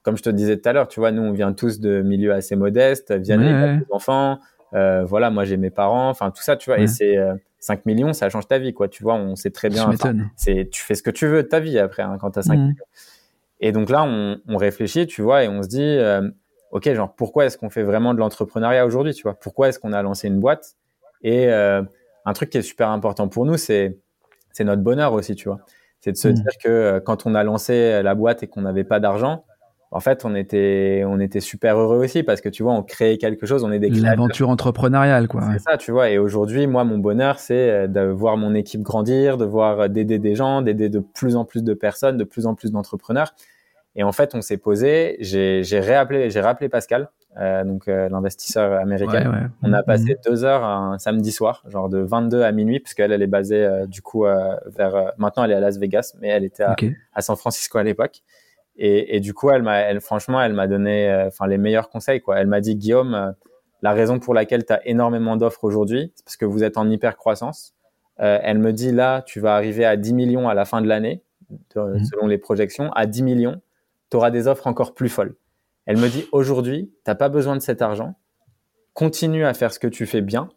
comme 0.01 0.17
je 0.17 0.23
te 0.23 0.29
disais 0.29 0.57
tout 0.57 0.67
à 0.67 0.73
l'heure, 0.73 0.89
tu 0.89 0.99
vois, 0.99 1.11
nous, 1.11 1.21
on 1.21 1.31
vient 1.31 1.53
tous 1.53 1.79
de 1.79 2.01
milieux 2.01 2.33
assez 2.33 2.57
modestes. 2.57 3.13
Vianney 3.13 3.45
ouais. 3.45 3.53
a 3.53 3.77
des 3.77 3.85
enfants. 3.91 4.39
Euh, 4.73 5.05
voilà, 5.05 5.29
moi, 5.29 5.45
j'ai 5.45 5.55
mes 5.55 5.69
parents. 5.69 6.09
Enfin, 6.09 6.29
tout 6.29 6.43
ça, 6.43 6.57
tu 6.57 6.71
vois. 6.71 6.79
Et 6.79 6.87
c'est 6.87 7.15
euh, 7.15 7.35
5 7.59 7.85
millions, 7.85 8.11
ça 8.11 8.29
change 8.29 8.47
ta 8.49 8.59
vie, 8.59 8.73
quoi. 8.73 8.89
Tu 8.89 9.01
vois, 9.01 9.15
on 9.15 9.37
sait 9.37 9.51
très 9.51 9.69
bien. 9.69 9.89
C'est, 10.35 10.67
tu 10.69 10.81
fais 10.81 10.95
ce 10.95 11.03
que 11.03 11.11
tu 11.11 11.25
veux 11.25 11.43
de 11.43 11.47
ta 11.47 11.61
vie 11.61 11.79
après, 11.79 12.03
hein, 12.03 12.17
quand 12.19 12.31
tu 12.31 12.39
as 12.39 12.43
5 12.43 12.55
mmh. 12.55 12.59
millions. 12.59 12.85
Et 13.61 13.71
donc 13.71 13.89
là, 13.89 14.03
on, 14.03 14.39
on, 14.49 14.57
réfléchit, 14.57 15.07
tu 15.07 15.21
vois, 15.21 15.45
et 15.45 15.47
on 15.47 15.63
se 15.63 15.69
dit, 15.69 15.81
euh, 15.81 16.29
ok, 16.73 16.91
genre 16.93 17.13
pourquoi 17.15 17.45
est-ce 17.45 17.57
qu'on 17.57 17.69
fait 17.69 17.83
vraiment 17.83 18.13
de 18.13 18.19
l'entrepreneuriat 18.19 18.85
aujourd'hui, 18.85 19.13
tu 19.13 19.23
vois? 19.23 19.35
Pourquoi 19.35 19.69
est-ce 19.69 19.79
qu'on 19.79 19.93
a 19.93 20.01
lancé 20.01 20.27
une 20.27 20.39
boîte? 20.39 20.75
Et 21.21 21.47
euh, 21.47 21.81
un 22.25 22.33
truc 22.33 22.49
qui 22.49 22.57
est 22.57 22.63
super 22.63 22.89
important 22.89 23.29
pour 23.29 23.45
nous, 23.45 23.57
c'est 23.57 23.97
c'est 24.51 24.63
notre 24.63 24.81
bonheur 24.81 25.13
aussi, 25.13 25.35
tu 25.35 25.47
vois? 25.47 25.59
C'est 26.01 26.11
de 26.11 26.17
se 26.17 26.27
mmh. 26.27 26.33
dire 26.33 26.51
que 26.61 26.69
euh, 26.69 26.99
quand 26.99 27.25
on 27.25 27.35
a 27.35 27.43
lancé 27.43 28.01
la 28.03 28.15
boîte 28.15 28.43
et 28.43 28.47
qu'on 28.47 28.61
n'avait 28.61 28.83
pas 28.83 28.99
d'argent, 28.99 29.45
en 29.91 29.99
fait, 29.99 30.25
on 30.25 30.33
était 30.33 31.03
on 31.05 31.19
était 31.19 31.39
super 31.39 31.77
heureux 31.77 32.03
aussi 32.03 32.23
parce 32.23 32.41
que 32.41 32.49
tu 32.49 32.63
vois, 32.63 32.73
on 32.73 32.81
créait 32.81 33.19
quelque 33.19 33.45
chose, 33.45 33.63
on 33.63 33.71
est 33.71 33.77
des 33.77 33.91
l'aventure 33.91 34.49
entrepreneuriale, 34.49 35.27
quoi. 35.27 35.43
C'est 35.53 35.59
ça, 35.59 35.77
tu 35.77 35.91
vois? 35.91 36.09
Et 36.09 36.17
aujourd'hui, 36.17 36.65
moi, 36.65 36.83
mon 36.83 36.97
bonheur, 36.97 37.37
c'est 37.37 37.69
euh, 37.69 37.87
de 37.87 38.01
voir 38.01 38.35
mon 38.35 38.55
équipe 38.55 38.81
grandir, 38.81 39.37
de 39.37 39.45
voir 39.45 39.89
d'aider 39.89 40.17
des 40.17 40.33
gens, 40.33 40.63
d'aider 40.63 40.89
de 40.89 40.99
plus 40.99 41.35
en 41.35 41.45
plus 41.45 41.63
de 41.63 41.75
personnes, 41.75 42.17
de 42.17 42.23
plus 42.23 42.47
en 42.47 42.55
plus 42.55 42.71
d'entrepreneurs. 42.71 43.35
Et 43.95 44.03
en 44.03 44.11
fait, 44.11 44.33
on 44.33 44.41
s'est 44.41 44.57
posé, 44.57 45.17
j'ai 45.19 45.79
réappelé, 45.79 46.31
j'ai 46.31 46.41
rappelé 46.41 46.67
Pascal, 46.67 47.09
euh, 47.39 47.63
donc 47.63 47.87
euh, 47.87 48.09
l'investisseur 48.09 48.79
américain. 48.79 49.31
Ouais, 49.31 49.37
ouais. 49.37 49.47
On 49.61 49.71
a 49.71 49.83
passé 49.83 50.13
mmh. 50.15 50.29
deux 50.29 50.43
heures 50.45 50.63
un 50.63 50.97
samedi 50.97 51.31
soir, 51.31 51.63
genre 51.67 51.89
de 51.89 51.99
22 51.99 52.41
à 52.41 52.51
minuit, 52.51 52.79
puisqu'elle 52.79 53.11
elle 53.11 53.21
est 53.21 53.27
basée 53.27 53.63
euh, 53.63 53.85
du 53.85 54.01
coup 54.01 54.23
vers. 54.23 55.13
maintenant, 55.17 55.43
elle 55.43 55.51
est 55.51 55.55
à 55.55 55.59
Las 55.59 55.77
Vegas, 55.77 56.15
mais 56.19 56.29
elle 56.29 56.43
était 56.43 56.63
à, 56.63 56.71
okay. 56.71 56.95
à 57.13 57.21
San 57.21 57.35
Francisco 57.35 57.77
à 57.77 57.83
l'époque. 57.83 58.23
Et, 58.75 59.15
et, 59.15 59.19
du 59.19 59.35
coup, 59.35 59.51
elle 59.51 59.61
m'a, 59.61 59.77
elle, 59.77 60.01
franchement, 60.01 60.41
elle 60.41 60.53
m'a 60.53 60.65
donné, 60.65 61.25
enfin, 61.27 61.45
les 61.45 61.59
meilleurs 61.59 61.89
conseils. 61.89 62.21
Quoi. 62.21 62.39
Elle 62.39 62.47
m'a 62.47 62.59
dit, 62.59 62.75
Guillaume, 62.75 63.35
la 63.83 63.93
raison 63.93 64.17
pour 64.17 64.33
laquelle 64.33 64.65
tu 64.65 64.73
as 64.73 64.85
énormément 64.87 65.37
d'offres 65.37 65.63
aujourd'hui, 65.63 66.11
c'est 66.15 66.25
parce 66.25 66.37
que 66.37 66.45
vous 66.45 66.63
êtes 66.63 66.77
en 66.77 66.89
hyper 66.89 67.15
croissance. 67.15 67.75
elle 68.17 68.57
me 68.57 68.73
dit 68.73 68.91
là, 68.91 69.21
tu 69.21 69.39
vas 69.39 69.55
arriver 69.55 69.85
à 69.85 69.95
10 69.95 70.13
millions 70.13 70.49
à 70.49 70.55
la 70.55 70.65
fin 70.65 70.81
de 70.81 70.87
l'année, 70.87 71.21
mmh. 71.75 72.03
selon 72.05 72.25
les 72.25 72.39
projections, 72.39 72.91
à 72.93 73.05
10 73.05 73.21
millions 73.21 73.61
tu 74.13 74.17
auras 74.17 74.29
des 74.29 74.47
offres 74.47 74.67
encore 74.67 74.93
plus 74.93 75.09
folles. 75.09 75.33
Elle 75.87 75.97
me 75.97 76.07
dit 76.07 76.27
aujourd'hui, 76.31 76.91
tu 77.03 77.09
n'as 77.09 77.15
pas 77.15 77.29
besoin 77.29 77.55
de 77.55 77.61
cet 77.63 77.81
argent. 77.81 78.13
Continue 78.93 79.43
à 79.43 79.55
faire 79.55 79.73
ce 79.73 79.79
que 79.79 79.87
tu 79.87 80.05
fais 80.05 80.21
bien. 80.21 80.49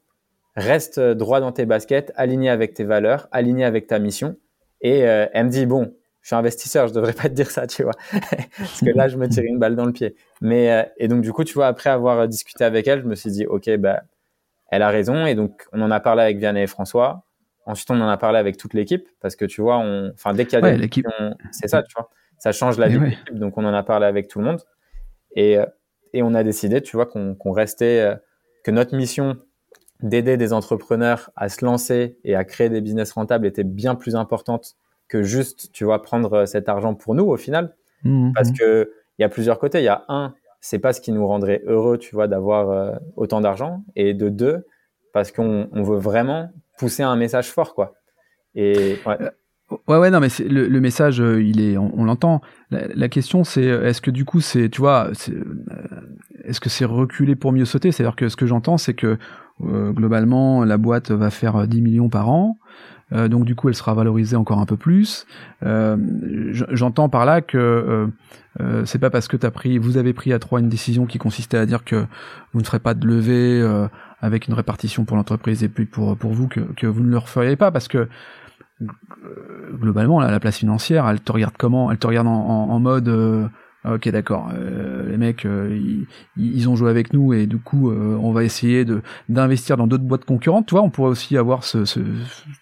Reste 0.56 1.00
droit 1.00 1.40
dans 1.40 1.52
tes 1.52 1.64
baskets, 1.64 2.12
aligné 2.16 2.50
avec 2.50 2.74
tes 2.74 2.84
valeurs, 2.84 3.28
aligné 3.32 3.64
avec 3.64 3.86
ta 3.86 3.98
mission. 3.98 4.36
Et 4.82 5.08
euh, 5.08 5.26
elle 5.32 5.46
me 5.46 5.50
dit 5.50 5.64
bon, 5.64 5.94
je 6.20 6.26
suis 6.26 6.36
investisseur, 6.36 6.88
je 6.88 6.92
devrais 6.92 7.14
pas 7.14 7.30
te 7.30 7.34
dire 7.34 7.50
ça, 7.50 7.66
tu 7.66 7.82
vois, 7.82 7.94
parce 8.58 8.80
que 8.80 8.90
là 8.90 9.08
je 9.08 9.16
me 9.16 9.26
tire 9.26 9.44
une 9.44 9.58
balle 9.58 9.74
dans 9.74 9.86
le 9.86 9.92
pied. 9.92 10.16
Mais 10.42 10.70
euh, 10.70 10.82
et 10.98 11.08
donc 11.08 11.22
du 11.22 11.32
coup, 11.32 11.44
tu 11.44 11.54
vois, 11.54 11.68
après 11.68 11.88
avoir 11.88 12.28
discuté 12.28 12.62
avec 12.62 12.86
elle, 12.86 13.00
je 13.00 13.06
me 13.06 13.14
suis 13.14 13.30
dit 13.30 13.46
ok, 13.46 13.74
bah 13.78 14.02
elle 14.68 14.82
a 14.82 14.90
raison. 14.90 15.24
Et 15.24 15.34
donc 15.34 15.64
on 15.72 15.80
en 15.80 15.90
a 15.90 16.00
parlé 16.00 16.20
avec 16.20 16.36
Vianney 16.36 16.64
et 16.64 16.66
François. 16.66 17.24
Ensuite, 17.64 17.90
on 17.90 18.00
en 18.02 18.08
a 18.08 18.18
parlé 18.18 18.38
avec 18.38 18.58
toute 18.58 18.74
l'équipe 18.74 19.08
parce 19.20 19.34
que 19.34 19.46
tu 19.46 19.62
vois, 19.62 19.78
on, 19.78 20.10
enfin, 20.12 20.34
dès 20.34 20.44
qu'il 20.44 20.60
y 20.60 20.62
a 20.62 20.70
des 20.70 20.76
l'équipe, 20.76 21.06
c'est 21.52 21.68
ça, 21.68 21.82
tu 21.82 21.94
vois, 21.96 22.10
ça 22.38 22.52
change 22.52 22.78
la 22.78 22.88
vie 22.88 22.98
de 22.98 23.04
l'équipe. 23.04 23.38
Donc, 23.38 23.58
on 23.58 23.64
en 23.64 23.74
a 23.74 23.82
parlé 23.82 24.06
avec 24.06 24.28
tout 24.28 24.38
le 24.38 24.44
monde 24.44 24.60
et, 25.34 25.58
et 26.12 26.22
on 26.22 26.34
a 26.34 26.42
décidé, 26.42 26.80
tu 26.80 26.96
vois, 26.96 27.06
qu'on 27.06 27.52
restait, 27.52 28.16
que 28.64 28.70
notre 28.70 28.96
mission 28.96 29.36
d'aider 30.02 30.36
des 30.36 30.52
entrepreneurs 30.52 31.30
à 31.36 31.48
se 31.48 31.64
lancer 31.64 32.18
et 32.24 32.34
à 32.34 32.44
créer 32.44 32.68
des 32.68 32.80
business 32.80 33.12
rentables 33.12 33.46
était 33.46 33.64
bien 33.64 33.94
plus 33.94 34.16
importante 34.16 34.76
que 35.08 35.22
juste, 35.22 35.72
tu 35.72 35.84
vois, 35.84 36.02
prendre 36.02 36.46
cet 36.46 36.68
argent 36.68 36.94
pour 36.94 37.14
nous 37.14 37.24
au 37.24 37.36
final. 37.36 37.74
Mmh, 38.02 38.32
parce 38.34 38.50
mmh. 38.50 38.54
que 38.58 38.92
il 39.18 39.22
y 39.22 39.24
a 39.24 39.28
plusieurs 39.28 39.58
côtés. 39.58 39.78
Il 39.78 39.84
y 39.84 39.88
a 39.88 40.04
un, 40.08 40.34
c'est 40.60 40.78
pas 40.78 40.92
ce 40.92 41.00
qui 41.00 41.12
nous 41.12 41.26
rendrait 41.26 41.62
heureux, 41.66 41.98
tu 41.98 42.14
vois, 42.14 42.28
d'avoir 42.28 42.70
euh, 42.70 42.92
autant 43.16 43.40
d'argent. 43.40 43.82
Et 43.94 44.14
de 44.14 44.28
deux, 44.28 44.66
parce 45.12 45.32
qu'on 45.32 45.68
on 45.72 45.82
veut 45.82 45.98
vraiment 45.98 46.50
pousser 46.78 47.02
un 47.02 47.16
message 47.16 47.50
fort, 47.50 47.74
quoi. 47.74 47.94
Et 48.54 48.96
ouais. 49.06 49.16
Euh, 49.72 49.76
ouais, 49.88 49.98
ouais, 49.98 50.10
non, 50.10 50.20
mais 50.20 50.28
le, 50.48 50.68
le, 50.68 50.80
message, 50.80 51.20
euh, 51.20 51.42
il 51.42 51.60
est, 51.60 51.76
on, 51.76 52.04
l'entend. 52.04 52.40
La, 52.70 53.08
question, 53.08 53.44
c'est, 53.44 53.64
est-ce 53.64 54.00
que 54.00 54.10
du 54.10 54.24
coup, 54.24 54.40
c'est, 54.40 54.68
tu 54.68 54.80
vois, 54.80 55.10
est-ce 56.44 56.60
que 56.60 56.68
c'est 56.68 56.84
reculer 56.84 57.36
pour 57.36 57.52
mieux 57.52 57.64
sauter? 57.64 57.92
C'est-à-dire 57.92 58.16
que 58.16 58.28
ce 58.28 58.36
que 58.36 58.46
j'entends, 58.46 58.78
c'est 58.78 58.94
que 58.94 59.18
globalement, 59.60 60.64
la 60.64 60.76
boîte 60.76 61.10
va 61.10 61.30
faire 61.30 61.66
10 61.66 61.80
millions 61.80 62.08
par 62.08 62.28
an. 62.28 62.58
Euh, 63.12 63.28
donc 63.28 63.44
du 63.44 63.54
coup 63.54 63.68
elle 63.68 63.74
sera 63.74 63.94
valorisée 63.94 64.36
encore 64.36 64.58
un 64.58 64.66
peu 64.66 64.76
plus. 64.76 65.26
Euh, 65.64 65.96
j'entends 66.72 67.08
par 67.08 67.24
là 67.24 67.40
que 67.40 68.08
euh, 68.60 68.84
c'est 68.84 68.98
pas 68.98 69.10
parce 69.10 69.28
que 69.28 69.44
as 69.46 69.50
pris, 69.50 69.78
vous 69.78 69.96
avez 69.96 70.12
pris 70.12 70.32
à 70.32 70.38
trois 70.38 70.60
une 70.60 70.68
décision 70.68 71.06
qui 71.06 71.18
consistait 71.18 71.58
à 71.58 71.66
dire 71.66 71.84
que 71.84 72.06
vous 72.52 72.60
ne 72.60 72.66
ferez 72.66 72.80
pas 72.80 72.94
de 72.94 73.06
levée 73.06 73.62
avec 74.20 74.48
une 74.48 74.54
répartition 74.54 75.04
pour 75.04 75.16
l'entreprise 75.16 75.62
et 75.62 75.68
puis 75.68 75.86
pour 75.86 76.16
pour 76.16 76.32
vous 76.32 76.48
que, 76.48 76.60
que 76.60 76.86
vous 76.86 77.02
ne 77.02 77.10
le 77.10 77.18
referiez 77.18 77.56
pas 77.56 77.70
parce 77.70 77.86
que 77.86 78.08
globalement 79.72 80.20
la 80.20 80.38
place 80.38 80.58
financière 80.58 81.08
elle 81.08 81.20
te 81.20 81.32
regarde 81.32 81.54
comment? 81.56 81.90
Elle 81.90 81.98
te 81.98 82.06
regarde 82.06 82.26
en, 82.26 82.32
en 82.32 82.78
mode 82.78 83.08
Ok, 83.88 84.08
d'accord. 84.08 84.50
Euh, 84.52 85.08
les 85.08 85.16
mecs, 85.16 85.44
euh, 85.44 85.78
ils, 86.36 86.68
ont 86.68 86.76
joué 86.76 86.90
avec 86.90 87.12
nous 87.12 87.32
et 87.32 87.46
du 87.46 87.58
coup, 87.58 87.90
euh, 87.90 88.18
on 88.20 88.32
va 88.32 88.42
essayer 88.42 88.84
de 88.84 89.02
d'investir 89.28 89.76
dans 89.76 89.86
d'autres 89.86 90.04
boîtes 90.04 90.24
concurrentes. 90.24 90.66
Tu 90.66 90.74
vois, 90.74 90.82
on 90.82 90.90
pourrait 90.90 91.10
aussi 91.10 91.36
avoir 91.36 91.62
ce, 91.62 91.84
ce 91.84 92.00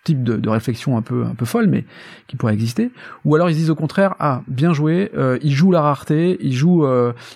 type 0.04 0.22
de, 0.22 0.37
de, 0.37 0.48
réflexion 0.48 0.98
un 0.98 1.02
peu 1.02 1.24
un 1.24 1.34
peu 1.34 1.44
folle, 1.44 1.66
mais 1.68 1.84
qui 2.26 2.37
pourrait 2.37 2.52
exister. 2.52 2.90
Ou 3.24 3.34
alors 3.34 3.48
ils 3.48 3.56
disent 3.56 3.70
au 3.70 3.74
contraire, 3.74 4.14
ah, 4.18 4.42
bien 4.48 4.72
joué. 4.72 5.10
ils 5.42 5.52
jouent 5.52 5.72
la 5.72 5.80
rareté, 5.80 6.37
ils 6.40 6.52
jouent 6.52 6.87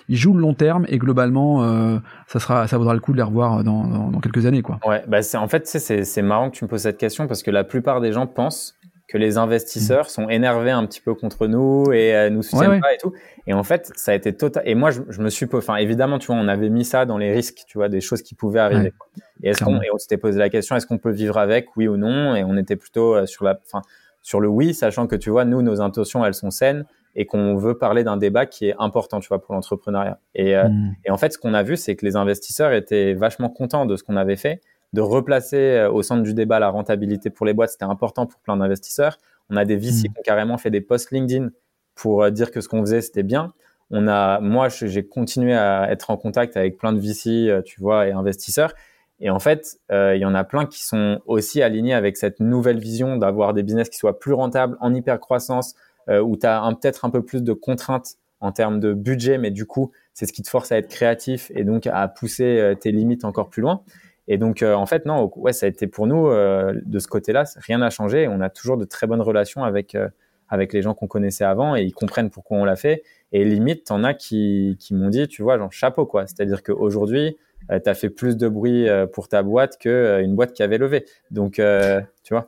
ils 0.07 0.17
jouent 0.17 0.33
le 0.33 0.41
long 0.41 0.53
terme 0.53 0.85
et 0.87 0.97
globalement, 0.97 1.99
ça 2.27 2.39
sera 2.39 2.67
ça 2.67 2.77
vaudra 2.77 2.93
le 2.93 2.99
coup 2.99 3.11
de 3.11 3.17
les 3.17 3.23
revoir 3.23 3.63
dans, 3.63 3.87
dans, 3.87 4.11
dans 4.11 4.19
quelques 4.19 4.45
années, 4.45 4.61
quoi. 4.61 4.79
Ouais, 4.85 5.03
bah 5.07 5.21
c'est 5.21 5.37
en 5.37 5.47
fait 5.47 5.67
c'est 5.67 6.03
c'est 6.03 6.21
marrant 6.21 6.49
que 6.49 6.57
tu 6.57 6.63
me 6.63 6.69
poses 6.69 6.81
cette 6.81 6.97
question 6.97 7.27
parce 7.27 7.43
que 7.43 7.51
la 7.51 7.63
plupart 7.63 8.01
des 8.01 8.11
gens 8.11 8.27
pensent 8.27 8.75
que 9.09 9.17
les 9.17 9.37
investisseurs 9.37 10.05
mm. 10.05 10.09
sont 10.09 10.29
énervés 10.29 10.71
un 10.71 10.85
petit 10.85 11.01
peu 11.01 11.15
contre 11.15 11.47
nous 11.47 11.91
et 11.91 12.15
euh, 12.15 12.29
nous 12.29 12.43
soutiennent 12.43 12.79
pas 12.79 12.93
et 12.93 12.97
tout. 12.97 13.11
Et 13.47 13.53
en 13.53 13.63
fait, 13.63 13.91
ça 13.95 14.11
a 14.11 14.15
été 14.15 14.33
total. 14.33 14.63
Et 14.67 14.75
moi, 14.75 14.91
je, 14.91 15.01
je 15.09 15.21
me 15.21 15.29
suis, 15.29 15.47
enfin, 15.51 15.75
évidemment, 15.77 16.19
tu 16.19 16.27
vois, 16.27 16.35
on 16.35 16.47
avait 16.47 16.69
mis 16.69 16.85
ça 16.85 17.05
dans 17.05 17.17
les 17.17 17.31
risques, 17.33 17.63
tu 17.67 17.79
vois, 17.79 17.89
des 17.89 18.01
choses 18.01 18.21
qui 18.21 18.35
pouvaient 18.35 18.59
arriver. 18.59 18.93
Et 19.41 19.49
est-ce 19.49 19.63
qu'on, 19.63 19.81
et 19.81 19.89
on 19.91 19.97
s'était 19.97 20.17
posé 20.17 20.37
la 20.37 20.49
question, 20.49 20.75
est-ce 20.75 20.85
qu'on 20.85 20.99
peut 20.99 21.11
vivre 21.11 21.37
avec, 21.37 21.75
oui 21.75 21.87
ou 21.87 21.97
non? 21.97 22.35
Et 22.35 22.43
on 22.43 22.55
était 22.55 22.75
plutôt 22.75 23.15
euh, 23.15 23.25
sur 23.25 23.43
la, 23.43 23.59
enfin, 23.65 23.81
sur 24.21 24.39
le 24.39 24.47
oui, 24.47 24.75
sachant 24.75 25.07
que 25.07 25.15
tu 25.15 25.31
vois, 25.31 25.43
nous, 25.43 25.63
nos 25.63 25.81
intentions, 25.81 26.23
elles 26.23 26.35
sont 26.35 26.51
saines 26.51 26.85
et 27.15 27.25
qu'on 27.25 27.55
veut 27.55 27.75
parler 27.75 28.03
d'un 28.03 28.17
débat 28.17 28.45
qui 28.45 28.67
est 28.67 28.75
important, 28.77 29.19
tu 29.19 29.27
vois, 29.29 29.41
pour 29.41 29.55
l'entrepreneuriat. 29.55 30.19
Et, 30.35 30.55
euh, 30.55 30.69
mm. 30.69 30.95
et 31.05 31.11
en 31.11 31.17
fait, 31.17 31.33
ce 31.33 31.39
qu'on 31.39 31.55
a 31.55 31.63
vu, 31.63 31.77
c'est 31.77 31.95
que 31.95 32.05
les 32.05 32.15
investisseurs 32.15 32.73
étaient 32.73 33.15
vachement 33.15 33.49
contents 33.49 33.87
de 33.87 33.95
ce 33.95 34.03
qu'on 34.03 34.17
avait 34.17 34.35
fait 34.35 34.61
de 34.93 35.01
replacer 35.01 35.57
euh, 35.57 35.91
au 35.91 36.01
centre 36.01 36.23
du 36.23 36.33
débat 36.33 36.59
la 36.59 36.69
rentabilité 36.69 37.29
pour 37.29 37.45
les 37.45 37.53
boîtes, 37.53 37.71
c'était 37.71 37.85
important 37.85 38.25
pour 38.25 38.39
plein 38.41 38.57
d'investisseurs. 38.57 39.17
On 39.49 39.55
a 39.55 39.65
des 39.65 39.75
VC 39.75 40.09
mm. 40.09 40.13
qui 40.13 40.19
ont 40.19 40.23
carrément 40.23 40.57
fait 40.57 40.71
des 40.71 40.81
posts 40.81 41.11
LinkedIn 41.11 41.49
pour 41.95 42.23
euh, 42.23 42.31
dire 42.31 42.51
que 42.51 42.61
ce 42.61 42.67
qu'on 42.67 42.81
faisait, 42.81 43.01
c'était 43.01 43.23
bien. 43.23 43.53
On 43.91 44.07
a, 44.07 44.39
moi, 44.39 44.69
j'ai 44.69 45.07
continué 45.07 45.55
à 45.55 45.91
être 45.91 46.11
en 46.11 46.17
contact 46.17 46.55
avec 46.57 46.77
plein 46.77 46.93
de 46.93 46.99
VC, 46.99 47.49
euh, 47.49 47.61
tu 47.63 47.81
vois, 47.81 48.07
et 48.07 48.11
investisseurs. 48.11 48.73
Et 49.21 49.29
en 49.29 49.39
fait, 49.39 49.79
il 49.89 50.15
y 50.17 50.23
en 50.23 50.33
a 50.33 50.45
plein 50.45 50.65
qui 50.65 50.81
sont 50.81 51.19
aussi 51.25 51.61
alignés 51.61 51.93
avec 51.93 52.15
cette 52.15 52.39
nouvelle 52.39 52.79
vision 52.79 53.17
d'avoir 53.17 53.53
des 53.53 53.63
business 53.63 53.89
qui 53.89 53.97
soient 53.97 54.17
plus 54.17 54.31
rentables, 54.31 54.77
en 54.79 54.93
hyper 54.93 55.19
croissance, 55.19 55.75
où 56.07 56.37
tu 56.37 56.47
as 56.47 56.61
peut-être 56.79 57.03
un 57.03 57.09
peu 57.09 57.21
plus 57.21 57.43
de 57.43 57.51
contraintes 57.51 58.15
en 58.39 58.53
termes 58.53 58.79
de 58.79 58.93
budget, 58.93 59.37
mais 59.37 59.51
du 59.51 59.65
coup, 59.65 59.91
c'est 60.13 60.25
ce 60.25 60.31
qui 60.31 60.41
te 60.41 60.49
force 60.49 60.71
à 60.71 60.77
être 60.77 60.87
créatif 60.87 61.51
et 61.53 61.65
donc 61.65 61.85
à 61.85 62.07
pousser 62.07 62.75
tes 62.79 62.93
limites 62.93 63.25
encore 63.25 63.49
plus 63.49 63.61
loin. 63.61 63.83
Et 64.31 64.37
donc, 64.37 64.61
euh, 64.61 64.75
en 64.75 64.85
fait, 64.85 65.05
non, 65.07 65.29
ouais, 65.37 65.53
ça 65.53 65.65
a 65.65 65.69
été 65.69 65.87
pour 65.87 66.05
nous, 66.05 66.27
euh, 66.27 66.71
de 66.85 66.99
ce 66.99 67.07
côté-là, 67.07 67.45
rien 67.57 67.79
n'a 67.79 67.89
changé. 67.89 68.27
On 68.27 68.41
a 68.41 68.49
toujours 68.51 68.77
de 68.77 68.85
très 68.85 69.07
bonnes 69.07 69.21
relations 69.21 69.63
avec, 69.63 69.95
euh, 69.95 70.07
avec 70.49 70.71
les 70.71 70.83
gens 70.83 70.93
qu'on 70.93 71.07
connaissait 71.07 71.43
avant 71.43 71.75
et 71.75 71.81
ils 71.81 71.93
comprennent 71.93 72.29
pourquoi 72.29 72.59
on 72.59 72.63
l'a 72.63 72.75
fait. 72.75 73.01
Et 73.31 73.43
limite, 73.43 73.87
t'en 73.87 74.03
as 74.03 74.13
qui, 74.13 74.77
qui 74.79 74.93
m'ont 74.93 75.09
dit, 75.09 75.27
tu 75.27 75.41
vois, 75.41 75.57
genre 75.57 75.73
chapeau, 75.73 76.05
quoi. 76.05 76.27
C'est-à-dire 76.27 76.61
qu'aujourd'hui, 76.61 77.37
tu 77.69 77.89
as 77.89 77.93
fait 77.95 78.09
plus 78.09 78.37
de 78.37 78.47
bruit 78.47 78.87
pour 79.13 79.27
ta 79.27 79.43
boîte 79.43 79.77
qu'une 79.77 80.35
boîte 80.35 80.53
qui 80.53 80.63
avait 80.63 80.77
levé. 80.77 81.05
Donc, 81.29 81.53
tu 81.53 82.33
vois. 82.33 82.47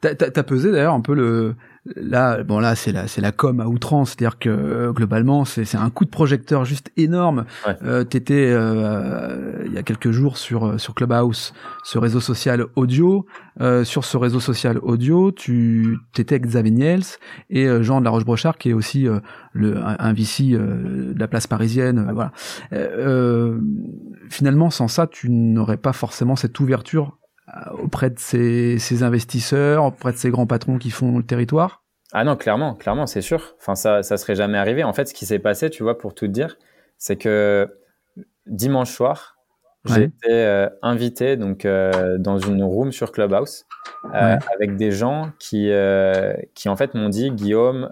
T'as 0.00 0.10
as 0.20 0.42
pesé 0.44 0.70
d'ailleurs 0.70 0.94
un 0.94 1.00
peu 1.00 1.14
le, 1.14 1.56
là, 1.96 2.42
bon 2.42 2.58
là 2.58 2.74
c'est 2.74 2.92
la 2.92 3.06
c'est 3.06 3.20
la 3.20 3.32
com 3.32 3.60
à 3.60 3.66
outrance, 3.66 4.10
c'est-à-dire 4.10 4.38
que 4.38 4.48
euh, 4.48 4.92
globalement 4.92 5.44
c'est 5.44 5.64
c'est 5.64 5.76
un 5.76 5.90
coup 5.90 6.04
de 6.04 6.10
projecteur 6.10 6.64
juste 6.64 6.90
énorme. 6.96 7.44
Euh, 7.82 8.04
T'étais 8.04 8.50
euh, 8.50 9.64
il 9.66 9.72
y 9.72 9.78
a 9.78 9.82
quelques 9.82 10.10
jours 10.10 10.36
sur 10.38 10.66
euh, 10.66 10.78
sur 10.78 10.94
Clubhouse, 10.94 11.52
ce 11.84 11.98
réseau 11.98 12.20
social 12.20 12.64
audio. 12.76 13.26
Euh, 13.60 13.82
sur 13.82 14.04
ce 14.04 14.16
réseau 14.16 14.38
social 14.38 14.78
audio, 14.82 15.32
tu 15.32 15.98
t'étais 16.14 16.36
avec 16.36 16.46
Xavier 16.46 16.70
Niels 16.70 17.02
et 17.50 17.66
Jean 17.82 17.98
de 18.00 18.04
la 18.04 18.10
Roche-Brochard 18.10 18.56
qui 18.56 18.70
est 18.70 18.72
aussi 18.72 19.06
le 19.52 19.78
un, 19.78 19.96
un 19.98 20.12
VC 20.12 20.50
de 20.52 21.14
la 21.18 21.26
place 21.26 21.48
parisienne. 21.48 22.08
voilà. 22.12 22.32
finalement, 24.30 24.70
sans 24.70 24.86
ça, 24.86 25.08
tu 25.08 25.30
n'aurais 25.30 25.76
pas 25.76 25.92
forcément 25.92 26.36
cette 26.36 26.58
ouverture 26.60 27.18
auprès 27.88 28.10
de 28.10 28.18
ces, 28.18 28.78
ces, 28.78 29.02
investisseurs, 29.02 29.84
auprès 29.84 30.12
de 30.12 30.18
ces 30.18 30.30
grands 30.30 30.46
patrons 30.46 30.78
qui 30.78 30.90
font 30.90 31.18
le 31.18 31.24
territoire? 31.24 31.82
Ah 32.12 32.24
non, 32.24 32.36
clairement, 32.36 32.74
clairement, 32.74 33.06
c'est 33.06 33.22
sûr. 33.22 33.54
Enfin, 33.58 33.74
ça, 33.74 34.02
ça 34.02 34.16
serait 34.16 34.34
jamais 34.34 34.58
arrivé. 34.58 34.84
En 34.84 34.92
fait, 34.92 35.08
ce 35.08 35.14
qui 35.14 35.26
s'est 35.26 35.38
passé, 35.38 35.70
tu 35.70 35.82
vois, 35.82 35.98
pour 35.98 36.14
tout 36.14 36.26
te 36.26 36.30
dire, 36.30 36.58
c'est 36.98 37.16
que 37.16 37.68
dimanche 38.46 38.92
soir, 38.92 39.38
j'ai 39.84 40.04
été 40.04 40.30
euh, 40.30 40.68
invité 40.82 41.36
donc 41.36 41.64
euh, 41.64 42.18
dans 42.18 42.38
une 42.38 42.62
room 42.62 42.92
sur 42.92 43.12
Clubhouse 43.12 43.64
euh, 44.14 44.36
avec 44.54 44.76
des 44.76 44.90
gens 44.90 45.30
qui 45.38 45.70
qui 46.54 46.68
en 46.68 46.76
fait 46.76 46.94
m'ont 46.94 47.08
dit 47.08 47.30
Guillaume, 47.30 47.88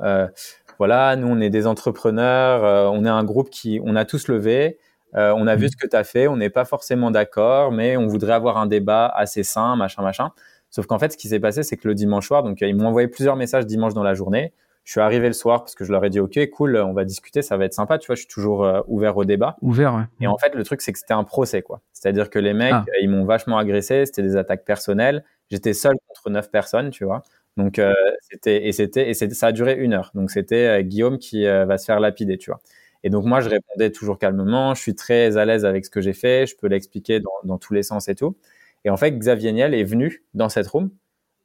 voilà, 0.78 1.16
nous 1.16 1.28
on 1.28 1.40
est 1.40 1.50
des 1.50 1.66
entrepreneurs, 1.66 2.92
on 2.92 3.04
est 3.04 3.08
un 3.08 3.24
groupe 3.24 3.50
qui 3.50 3.80
on 3.82 3.96
a 3.96 4.04
tous 4.04 4.28
levé. 4.28 4.78
Euh, 5.16 5.32
on 5.36 5.46
a 5.46 5.56
vu 5.56 5.66
mm. 5.66 5.70
ce 5.70 5.76
que 5.76 5.86
tu 5.86 5.96
as 5.96 6.04
fait, 6.04 6.28
on 6.28 6.36
n'est 6.36 6.50
pas 6.50 6.64
forcément 6.64 7.10
d'accord, 7.10 7.72
mais 7.72 7.96
on 7.96 8.06
voudrait 8.06 8.34
avoir 8.34 8.58
un 8.58 8.66
débat 8.66 9.06
assez 9.06 9.42
sain, 9.42 9.76
machin, 9.76 10.02
machin. 10.02 10.30
Sauf 10.70 10.86
qu'en 10.86 10.98
fait, 10.98 11.12
ce 11.12 11.16
qui 11.16 11.28
s'est 11.28 11.40
passé, 11.40 11.62
c'est 11.62 11.76
que 11.76 11.88
le 11.88 11.94
dimanche 11.94 12.26
soir, 12.26 12.42
donc 12.42 12.60
ils 12.60 12.76
m'ont 12.76 12.86
envoyé 12.86 13.08
plusieurs 13.08 13.36
messages 13.36 13.66
dimanche 13.66 13.94
dans 13.94 14.02
la 14.02 14.14
journée. 14.14 14.52
Je 14.84 14.92
suis 14.92 15.00
arrivé 15.00 15.26
le 15.26 15.32
soir 15.32 15.62
parce 15.62 15.74
que 15.74 15.84
je 15.84 15.90
leur 15.90 16.04
ai 16.04 16.10
dit 16.10 16.20
OK, 16.20 16.38
cool, 16.50 16.76
on 16.76 16.92
va 16.92 17.04
discuter, 17.04 17.42
ça 17.42 17.56
va 17.56 17.64
être 17.64 17.74
sympa. 17.74 17.98
Tu 17.98 18.06
vois, 18.06 18.14
je 18.14 18.20
suis 18.20 18.28
toujours 18.28 18.64
euh, 18.64 18.82
ouvert 18.86 19.16
au 19.16 19.24
débat. 19.24 19.56
Ouvert, 19.60 19.94
ouais. 19.94 20.04
Et 20.20 20.28
en 20.28 20.36
fait, 20.38 20.54
le 20.54 20.62
truc, 20.64 20.80
c'est 20.80 20.92
que 20.92 20.98
c'était 20.98 21.14
un 21.14 21.24
procès, 21.24 21.60
quoi. 21.60 21.80
C'est-à-dire 21.92 22.30
que 22.30 22.38
les 22.38 22.54
mecs, 22.54 22.72
ah. 22.72 22.84
ils 23.00 23.08
m'ont 23.08 23.24
vachement 23.24 23.58
agressé, 23.58 24.06
c'était 24.06 24.22
des 24.22 24.36
attaques 24.36 24.64
personnelles. 24.64 25.24
J'étais 25.50 25.72
seul 25.72 25.96
contre 26.06 26.30
neuf 26.30 26.50
personnes, 26.50 26.90
tu 26.90 27.04
vois. 27.04 27.22
Donc 27.56 27.78
euh, 27.78 27.94
c'était 28.20 28.66
et 28.66 28.72
c'était 28.72 29.08
et 29.08 29.14
ça 29.14 29.46
a 29.46 29.52
duré 29.52 29.74
une 29.74 29.94
heure. 29.94 30.10
Donc 30.14 30.30
c'était 30.30 30.84
Guillaume 30.84 31.18
qui 31.18 31.46
va 31.46 31.78
se 31.78 31.86
faire 31.86 32.00
lapider, 32.00 32.36
tu 32.36 32.50
vois. 32.50 32.60
Et 33.06 33.08
donc 33.08 33.24
moi, 33.24 33.40
je 33.40 33.48
répondais 33.48 33.92
toujours 33.92 34.18
calmement. 34.18 34.74
Je 34.74 34.82
suis 34.82 34.96
très 34.96 35.36
à 35.36 35.44
l'aise 35.44 35.64
avec 35.64 35.84
ce 35.84 35.90
que 35.90 36.00
j'ai 36.00 36.12
fait. 36.12 36.44
Je 36.44 36.56
peux 36.56 36.66
l'expliquer 36.66 37.20
dans, 37.44 37.56
tous 37.56 37.72
les 37.72 37.84
sens 37.84 38.08
et 38.08 38.16
tout. 38.16 38.36
Et 38.84 38.90
en 38.90 38.96
fait, 38.96 39.12
Xavier 39.12 39.52
Niel 39.52 39.74
est 39.74 39.84
venu 39.84 40.24
dans 40.34 40.48
cette 40.48 40.66
room 40.66 40.90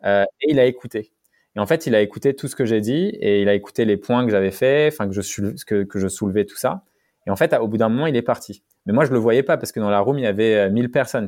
euh, 0.03 0.23
et 0.41 0.49
il 0.49 0.59
a 0.59 0.65
écouté. 0.65 1.11
Et 1.55 1.59
en 1.59 1.67
fait, 1.67 1.85
il 1.85 1.93
a 1.93 2.01
écouté 2.01 2.35
tout 2.35 2.47
ce 2.47 2.55
que 2.55 2.65
j'ai 2.65 2.81
dit 2.81 3.09
et 3.19 3.43
il 3.43 3.47
a 3.47 3.53
écouté 3.53 3.85
les 3.85 3.95
points 3.95 4.25
que 4.25 4.31
j'avais 4.31 4.49
fait, 4.49 4.89
enfin 4.91 5.07
que 5.07 5.13
je 5.13 6.07
soulevais 6.07 6.45
tout 6.45 6.55
ça. 6.55 6.83
Et 7.27 7.29
en 7.29 7.35
fait, 7.35 7.53
au 7.53 7.67
bout 7.67 7.77
d'un 7.77 7.89
moment, 7.89 8.07
il 8.07 8.15
est 8.15 8.23
parti. 8.23 8.63
Mais 8.87 8.93
moi, 8.93 9.05
je 9.05 9.11
le 9.11 9.19
voyais 9.19 9.43
pas 9.43 9.57
parce 9.57 9.71
que 9.71 9.79
dans 9.79 9.91
la 9.91 9.99
room, 9.99 10.17
il 10.17 10.23
y 10.23 10.27
avait 10.27 10.67
1000 10.67 10.85
euh, 10.85 10.87
personnes. 10.89 11.27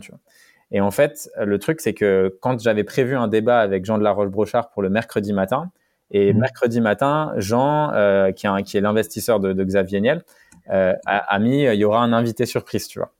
Et 0.72 0.82
en 0.82 0.89
fait, 0.89 1.30
le 1.39 1.60
truc, 1.60 1.80
c'est 1.80 1.93
que 1.93 2.36
quand 2.41 2.60
j'avais 2.60 2.84
prévu 2.84 3.15
un 3.15 3.28
débat 3.28 3.60
avec 3.60 3.86
Jean 3.86 4.00
de 4.00 4.04
la 4.04 4.13
Roche-Brochard 4.13 4.72
pour 4.72 4.82
le 4.82 4.89
mercredi 4.89 5.32
matin, 5.32 5.72
et 6.13 6.32
mmh. 6.32 6.38
mercredi 6.38 6.80
matin, 6.80 7.34
Jean, 7.38 7.91
euh, 7.93 8.32
qui, 8.32 8.47
est 8.47 8.63
qui 8.63 8.78
est 8.78 8.82
l'investisseur 8.82 9.39
de, 9.39 9.52
de, 9.52 9.63
Xavier 9.63 9.99
Niel, 9.99 10.23
euh, 10.69 10.93
a, 11.06 11.17
a, 11.17 11.39
mis, 11.39 11.63
il 11.63 11.76
y 11.76 11.84
aura 11.84 12.02
un 12.02 12.13
invité 12.13 12.45
surprise, 12.45 12.88
tu 12.88 12.99
vois. 12.99 13.12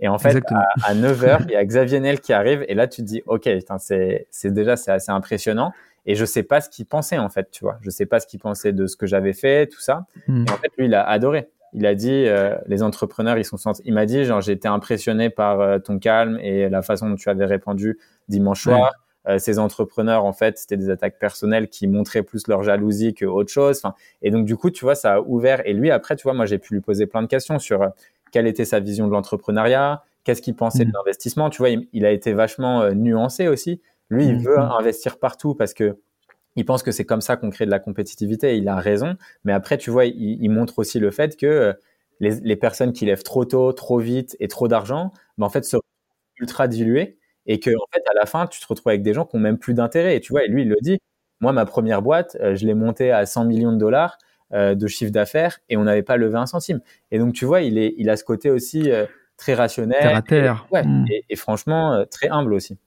Et 0.00 0.08
en 0.08 0.18
fait, 0.18 0.42
à, 0.50 0.64
à, 0.84 0.94
9h, 0.94 1.44
il 1.48 1.52
y 1.52 1.56
a 1.56 1.64
Xavier 1.64 2.00
Niel 2.00 2.20
qui 2.20 2.32
arrive, 2.32 2.64
et 2.68 2.74
là, 2.74 2.86
tu 2.86 3.02
te 3.02 3.06
dis, 3.06 3.22
OK, 3.26 3.48
c'est 3.78 4.52
déjà, 4.52 4.76
c'est 4.76 4.92
assez 4.92 5.10
impressionnant. 5.10 5.72
Et 6.06 6.14
je 6.14 6.24
sais 6.24 6.42
pas 6.42 6.60
ce 6.60 6.70
qu'il 6.70 6.86
pensait, 6.86 7.18
en 7.18 7.28
fait, 7.28 7.50
tu 7.50 7.64
vois. 7.64 7.78
Je 7.82 7.90
sais 7.90 8.06
pas 8.06 8.18
ce 8.18 8.26
qu'il 8.26 8.40
pensait 8.40 8.72
de 8.72 8.86
ce 8.86 8.96
que 8.96 9.06
j'avais 9.06 9.34
fait, 9.34 9.66
tout 9.66 9.80
ça. 9.80 10.06
Mmh. 10.26 10.46
Et 10.48 10.50
en 10.50 10.56
fait, 10.56 10.72
lui, 10.78 10.86
il 10.86 10.94
a 10.94 11.06
adoré. 11.06 11.50
Il 11.74 11.84
a 11.84 11.94
dit, 11.94 12.24
euh, 12.26 12.56
les 12.66 12.82
entrepreneurs, 12.82 13.36
ils 13.36 13.44
sont 13.44 13.58
Il 13.84 13.92
m'a 13.92 14.06
dit, 14.06 14.24
genre, 14.24 14.40
j'ai 14.40 14.52
été 14.52 14.68
impressionné 14.68 15.28
par 15.28 15.60
euh, 15.60 15.78
ton 15.78 15.98
calme 15.98 16.38
et 16.40 16.70
la 16.70 16.80
façon 16.80 17.10
dont 17.10 17.16
tu 17.16 17.28
avais 17.28 17.44
répondu 17.44 17.98
dimanche 18.28 18.62
soir. 18.62 18.92
Ces 19.36 19.58
entrepreneurs, 19.58 20.24
en 20.24 20.32
fait, 20.32 20.58
c'était 20.58 20.76
des 20.76 20.88
attaques 20.88 21.18
personnelles 21.18 21.68
qui 21.68 21.86
montraient 21.86 22.22
plus 22.22 22.46
leur 22.48 22.62
jalousie 22.62 23.12
que 23.12 23.26
autre 23.26 23.50
chose. 23.50 23.80
Enfin, 23.82 23.94
et 24.22 24.30
donc, 24.30 24.46
du 24.46 24.56
coup, 24.56 24.70
tu 24.70 24.84
vois, 24.84 24.94
ça 24.94 25.14
a 25.14 25.20
ouvert. 25.20 25.60
Et 25.66 25.74
lui, 25.74 25.90
après, 25.90 26.16
tu 26.16 26.22
vois, 26.22 26.32
moi, 26.32 26.46
j'ai 26.46 26.58
pu 26.58 26.74
lui 26.74 26.80
poser 26.80 27.06
plein 27.06 27.22
de 27.22 27.26
questions 27.26 27.58
sur 27.58 27.86
quelle 28.32 28.46
était 28.46 28.64
sa 28.64 28.80
vision 28.80 29.06
de 29.06 29.12
l'entrepreneuriat, 29.12 30.02
qu'est-ce 30.24 30.40
qu'il 30.40 30.54
pensait 30.54 30.84
de 30.84 30.90
mmh. 30.90 30.92
l'investissement. 30.94 31.50
Tu 31.50 31.58
vois, 31.58 31.70
il, 31.70 32.06
a 32.06 32.10
été 32.10 32.32
vachement 32.32 32.90
nuancé 32.94 33.48
aussi. 33.48 33.80
Lui, 34.08 34.26
il 34.26 34.36
mmh. 34.36 34.42
veut 34.44 34.58
investir 34.58 35.18
partout 35.18 35.54
parce 35.54 35.74
que 35.74 35.98
il 36.58 36.64
pense 36.64 36.82
que 36.82 36.90
c'est 36.90 37.04
comme 37.04 37.20
ça 37.20 37.36
qu'on 37.36 37.50
crée 37.50 37.66
de 37.66 37.70
la 37.70 37.78
compétitivité. 37.78 38.56
il 38.56 38.68
a 38.68 38.76
raison. 38.76 39.16
Mais 39.44 39.52
après, 39.52 39.78
tu 39.78 39.90
vois, 39.90 40.06
il, 40.06 40.48
montre 40.50 40.80
aussi 40.80 40.98
le 40.98 41.12
fait 41.12 41.36
que 41.36 41.46
euh, 41.46 41.72
les, 42.20 42.56
personnes 42.56 42.92
qui 42.92 43.06
lèvent 43.06 43.22
trop 43.22 43.44
tôt, 43.44 43.72
trop 43.72 43.98
vite 43.98 44.36
et 44.40 44.48
trop 44.48 44.66
d'argent, 44.66 45.12
ben, 45.38 45.46
en 45.46 45.50
fait, 45.50 45.64
sont 45.64 45.80
ultra 46.40 46.66
diluées 46.66 47.17
et 47.48 47.58
que, 47.58 47.70
en 47.70 47.86
fait, 47.92 48.02
à 48.08 48.14
la 48.14 48.26
fin, 48.26 48.46
tu 48.46 48.60
te 48.60 48.66
retrouves 48.68 48.88
avec 48.88 49.02
des 49.02 49.14
gens 49.14 49.24
qui 49.24 49.34
ont 49.34 49.40
même 49.40 49.58
plus 49.58 49.74
d'intérêt. 49.74 50.16
Et 50.16 50.20
tu 50.20 50.32
vois, 50.32 50.44
et 50.44 50.48
lui, 50.48 50.62
il 50.62 50.68
le 50.68 50.76
dit. 50.80 50.98
Moi, 51.40 51.52
ma 51.52 51.64
première 51.64 52.02
boîte, 52.02 52.36
euh, 52.40 52.54
je 52.54 52.66
l'ai 52.66 52.74
montée 52.74 53.10
à 53.10 53.24
100 53.24 53.44
millions 53.44 53.72
de 53.72 53.78
dollars 53.78 54.18
euh, 54.52 54.74
de 54.74 54.86
chiffre 54.86 55.12
d'affaires 55.12 55.60
et 55.68 55.76
on 55.76 55.84
n'avait 55.84 56.02
pas 56.02 56.16
levé 56.16 56.36
un 56.36 56.46
centime. 56.46 56.80
Et 57.10 57.18
donc, 57.18 57.32
tu 57.32 57.44
vois, 57.44 57.62
il, 57.62 57.78
est, 57.78 57.94
il 57.96 58.10
a 58.10 58.16
ce 58.16 58.24
côté 58.24 58.50
aussi 58.50 58.90
très 59.36 59.54
rationnel. 59.54 60.00
Terre 60.00 60.16
à 60.16 60.22
terre. 60.22 60.66
ouais, 60.72 60.82
mmh. 60.82 61.06
et, 61.28 61.36
franchement, 61.36 62.04
très 62.10 62.28
humble 62.28 62.52
aussi. 62.52 62.78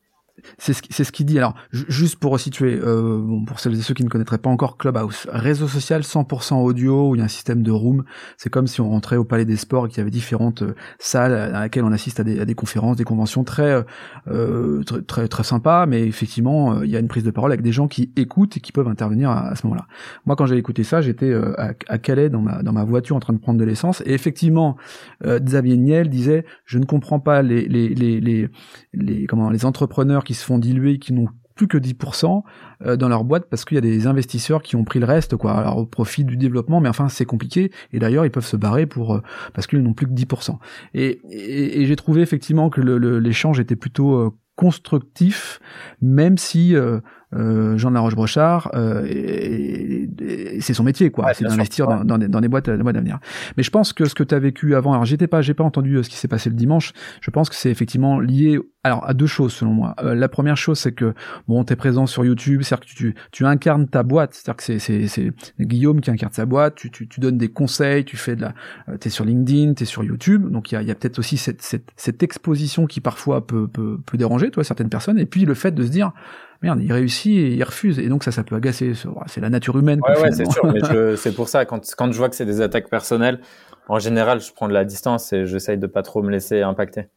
C'est 0.58 0.74
ce, 0.74 1.12
qu'il 1.12 1.26
dit. 1.26 1.38
Alors, 1.38 1.56
juste 1.72 2.18
pour 2.18 2.32
resituer, 2.32 2.80
euh, 2.82 3.20
bon, 3.22 3.46
pour 3.46 3.60
celles 3.60 3.74
et 3.74 3.82
ceux 3.82 3.94
qui 3.94 4.04
ne 4.04 4.10
connaîtraient 4.10 4.38
pas 4.38 4.50
encore 4.50 4.78
Clubhouse, 4.78 5.28
réseau 5.32 5.68
social 5.68 6.02
100% 6.02 6.56
audio 6.56 7.10
où 7.10 7.16
il 7.16 7.20
y 7.20 7.22
a 7.22 7.26
un 7.26 7.30
système 7.30 7.64
de 7.64 7.72
room. 7.72 8.04
C'est 8.38 8.50
comme 8.50 8.68
si 8.68 8.82
on 8.82 8.90
rentrait 8.90 9.18
au 9.18 9.24
Palais 9.24 9.46
des 9.46 9.56
Sports 9.56 9.86
et 9.86 9.90
qu'il 9.90 9.98
y 10.00 10.02
avait 10.02 10.12
différentes 10.12 10.64
euh, 10.64 10.76
salles 11.00 11.34
à 11.34 11.60
laquelle 11.60 11.84
on 11.84 11.92
assiste 11.92 12.20
à 12.20 12.24
des, 12.24 12.56
conférences, 12.56 12.98
des 12.98 13.04
conventions 13.04 13.44
très, 13.44 13.84
euh, 14.28 14.84
très, 14.84 15.02
très, 15.02 15.28
très 15.28 15.44
sympas. 15.44 15.86
Mais 15.86 16.04
effectivement, 16.04 16.76
euh, 16.76 16.86
il 16.86 16.92
y 16.92 16.96
a 16.96 17.00
une 17.00 17.08
prise 17.08 17.24
de 17.24 17.32
parole 17.32 17.52
avec 17.52 17.62
des 17.62 17.72
gens 17.72 17.88
qui 17.88 18.12
écoutent 18.16 18.58
et 18.58 18.60
qui 18.60 18.72
peuvent 18.72 18.88
intervenir 18.88 19.30
à, 19.30 19.56
ce 19.56 19.66
moment-là. 19.68 19.88
Moi, 20.26 20.36
quand 20.36 20.46
j'ai 20.46 20.58
écouté 20.58 20.84
ça, 20.84 21.02
j'étais 21.02 21.32
euh, 21.32 21.54
à, 21.58 21.98
Calais 21.98 22.30
dans 22.30 22.42
ma, 22.42 22.64
dans 22.64 22.74
ma 22.74 22.84
voiture 22.84 23.16
en 23.16 23.20
train 23.20 23.34
de 23.34 23.40
prendre 23.40 23.60
de 23.60 23.66
l'essence. 23.66 24.02
Et 24.06 24.14
effectivement, 24.14 24.76
Xavier 25.24 25.78
Niel 25.78 26.10
disait, 26.10 26.46
je 26.66 26.80
ne 26.80 26.86
comprends 26.86 27.20
pas 27.20 27.42
les, 27.42 27.68
les, 27.68 27.90
les, 27.90 28.50
les 28.94 29.26
comment, 29.28 29.50
les 29.50 29.66
entrepreneurs 29.66 30.21
qui 30.24 30.34
se 30.34 30.46
font 30.46 30.58
diluer, 30.58 31.00
qui 31.00 31.14
n'ont 31.14 31.28
plus 31.56 31.68
que 31.68 31.78
10% 31.78 32.44
euh, 32.86 32.96
dans 32.98 33.10
leur 33.10 33.24
boîte 33.24 33.46
parce 33.50 33.66
qu'il 33.66 33.76
y 33.76 33.78
a 33.78 33.82
des 33.82 34.08
investisseurs 34.08 34.62
qui 34.64 34.76
ont 34.76 34.84
pris 34.84 35.00
le 35.00 35.06
reste 35.06 35.36
quoi. 35.36 35.54
Alors 35.54 35.78
au 35.78 35.86
profit 35.86 36.24
du 36.24 36.38
développement 36.38 36.82
mais 36.82 36.90
enfin 36.90 37.10
c'est 37.10 37.26
compliqué. 37.26 37.72
Et 37.94 38.00
d'ailleurs 38.00 38.26
ils 38.26 38.32
peuvent 38.32 38.46
se 38.46 38.58
barrer 38.58 38.86
pour 38.86 39.16
euh, 39.16 39.22
parce 39.54 39.68
qu'ils 39.68 39.82
n'ont 39.82 39.94
plus 39.94 40.08
que 40.08 40.14
10% 40.14 40.58
et, 40.94 41.22
et, 41.30 41.86
j'ai 41.86 41.96
trouvé 41.96 42.22
effectivement 42.22 42.70
que 42.70 42.82
l'échange 42.82 43.60
était 43.60 43.76
plutôt 43.76 44.16
euh, 44.16 44.32
constructif 44.56 45.60
même 46.02 46.38
si 46.38 46.76
Jean 47.34 47.90
de 47.90 47.96
la 47.96 48.02
Roche-Brochard, 48.02 48.72
euh, 48.74 49.08
c'est 50.60 50.74
son 50.74 50.84
métier, 50.84 51.12
quoi. 51.12 51.34
c'est 51.34 51.46
d'investir 51.46 51.88
dans, 51.88 52.04
dans, 52.04 52.18
des, 52.18 52.28
dans, 52.28 52.42
des, 52.42 52.48
boîtes, 52.48 52.70
des 52.70 52.78
boîtes 52.84 52.96
d'avenir. 52.96 53.20
Mais 53.58 53.64
je 53.64 53.72
pense 53.72 53.94
que 53.94 54.06
ce 54.06 54.16
que 54.16 54.24
tu 54.24 54.36
as 54.36 54.40
vécu 54.40 54.76
avant, 54.76 54.94
alors 54.94 55.06
j'étais 55.06 55.28
pas, 55.28 55.42
j'ai 55.42 55.54
pas 55.54 55.64
entendu 55.64 55.96
euh, 55.96 56.04
ce 56.04 56.10
qui 56.10 56.16
s'est 56.16 56.28
passé 56.28 56.50
le 56.50 56.56
dimanche. 56.56 56.94
Je 57.22 57.32
pense 57.32 57.50
que 57.50 57.56
c'est 57.56 57.70
effectivement 57.70 58.20
lié, 58.20 58.60
alors 58.84 59.08
à 59.08 59.14
deux 59.14 59.28
choses 59.28 59.54
selon 59.54 59.74
moi. 59.74 59.96
Euh, 60.02 60.16
la 60.16 60.30
première 60.30 60.58
chose, 60.58 60.80
c'est 60.80 60.92
que 60.92 61.14
bon, 61.48 61.64
t'es 61.64 61.76
présent 61.76 62.06
sur 62.06 62.26
YouTube, 62.26 62.62
c'est-à-dire 62.64 62.86
que 62.86 62.94
tu, 62.94 63.16
tu 63.32 63.46
incarnes 63.46 63.88
ta 63.88 64.04
boîte, 64.04 64.34
c'est-à-dire 64.34 64.58
que 64.58 64.64
c'est, 64.64 64.80
c'est, 64.80 65.08
c'est 65.08 65.32
Guillaume 65.60 66.02
qui 66.02 66.12
incarne 66.12 66.34
sa 66.34 66.46
boîte. 66.46 66.76
Tu, 66.76 66.92
tu, 66.92 67.08
tu 67.08 67.20
donnes 67.20 67.38
des 67.38 67.50
conseils, 67.50 68.06
tu 68.06 68.18
fais 68.18 68.36
de 68.36 68.42
la, 68.42 68.54
euh, 68.90 68.98
t'es 68.98 69.10
sur 69.10 69.26
LinkedIn, 69.26 69.74
t'es 69.74 69.86
sur 69.86 70.04
YouTube, 70.04 70.50
donc 70.50 70.72
il 70.72 70.76
y 70.76 70.78
a, 70.78 70.84
y 70.84 70.92
a 70.92 70.96
peut-être 70.96 71.20
aussi 71.20 71.38
cette, 71.38 71.62
cette, 71.62 71.92
cette 71.96 72.24
exposition 72.24 72.86
qui 72.86 73.02
parfois 73.02 73.46
peut, 73.46 73.68
peut, 73.68 74.00
peut 74.06 74.18
déranger, 74.18 74.52
toi, 74.52 74.64
certaines 74.64 74.90
personnes. 74.90 75.20
Et 75.20 75.26
puis 75.26 75.46
le 75.46 75.54
fait 75.54 75.72
de 75.72 75.84
se 75.84 75.90
dire 75.90 76.12
merde, 76.62 76.82
il 76.82 76.92
réussit 76.92 77.38
et 77.38 77.54
il 77.54 77.64
refuse. 77.64 78.00
Et 78.00 78.08
donc 78.08 78.24
ça, 78.24 78.32
ça 78.32 78.44
peut 78.44 78.56
agacer. 78.56 78.94
C'est 79.28 79.42
la 79.42 79.50
nature 79.50 79.78
humaine. 79.78 80.00
Ouais, 80.08 80.22
ouais, 80.22 80.32
c'est 80.32 80.50
sûr. 80.50 80.66
Mais 80.66 80.82
c'est 81.18 81.34
pour 81.34 81.50
ça, 81.50 81.66
quand, 81.66 81.82
quand 81.98 82.12
je 82.12 82.18
vois 82.18 82.30
que 82.30 82.36
c'est 82.36 82.46
des 82.46 82.62
attaques 82.62 82.90
personnelles, 82.90 83.40
en 83.88 84.00
général, 84.00 84.40
je 84.40 84.54
prends 84.54 84.68
de 84.68 84.74
la 84.74 84.86
distance 84.86 85.34
et 85.34 85.46
j'essaye 85.46 85.78
de 85.78 85.88
pas 85.88 86.02
trop 86.02 86.22
me 86.22 86.32
laisser 86.32 86.62
impacter. 86.62 87.08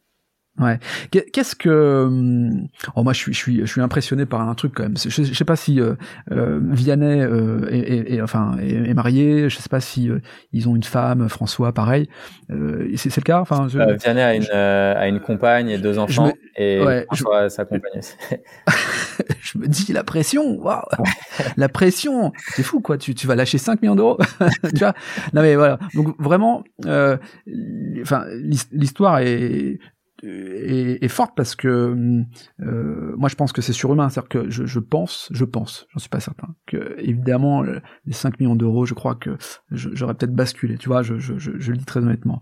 Ouais. 0.57 0.79
Qu'est-ce 1.11 1.53
que 1.53 2.05
hum, 2.05 2.67
oh 2.95 3.03
moi 3.03 3.11
je 3.11 3.19
suis 3.19 3.33
je 3.33 3.37
suis 3.37 3.59
je 3.59 3.65
suis 3.65 3.81
impressionné 3.81 4.25
par 4.25 4.39
un 4.39 4.55
truc 4.55 4.73
quand 4.75 4.83
même. 4.83 4.95
Je, 4.97 5.09
je 5.09 5.33
sais 5.33 5.43
pas 5.43 5.57
si 5.57 5.81
euh, 5.81 5.95
euh 6.31 6.61
Vianney 6.63 7.21
euh, 7.21 7.67
est, 7.69 8.21
enfin 8.21 8.55
est, 8.61 8.93
marié. 8.93 9.49
Je 9.49 9.57
sais 9.57 9.67
pas 9.67 9.81
si 9.81 10.09
euh, 10.09 10.19
ils 10.53 10.69
ont 10.69 10.75
une 10.77 10.83
femme. 10.83 11.27
François 11.27 11.73
pareil. 11.73 12.07
Euh, 12.51 12.89
c'est 12.95 13.13
le 13.17 13.23
cas? 13.23 13.41
Enfin. 13.41 13.67
Je... 13.67 13.79
Vianney 13.79 14.21
a 14.21 14.35
une 14.35 14.49
a 14.49 15.07
une 15.09 15.19
compagne 15.19 15.67
et 15.67 15.77
deux 15.77 15.99
enfants 15.99 16.31
et 16.55 16.79
François 17.07 17.49
sa 17.49 17.65
compagne. 17.65 17.99
je 19.41 19.57
me 19.57 19.67
dis 19.67 19.91
la 19.91 20.05
pression. 20.05 20.57
Waouh. 20.61 20.83
la 21.57 21.67
pression. 21.67 22.31
C'est 22.53 22.63
fou 22.63 22.79
quoi. 22.79 22.97
Tu 22.97 23.13
tu 23.13 23.27
vas 23.27 23.35
lâcher 23.35 23.57
5 23.57 23.81
millions 23.81 23.95
d'euros. 23.95 24.17
tu 24.73 24.79
vois? 24.79 24.93
Non 25.33 25.41
mais 25.41 25.55
voilà. 25.55 25.79
Donc 25.95 26.15
vraiment. 26.17 26.63
Enfin 26.85 28.25
l'histoire 28.71 29.19
est 29.19 29.79
est, 30.25 31.07
forte 31.07 31.33
parce 31.35 31.55
que 31.55 32.23
euh, 32.61 33.15
moi 33.17 33.29
je 33.29 33.35
pense 33.35 33.51
que 33.51 33.61
c'est 33.61 33.73
surhumain, 33.73 34.09
c'est-à-dire 34.09 34.29
que 34.29 34.49
je, 34.49 34.65
je, 34.65 34.79
pense, 34.79 35.29
je 35.31 35.45
pense, 35.45 35.87
j'en 35.93 35.99
suis 35.99 36.09
pas 36.09 36.19
certain, 36.19 36.49
que 36.65 36.95
évidemment 36.99 37.63
les 37.63 38.13
5 38.13 38.39
millions 38.39 38.55
d'euros, 38.55 38.85
je 38.85 38.93
crois 38.93 39.15
que 39.15 39.37
j'aurais 39.71 40.13
peut-être 40.13 40.35
basculé, 40.35 40.77
tu 40.77 40.89
vois, 40.89 41.01
je, 41.03 41.17
je, 41.17 41.37
je, 41.37 41.71
le 41.71 41.77
dis 41.77 41.85
très 41.85 41.99
honnêtement. 41.99 42.41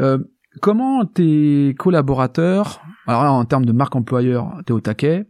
Euh, 0.00 0.18
comment 0.60 1.04
tes 1.06 1.74
collaborateurs, 1.78 2.82
alors 3.06 3.24
là 3.24 3.32
en 3.32 3.44
termes 3.44 3.64
de 3.64 3.72
marque 3.72 3.96
employeur, 3.96 4.60
t'es 4.66 4.72
au 4.72 4.80
taquet, 4.80 5.26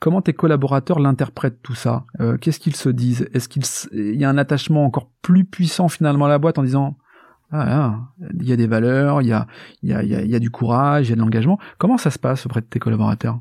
comment 0.00 0.22
tes 0.22 0.32
collaborateurs 0.32 0.98
l'interprètent 0.98 1.62
tout 1.62 1.74
ça? 1.74 2.04
Euh, 2.20 2.36
Qu'est-ce 2.38 2.60
qu'ils 2.60 2.76
se 2.76 2.88
disent? 2.88 3.28
Est-ce 3.34 3.48
qu'il 3.48 4.16
y 4.16 4.24
a 4.24 4.28
un 4.28 4.38
attachement 4.38 4.84
encore 4.84 5.10
plus 5.22 5.44
puissant 5.44 5.88
finalement 5.88 6.26
à 6.26 6.28
la 6.28 6.38
boîte 6.38 6.58
en 6.58 6.62
disant 6.62 6.96
ah, 7.52 7.98
il 8.40 8.48
y 8.48 8.52
a 8.52 8.56
des 8.56 8.66
valeurs, 8.66 9.22
il 9.22 9.28
y 9.28 9.32
a, 9.32 9.46
il 9.82 9.90
y, 9.90 9.94
a, 9.94 10.02
il 10.02 10.30
y 10.30 10.34
a 10.34 10.38
du 10.38 10.50
courage, 10.50 11.06
il 11.06 11.10
y 11.10 11.12
a 11.12 11.16
de 11.16 11.20
l'engagement. 11.20 11.58
Comment 11.78 11.98
ça 11.98 12.10
se 12.10 12.18
passe 12.18 12.46
auprès 12.46 12.60
de 12.60 12.66
tes 12.66 12.78
collaborateurs? 12.78 13.40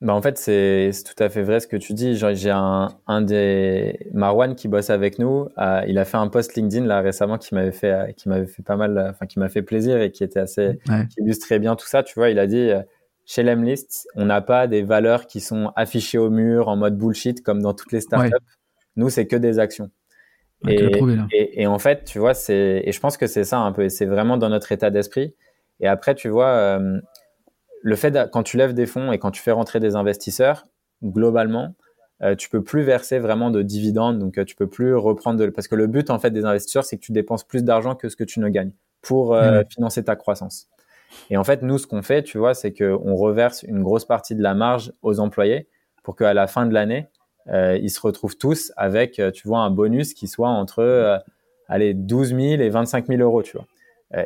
Bah 0.00 0.12
en 0.12 0.20
fait, 0.20 0.36
c'est 0.36 0.90
tout 1.06 1.22
à 1.22 1.30
fait 1.30 1.42
vrai 1.42 1.60
ce 1.60 1.66
que 1.66 1.76
tu 1.76 1.94
dis. 1.94 2.14
J'ai 2.14 2.50
un, 2.50 2.88
un 3.06 3.22
des 3.22 4.10
Marwan 4.12 4.54
qui 4.54 4.68
bosse 4.68 4.90
avec 4.90 5.18
nous. 5.18 5.48
Euh, 5.56 5.82
il 5.88 5.96
a 5.98 6.04
fait 6.04 6.18
un 6.18 6.28
post 6.28 6.54
LinkedIn 6.56 6.84
là 6.84 7.00
récemment 7.00 7.38
qui 7.38 7.54
m'avait 7.54 7.72
fait, 7.72 8.12
qui 8.16 8.28
m'avait 8.28 8.46
fait 8.46 8.62
pas 8.62 8.76
mal, 8.76 8.98
enfin 9.10 9.24
qui 9.24 9.38
m'a 9.38 9.48
fait 9.48 9.62
plaisir 9.62 10.02
et 10.02 10.10
qui 10.10 10.22
était 10.22 10.40
assez, 10.40 10.78
qui 10.84 11.22
illustrait 11.22 11.58
bien 11.58 11.74
tout 11.74 11.86
ça. 11.86 12.02
Tu 12.02 12.14
vois, 12.16 12.28
il 12.28 12.38
a 12.38 12.46
dit 12.46 12.70
euh, 12.70 12.82
chez 13.24 13.42
Lemlist, 13.42 14.06
on 14.14 14.26
n'a 14.26 14.42
pas 14.42 14.66
des 14.66 14.82
valeurs 14.82 15.26
qui 15.26 15.40
sont 15.40 15.72
affichées 15.74 16.18
au 16.18 16.28
mur 16.28 16.68
en 16.68 16.76
mode 16.76 16.98
bullshit 16.98 17.42
comme 17.42 17.62
dans 17.62 17.72
toutes 17.72 17.92
les 17.92 18.00
startups. 18.00 18.34
Nous, 18.96 19.08
c'est 19.08 19.26
que 19.26 19.36
des 19.36 19.58
actions. 19.58 19.90
Et, 20.66 21.62
et, 21.62 21.66
en 21.66 21.78
fait, 21.78 22.04
tu 22.04 22.18
vois, 22.18 22.34
c'est 22.34 22.82
et 22.84 22.92
je 22.92 23.00
pense 23.00 23.16
que 23.16 23.26
c'est 23.26 23.44
ça 23.44 23.58
un 23.58 23.72
peu. 23.72 23.88
C'est 23.88 24.06
vraiment 24.06 24.36
dans 24.36 24.48
notre 24.48 24.72
état 24.72 24.90
d'esprit. 24.90 25.34
Et 25.80 25.86
après, 25.86 26.14
tu 26.14 26.28
vois, 26.28 26.48
euh, 26.48 27.00
le 27.82 27.96
fait 27.96 28.10
de, 28.10 28.24
quand 28.30 28.42
tu 28.42 28.56
lèves 28.56 28.74
des 28.74 28.86
fonds 28.86 29.12
et 29.12 29.18
quand 29.18 29.30
tu 29.30 29.42
fais 29.42 29.50
rentrer 29.50 29.80
des 29.80 29.96
investisseurs, 29.96 30.66
globalement, 31.02 31.74
euh, 32.22 32.34
tu 32.34 32.48
peux 32.48 32.62
plus 32.62 32.82
verser 32.82 33.18
vraiment 33.18 33.50
de 33.50 33.62
dividendes. 33.62 34.18
Donc, 34.18 34.38
euh, 34.38 34.44
tu 34.44 34.56
peux 34.56 34.68
plus 34.68 34.94
reprendre 34.94 35.38
de, 35.38 35.46
parce 35.50 35.68
que 35.68 35.74
le 35.74 35.86
but 35.86 36.10
en 36.10 36.18
fait 36.18 36.30
des 36.30 36.44
investisseurs, 36.44 36.84
c'est 36.84 36.96
que 36.96 37.02
tu 37.02 37.12
dépenses 37.12 37.44
plus 37.44 37.64
d'argent 37.64 37.94
que 37.94 38.08
ce 38.08 38.16
que 38.16 38.24
tu 38.24 38.40
ne 38.40 38.48
gagnes 38.48 38.72
pour 39.02 39.34
mmh. 39.34 39.64
financer 39.68 40.02
ta 40.02 40.16
croissance. 40.16 40.68
Et 41.30 41.36
en 41.36 41.44
fait, 41.44 41.62
nous, 41.62 41.78
ce 41.78 41.86
qu'on 41.86 42.02
fait, 42.02 42.22
tu 42.22 42.38
vois, 42.38 42.54
c'est 42.54 42.72
qu'on 42.72 43.14
reverse 43.14 43.62
une 43.62 43.82
grosse 43.82 44.04
partie 44.04 44.34
de 44.34 44.42
la 44.42 44.54
marge 44.54 44.92
aux 45.02 45.20
employés 45.20 45.68
pour 46.02 46.16
qu'à 46.16 46.34
la 46.34 46.46
fin 46.46 46.66
de 46.66 46.72
l'année, 46.72 47.08
ils 47.52 47.90
se 47.90 48.00
retrouvent 48.00 48.36
tous 48.36 48.72
avec, 48.76 49.18
euh, 49.18 49.30
tu 49.30 49.48
vois, 49.48 49.60
un 49.60 49.70
bonus 49.70 50.14
qui 50.14 50.28
soit 50.28 50.48
entre, 50.48 50.80
euh, 50.80 51.18
allez, 51.68 51.94
12 51.94 52.28
000 52.28 52.40
et 52.62 52.68
25 52.68 53.06
000 53.08 53.20
euros, 53.20 53.42
tu 53.42 53.56
vois. 53.56 53.66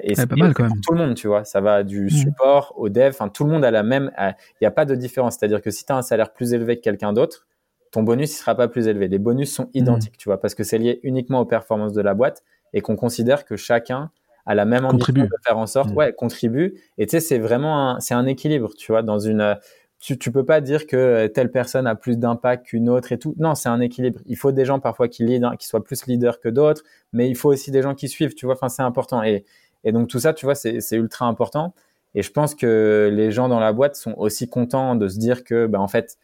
et 0.02 0.14
c'est 0.14 0.26
pas 0.26 0.37
mal 0.37 0.54
quand 0.54 0.64
même. 0.64 0.81
tout 0.83 0.92
le 0.92 0.98
monde, 0.98 1.14
tu 1.14 1.28
vois. 1.28 1.44
Ça 1.44 1.61
va 1.61 1.83
du 1.83 2.07
mmh. 2.07 2.11
support 2.11 2.74
au 2.76 2.88
dev. 2.88 3.09
Enfin, 3.09 3.28
tout 3.28 3.44
le 3.44 3.50
monde 3.50 3.64
a 3.64 3.70
la 3.70 3.83
même. 3.83 4.12
Il 4.18 4.35
n'y 4.62 4.66
a 4.66 4.70
pas 4.70 4.85
de 4.85 4.94
différence. 4.94 5.37
C'est-à-dire 5.38 5.62
que 5.62 5.70
si 5.70 5.85
tu 5.85 5.92
as 5.92 5.96
un 5.96 6.02
salaire 6.02 6.33
plus 6.33 6.52
élevé 6.52 6.76
que 6.76 6.83
quelqu'un 6.83 7.12
d'autre, 7.12 7.46
ton 7.90 8.02
bonus 8.02 8.33
il 8.33 8.37
sera 8.37 8.54
pas 8.54 8.68
plus 8.68 8.87
élevé. 8.87 9.09
Les 9.09 9.18
bonus 9.18 9.52
sont 9.52 9.70
identiques, 9.74 10.14
mmh. 10.14 10.18
tu 10.18 10.28
vois, 10.28 10.40
parce 10.40 10.54
que 10.54 10.62
c'est 10.62 10.78
lié 10.78 11.00
uniquement 11.02 11.40
aux 11.40 11.46
performances 11.46 11.94
de 11.94 12.02
la 12.02 12.14
boîte 12.14 12.42
et 12.74 12.83
qu'on 12.83 12.96
considère 12.96 13.44
que 13.44 13.57
chacun 13.57 14.11
a 14.44 14.54
la 14.54 14.64
même 14.64 14.85
ambition 14.85 15.12
de 15.12 15.28
faire 15.46 15.59
en 15.59 15.66
sorte, 15.66 15.90
mmh. 15.90 15.96
ouais, 15.96 16.12
contribue. 16.12 16.74
Et 16.98 17.07
tu 17.07 17.12
sais, 17.12 17.20
c'est 17.20 17.38
vraiment 17.38 17.90
un, 17.90 18.00
c'est 18.00 18.14
un 18.14 18.26
équilibre, 18.26 18.70
tu 18.76 18.92
vois, 18.92 19.02
dans 19.02 19.18
une 19.18 19.57
tu, 20.00 20.16
tu 20.18 20.30
peux 20.30 20.44
pas 20.44 20.61
dire 20.61 20.87
que 20.87 21.26
telle 21.26 21.50
personne 21.50 21.87
a 21.87 21.94
plus 21.94 22.18
d'impact 22.18 22.66
qu'une 22.66 22.88
autre 22.88 23.12
et 23.12 23.18
tout. 23.18 23.34
Non, 23.38 23.55
c'est 23.55 23.68
un 23.68 23.80
équilibre. 23.80 24.20
Il 24.26 24.36
faut 24.36 24.53
des 24.53 24.64
gens 24.64 24.78
parfois 24.78 25.09
qui 25.09 25.24
lead, 25.24 25.44
qui 25.59 25.66
soient 25.66 25.82
plus 25.82 26.07
leaders 26.07 26.40
que 26.40 26.49
d'autres, 26.49 26.82
mais 27.12 27.28
il 27.28 27.36
faut 27.36 27.51
aussi 27.51 27.70
des 27.70 27.82
gens 27.82 27.94
qui 27.94 28.09
suivent, 28.09 28.34
tu 28.34 28.46
vois. 28.46 28.55
Enfin, 28.55 28.68
c'est 28.68 28.82
important. 28.82 29.22
Et, 29.22 29.44
et 29.84 29.92
donc 29.92 30.09
tout 30.09 30.20
ça, 30.20 30.32
tu 30.34 30.46
vois, 30.46 30.55
c'est 30.55 30.96
ultra 30.96 31.26
important. 31.26 31.74
Et 32.14 32.22
je 32.22 32.30
pense 32.30 32.55
que 32.55 33.11
les 33.12 33.30
gens 33.32 33.49
dans 33.49 33.61
la 33.61 33.72
boîte 33.72 33.96
sont 33.96 34.14
aussi 34.16 34.49
contents 34.49 34.94
de 34.94 35.09
se 35.09 35.18
dire 35.18 35.44
que, 35.44 35.66
ben, 35.66 35.80
en 35.80 35.88
fait, 35.88 36.16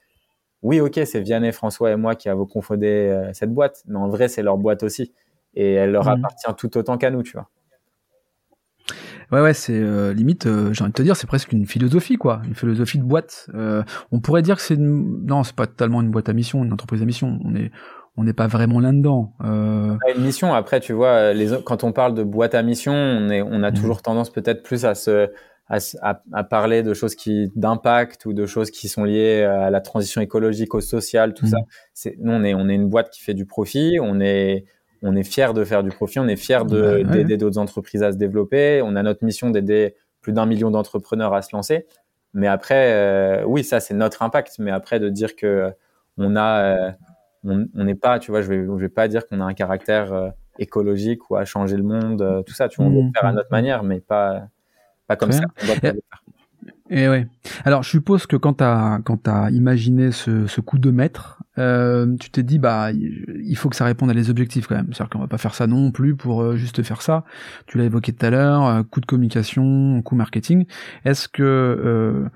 oui, 0.63 0.81
ok, 0.81 1.01
c'est 1.05 1.21
Vianney, 1.21 1.53
François 1.53 1.91
et 1.91 1.97
moi 1.97 2.15
qui 2.15 2.29
avons 2.29 2.47
confondé 2.47 2.87
euh, 2.87 3.31
cette 3.35 3.53
boîte, 3.53 3.83
mais 3.87 3.99
en 3.99 4.09
vrai, 4.09 4.29
c'est 4.29 4.43
leur 4.43 4.57
boîte 4.57 4.83
aussi. 4.83 5.13
Et 5.55 5.75
elle 5.75 5.93
leur 5.93 6.07
mmh. 6.07 6.09
appartient 6.09 6.55
tout 6.57 6.77
autant 6.79 6.97
qu'à 6.97 7.11
nous, 7.11 7.23
tu 7.23 7.33
vois. 7.33 7.49
Ouais, 9.35 9.41
ouais, 9.41 9.53
c'est 9.53 9.77
euh, 9.77 10.15
limite, 10.15 10.47
euh, 10.47 10.73
j'ai 10.73 10.85
envie 10.85 10.93
de 10.93 10.97
te 10.97 11.03
dire, 11.03 11.17
c'est 11.17 11.27
presque 11.27 11.51
une 11.51 11.67
philosophie, 11.67 12.15
quoi, 12.15 12.41
une 12.47 12.55
philosophie 12.55 12.99
de 12.99 13.03
boîte. 13.03 13.49
Euh, 13.53 13.83
on 14.13 14.21
pourrait 14.21 14.43
dire 14.43 14.55
que 14.55 14.63
c'est 14.63 14.75
une... 14.75 15.27
non, 15.27 15.43
c'est 15.43 15.57
pas 15.57 15.67
totalement 15.67 16.03
une 16.03 16.13
boîte 16.13 16.29
à 16.29 16.33
mission, 16.33 16.63
une 16.63 16.73
entreprise 16.73 17.03
à 17.03 17.05
mission. 17.05 17.41
On 17.45 17.57
est, 17.57 17.73
on 18.17 18.23
n'est 18.23 18.33
pas 18.33 18.47
vraiment 18.47 18.79
là-dedans. 18.79 19.33
Euh... 19.43 19.97
Une 20.15 20.23
mission, 20.23 20.55
après, 20.55 20.79
tu 20.79 20.93
vois, 20.93 21.33
les, 21.33 21.49
quand 21.65 21.83
on 21.83 21.91
parle 21.91 22.15
de 22.15 22.23
boîte 22.23 22.55
à 22.55 22.63
mission, 22.63 22.93
on 22.93 23.29
est, 23.29 23.43
on 23.43 23.65
a 23.65 23.73
mmh. 23.73 23.75
toujours 23.75 24.03
tendance 24.03 24.31
peut-être 24.31 24.63
plus 24.63 24.85
à 24.85 24.95
se, 24.95 25.29
à, 25.69 25.79
à, 26.33 26.45
parler 26.45 26.85
de 26.85 26.95
choses 26.95 27.17
qui 27.17 27.51
d'impact 27.57 28.27
ou 28.27 28.35
de 28.35 28.47
choses 28.47 28.71
qui 28.71 28.87
sont 28.87 29.03
liées 29.03 29.43
à 29.43 29.69
la 29.69 29.81
transition 29.81 30.21
écologique, 30.21 30.77
au 30.77 30.81
social, 30.81 31.35
tout 31.35 31.47
mmh. 31.47 31.51
ça. 31.51 31.59
C'est, 31.93 32.15
nous, 32.21 32.31
on 32.31 32.45
est, 32.45 32.55
on 32.55 32.69
est 32.69 32.75
une 32.77 32.89
boîte 32.89 33.11
qui 33.11 33.21
fait 33.21 33.35
du 33.35 33.47
profit. 33.47 33.99
On 34.01 34.21
est, 34.21 34.65
on 35.07 35.15
est 35.17 35.23
fier 35.23 35.53
de 35.53 35.65
faire 35.65 35.83
du 35.83 35.91
profit, 35.91 36.19
on 36.19 36.27
est 36.27 36.37
fier 36.37 36.65
d'aider 36.65 37.37
d'autres 37.37 37.59
entreprises 37.59 38.03
à 38.03 38.11
se 38.11 38.17
développer. 38.17 38.81
On 38.83 38.97
a 38.97 39.03
notre 39.03 39.23
mission 39.23 39.51
d'aider 39.51 39.95
plus 40.23 40.33
d'un 40.33 40.47
million 40.47 40.71
d'entrepreneurs 40.71 41.35
à 41.35 41.43
se 41.43 41.55
lancer. 41.55 41.87
Mais 42.33 42.49
après, 42.49 42.93
euh, 42.93 43.45
oui, 43.45 43.63
ça 43.65 43.81
c'est 43.81 43.93
notre 43.93 44.23
impact. 44.23 44.59
Mais 44.59 44.71
après, 44.71 44.99
de 45.01 45.11
dire 45.11 45.37
que 45.37 45.71
on 46.17 46.37
a, 46.37 46.63
euh, 46.63 46.91
on 47.45 47.85
n'est 47.85 47.95
pas, 47.95 48.19
tu 48.19 48.31
vois, 48.31 48.41
je 48.41 48.49
vais, 48.49 48.65
je 48.65 48.73
vais 48.73 48.89
pas 48.89 49.07
dire 49.07 49.27
qu'on 49.27 49.41
a 49.41 49.45
un 49.45 49.53
caractère 49.53 50.13
euh, 50.15 50.31
écologique 50.59 51.31
ou 51.31 51.37
à 51.37 51.45
changer 51.45 51.77
le 51.77 51.83
monde, 51.83 52.43
tout 52.47 52.55
ça. 52.55 52.69
Tu 52.69 52.81
vois, 52.81 52.91
on 52.91 53.03
mmh. 53.05 53.13
faire 53.15 53.27
à 53.27 53.33
notre 53.33 53.51
manière, 53.51 53.83
mais 53.83 54.01
pas, 54.01 54.45
pas 55.07 55.17
comme 55.17 55.33
ça. 55.33 55.43
Et 56.91 57.09
ouais. 57.09 57.27
Alors, 57.65 57.83
je 57.83 57.89
suppose 57.89 58.27
que 58.27 58.37
quand 58.37 58.55
t'as 58.55 59.01
quand 59.01 59.17
t'as 59.17 59.51
imaginé 59.51 60.13
ce, 60.13 60.61
coup 60.61 60.79
de 60.79 60.91
maître, 60.91 61.43
euh, 61.57 62.15
tu 62.21 62.31
t'es 62.31 62.43
dit 62.43 62.59
bah 62.59 62.91
il 62.93 63.57
faut 63.57 63.71
que 63.71 63.77
ça 63.77 63.87
réponde 63.87 64.11
à 64.11 64.13
les 64.13 64.29
objectifs 64.29 64.67
quand 64.67 64.75
même. 64.75 64.89
C'est-à-dire 64.93 65.09
qu'on 65.09 65.19
va 65.21 65.27
pas 65.27 65.39
faire 65.39 65.55
ça 65.55 65.67
non 65.67 65.91
plus 65.93 66.15
pour 66.15 66.43
euh, 66.43 66.57
juste 66.57 66.83
faire 66.83 67.01
ça. 67.01 67.25
Tu 67.67 67.79
l'as 67.79 67.85
évoqué 67.85 68.13
tout 68.13 68.27
à 68.27 68.31
l'heure, 68.31 68.67
euh, 68.67 68.83
coup 68.83 69.01
de 69.01 69.07
communication, 69.07 70.03
coup 70.03 70.15
marketing. 70.15 70.67
Est-ce 71.07 71.27
que 71.29 72.29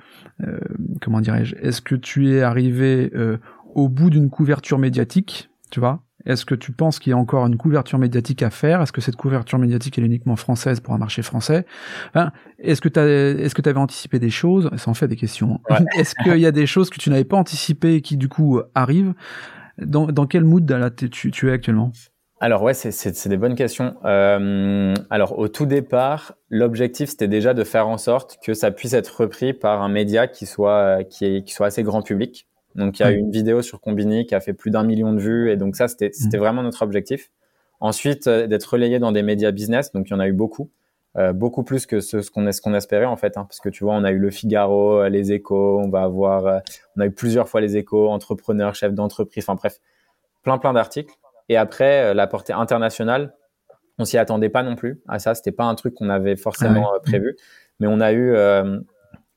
comment 1.03 1.21
dirais-je? 1.21 1.55
Est-ce 1.57 1.83
que 1.83 1.95
tu 1.95 2.31
es 2.31 2.41
arrivé 2.41 3.13
au 3.75 3.89
bout 3.89 4.09
d'une 4.09 4.31
couverture 4.31 4.79
médiatique, 4.79 5.51
tu 5.71 5.79
vois? 5.79 6.03
Est-ce 6.27 6.45
que 6.45 6.55
tu 6.55 6.73
penses 6.73 6.99
qu'il 6.99 7.11
y 7.11 7.15
a 7.15 7.17
encore 7.17 7.47
une 7.47 7.57
couverture 7.57 7.99
médiatique 7.99 8.43
à 8.43 8.51
faire? 8.51 8.83
Est-ce 8.83 8.93
que 8.93 9.01
cette 9.01 9.17
couverture 9.17 9.59
médiatique 9.59 9.99
est 9.99 10.03
uniquement 10.03 10.37
française 10.37 10.81
pour 10.81 10.95
un 10.95 10.99
marché 10.99 11.23
français? 11.23 11.65
Est-ce 12.59 12.81
que 12.81 12.89
tu 12.89 12.99
est-ce 12.99 13.55
que 13.55 13.63
tu 13.63 13.69
avais 13.69 13.79
anticipé 13.79 14.19
des 14.19 14.31
choses? 14.31 14.71
Ça 14.77 14.91
en 14.91 14.95
fait 14.95 15.09
des 15.09 15.17
questions. 15.17 15.61
Est-ce 15.97 16.15
qu'il 16.17 16.39
y 16.39 16.47
a 16.47 16.53
des 16.53 16.67
choses 16.67 16.91
que 16.91 16.99
tu 16.99 17.11
n'avais 17.11 17.25
pas 17.25 17.37
anticipées 17.37 17.95
et 17.95 18.01
qui 18.01 18.17
du 18.17 18.29
coup 18.29 18.61
arrivent? 18.75 19.15
Dans, 19.79 20.07
dans 20.07 20.27
quel 20.27 20.43
mood 20.43 20.69
là, 20.69 20.91
tu, 20.91 21.31
tu 21.31 21.49
es 21.49 21.53
actuellement? 21.53 21.93
Alors 22.41 22.63
ouais, 22.63 22.75
c'est 22.75 23.29
des 23.29 23.37
bonnes 23.37 23.55
questions. 23.55 23.95
Euh, 24.05 24.95
alors 25.11 25.39
au 25.39 25.49
tout 25.49 25.67
départ, 25.67 26.35
l'objectif 26.51 27.11
c'était 27.11 27.29
déjà 27.29 27.55
de 27.55 27.63
faire 27.63 27.87
en 27.87 27.99
sorte 27.99 28.39
que 28.45 28.55
ça 28.55 28.73
puisse 28.73 28.93
être 28.93 29.23
repris 29.23 29.53
par 29.53 29.83
un 29.83 29.89
média 29.89 30.27
qui 30.27 30.47
soit 30.47 31.05
qui, 31.05 31.25
est, 31.25 31.43
qui 31.45 31.53
soit 31.53 31.67
assez 31.69 31.85
grand 31.85 32.03
public. 32.03 32.48
Donc 32.79 33.01
il 33.01 33.03
y 33.03 33.05
a 33.05 33.11
eu 33.11 33.17
une 33.17 33.33
vidéo 33.33 33.61
sur 33.61 33.81
Combini 33.81 34.25
qui 34.25 34.35
a 34.35 34.41
fait 34.41 34.55
plus 34.55 34.71
d'un 34.71 34.85
million 34.85 35.13
de 35.13 35.19
vues 35.19 35.51
et 35.51 35.57
donc 35.57 35.75
ça 35.75 35.89
c'était 35.89 36.11
c'était 36.13 36.37
mm. 36.37 36.41
vraiment 36.41 36.63
notre 36.63 36.83
objectif. 36.83 37.31
Ensuite 37.81 38.29
euh, 38.29 38.47
d'être 38.47 38.65
relayé 38.65 38.99
dans 39.01 39.13
des 39.13 39.23
médias 39.23 39.51
business, 39.51 39.93
donc 39.93 40.09
il 40.09 40.13
y 40.13 40.15
en 40.15 40.21
a 40.21 40.29
eu 40.29 40.33
beaucoup, 40.33 40.71
euh, 41.17 41.33
beaucoup 41.33 41.65
plus 41.65 41.87
que 41.87 42.01
ce, 42.01 42.23
ce 42.23 42.31
qu'on 42.31 42.51
ce 42.53 42.61
qu'on 42.61 42.75
espérait 42.75 43.05
en 43.05 43.17
fait, 43.17 43.37
hein, 43.37 43.45
parce 43.45 43.59
que 43.59 43.69
tu 43.69 43.83
vois 43.83 43.95
on 43.95 44.05
a 44.05 44.13
eu 44.13 44.19
le 44.19 44.31
Figaro, 44.31 45.01
euh, 45.01 45.09
les 45.09 45.33
Échos, 45.33 45.81
on 45.81 45.89
va 45.89 46.03
avoir, 46.03 46.47
euh, 46.47 46.59
on 46.97 47.01
a 47.01 47.07
eu 47.07 47.11
plusieurs 47.11 47.49
fois 47.49 47.61
les 47.61 47.77
Échos, 47.77 48.09
entrepreneurs, 48.09 48.77
chefs 48.77 48.95
d'entreprise, 48.95 49.45
enfin 49.45 49.57
bref, 49.57 49.81
plein 50.43 50.59
plein 50.59 50.73
d'articles. 50.73 51.13
Et 51.49 51.57
après 51.57 52.15
la 52.15 52.27
portée 52.27 52.53
internationale, 52.53 53.35
on 53.99 54.05
s'y 54.05 54.19
attendait 54.19 54.51
pas 54.51 54.63
non 54.63 54.77
plus 54.77 55.01
à 55.09 55.19
ça, 55.19 55.35
c'était 55.35 55.51
pas 55.51 55.65
un 55.65 55.75
truc 55.75 55.95
qu'on 55.95 56.11
avait 56.11 56.37
forcément 56.37 56.91
prévu, 57.03 57.37
mais 57.81 57.87
on 57.89 58.01
a 58.01 58.13
eu 58.13 58.37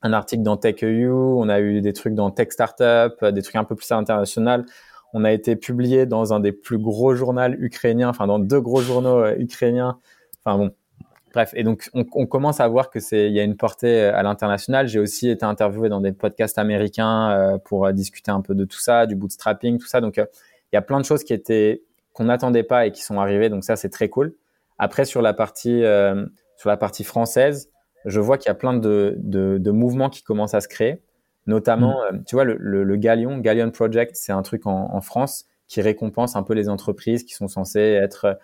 un 0.03 0.13
article 0.13 0.43
dans 0.43 0.57
TechEU, 0.57 1.11
on 1.11 1.47
a 1.49 1.59
eu 1.59 1.81
des 1.81 1.93
trucs 1.93 2.15
dans 2.15 2.31
Tech 2.31 2.47
Startup, 2.51 3.13
euh, 3.23 3.31
des 3.31 3.41
trucs 3.41 3.55
un 3.55 3.63
peu 3.63 3.75
plus 3.75 3.91
international. 3.91 4.65
On 5.13 5.23
a 5.23 5.31
été 5.31 5.55
publié 5.55 6.05
dans 6.05 6.33
un 6.33 6.39
des 6.39 6.51
plus 6.51 6.77
gros 6.77 7.15
journaux 7.15 7.49
ukrainiens, 7.59 8.09
enfin 8.09 8.27
dans 8.27 8.39
deux 8.39 8.61
gros 8.61 8.81
journaux 8.81 9.19
euh, 9.19 9.35
ukrainiens. 9.37 9.99
Enfin 10.43 10.57
bon, 10.57 10.71
bref. 11.33 11.51
Et 11.55 11.63
donc 11.63 11.89
on, 11.93 12.05
on 12.13 12.25
commence 12.25 12.59
à 12.59 12.67
voir 12.67 12.89
que 12.89 12.99
c'est 12.99 13.27
il 13.27 13.33
y 13.33 13.39
a 13.39 13.43
une 13.43 13.57
portée 13.57 14.01
euh, 14.01 14.15
à 14.15 14.23
l'international. 14.23 14.87
J'ai 14.87 14.99
aussi 14.99 15.29
été 15.29 15.45
interviewé 15.45 15.89
dans 15.89 16.01
des 16.01 16.13
podcasts 16.13 16.57
américains 16.57 17.59
pour 17.65 17.91
discuter 17.93 18.31
un 18.31 18.41
peu 18.41 18.55
de 18.55 18.65
tout 18.65 18.79
ça, 18.79 19.05
du 19.05 19.15
bootstrapping, 19.15 19.77
tout 19.77 19.87
ça. 19.87 20.01
Donc 20.01 20.17
il 20.17 20.75
y 20.75 20.77
a 20.77 20.81
plein 20.81 20.99
de 20.99 21.05
choses 21.05 21.23
qui 21.23 21.33
étaient 21.33 21.83
qu'on 22.13 22.25
n'attendait 22.25 22.63
pas 22.63 22.87
et 22.87 22.91
qui 22.91 23.03
sont 23.03 23.19
arrivées. 23.19 23.49
Donc 23.49 23.63
ça 23.63 23.75
c'est 23.75 23.89
très 23.89 24.09
cool. 24.09 24.33
Après 24.79 25.05
sur 25.05 25.21
la 25.21 25.33
partie 25.33 25.83
sur 26.57 26.69
la 26.69 26.77
partie 26.77 27.03
française, 27.03 27.69
je 28.05 28.19
vois 28.19 28.37
qu'il 28.37 28.49
y 28.49 28.51
a 28.51 28.55
plein 28.55 28.73
de, 28.73 29.15
de, 29.17 29.57
de, 29.57 29.71
mouvements 29.71 30.09
qui 30.09 30.23
commencent 30.23 30.53
à 30.53 30.61
se 30.61 30.67
créer. 30.67 31.01
Notamment, 31.47 31.99
mm. 32.11 32.15
euh, 32.15 32.19
tu 32.25 32.35
vois, 32.35 32.43
le, 32.43 32.55
le, 32.59 32.83
le 32.83 32.95
Galion, 32.97 33.37
Galion 33.39 33.71
Project, 33.71 34.15
c'est 34.15 34.31
un 34.31 34.41
truc 34.41 34.67
en, 34.67 34.93
en, 34.93 35.01
France 35.01 35.45
qui 35.67 35.81
récompense 35.81 36.35
un 36.35 36.43
peu 36.43 36.53
les 36.53 36.69
entreprises 36.69 37.23
qui 37.23 37.33
sont 37.33 37.47
censées 37.47 37.79
être 37.79 38.37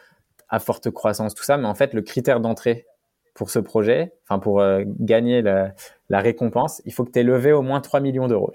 à 0.50 0.60
forte 0.60 0.90
croissance, 0.90 1.36
tout 1.36 1.44
ça. 1.44 1.58
Mais 1.58 1.68
en 1.68 1.76
fait, 1.76 1.94
le 1.94 2.02
critère 2.02 2.40
d'entrée 2.40 2.86
pour 3.38 3.52
ce 3.52 3.60
projet, 3.60 4.14
enfin 4.24 4.40
pour 4.40 4.62
euh, 4.62 4.84
gagner 5.00 5.44
la, 5.44 5.74
la, 6.10 6.20
récompense, 6.22 6.82
il 6.86 6.94
faut 6.94 7.06
que 7.06 7.12
tu 7.12 7.20
aies 7.20 7.24
levé 7.24 7.52
au 7.52 7.62
moins 7.62 7.82
3 7.82 8.00
millions 8.00 8.28
d'euros. 8.28 8.52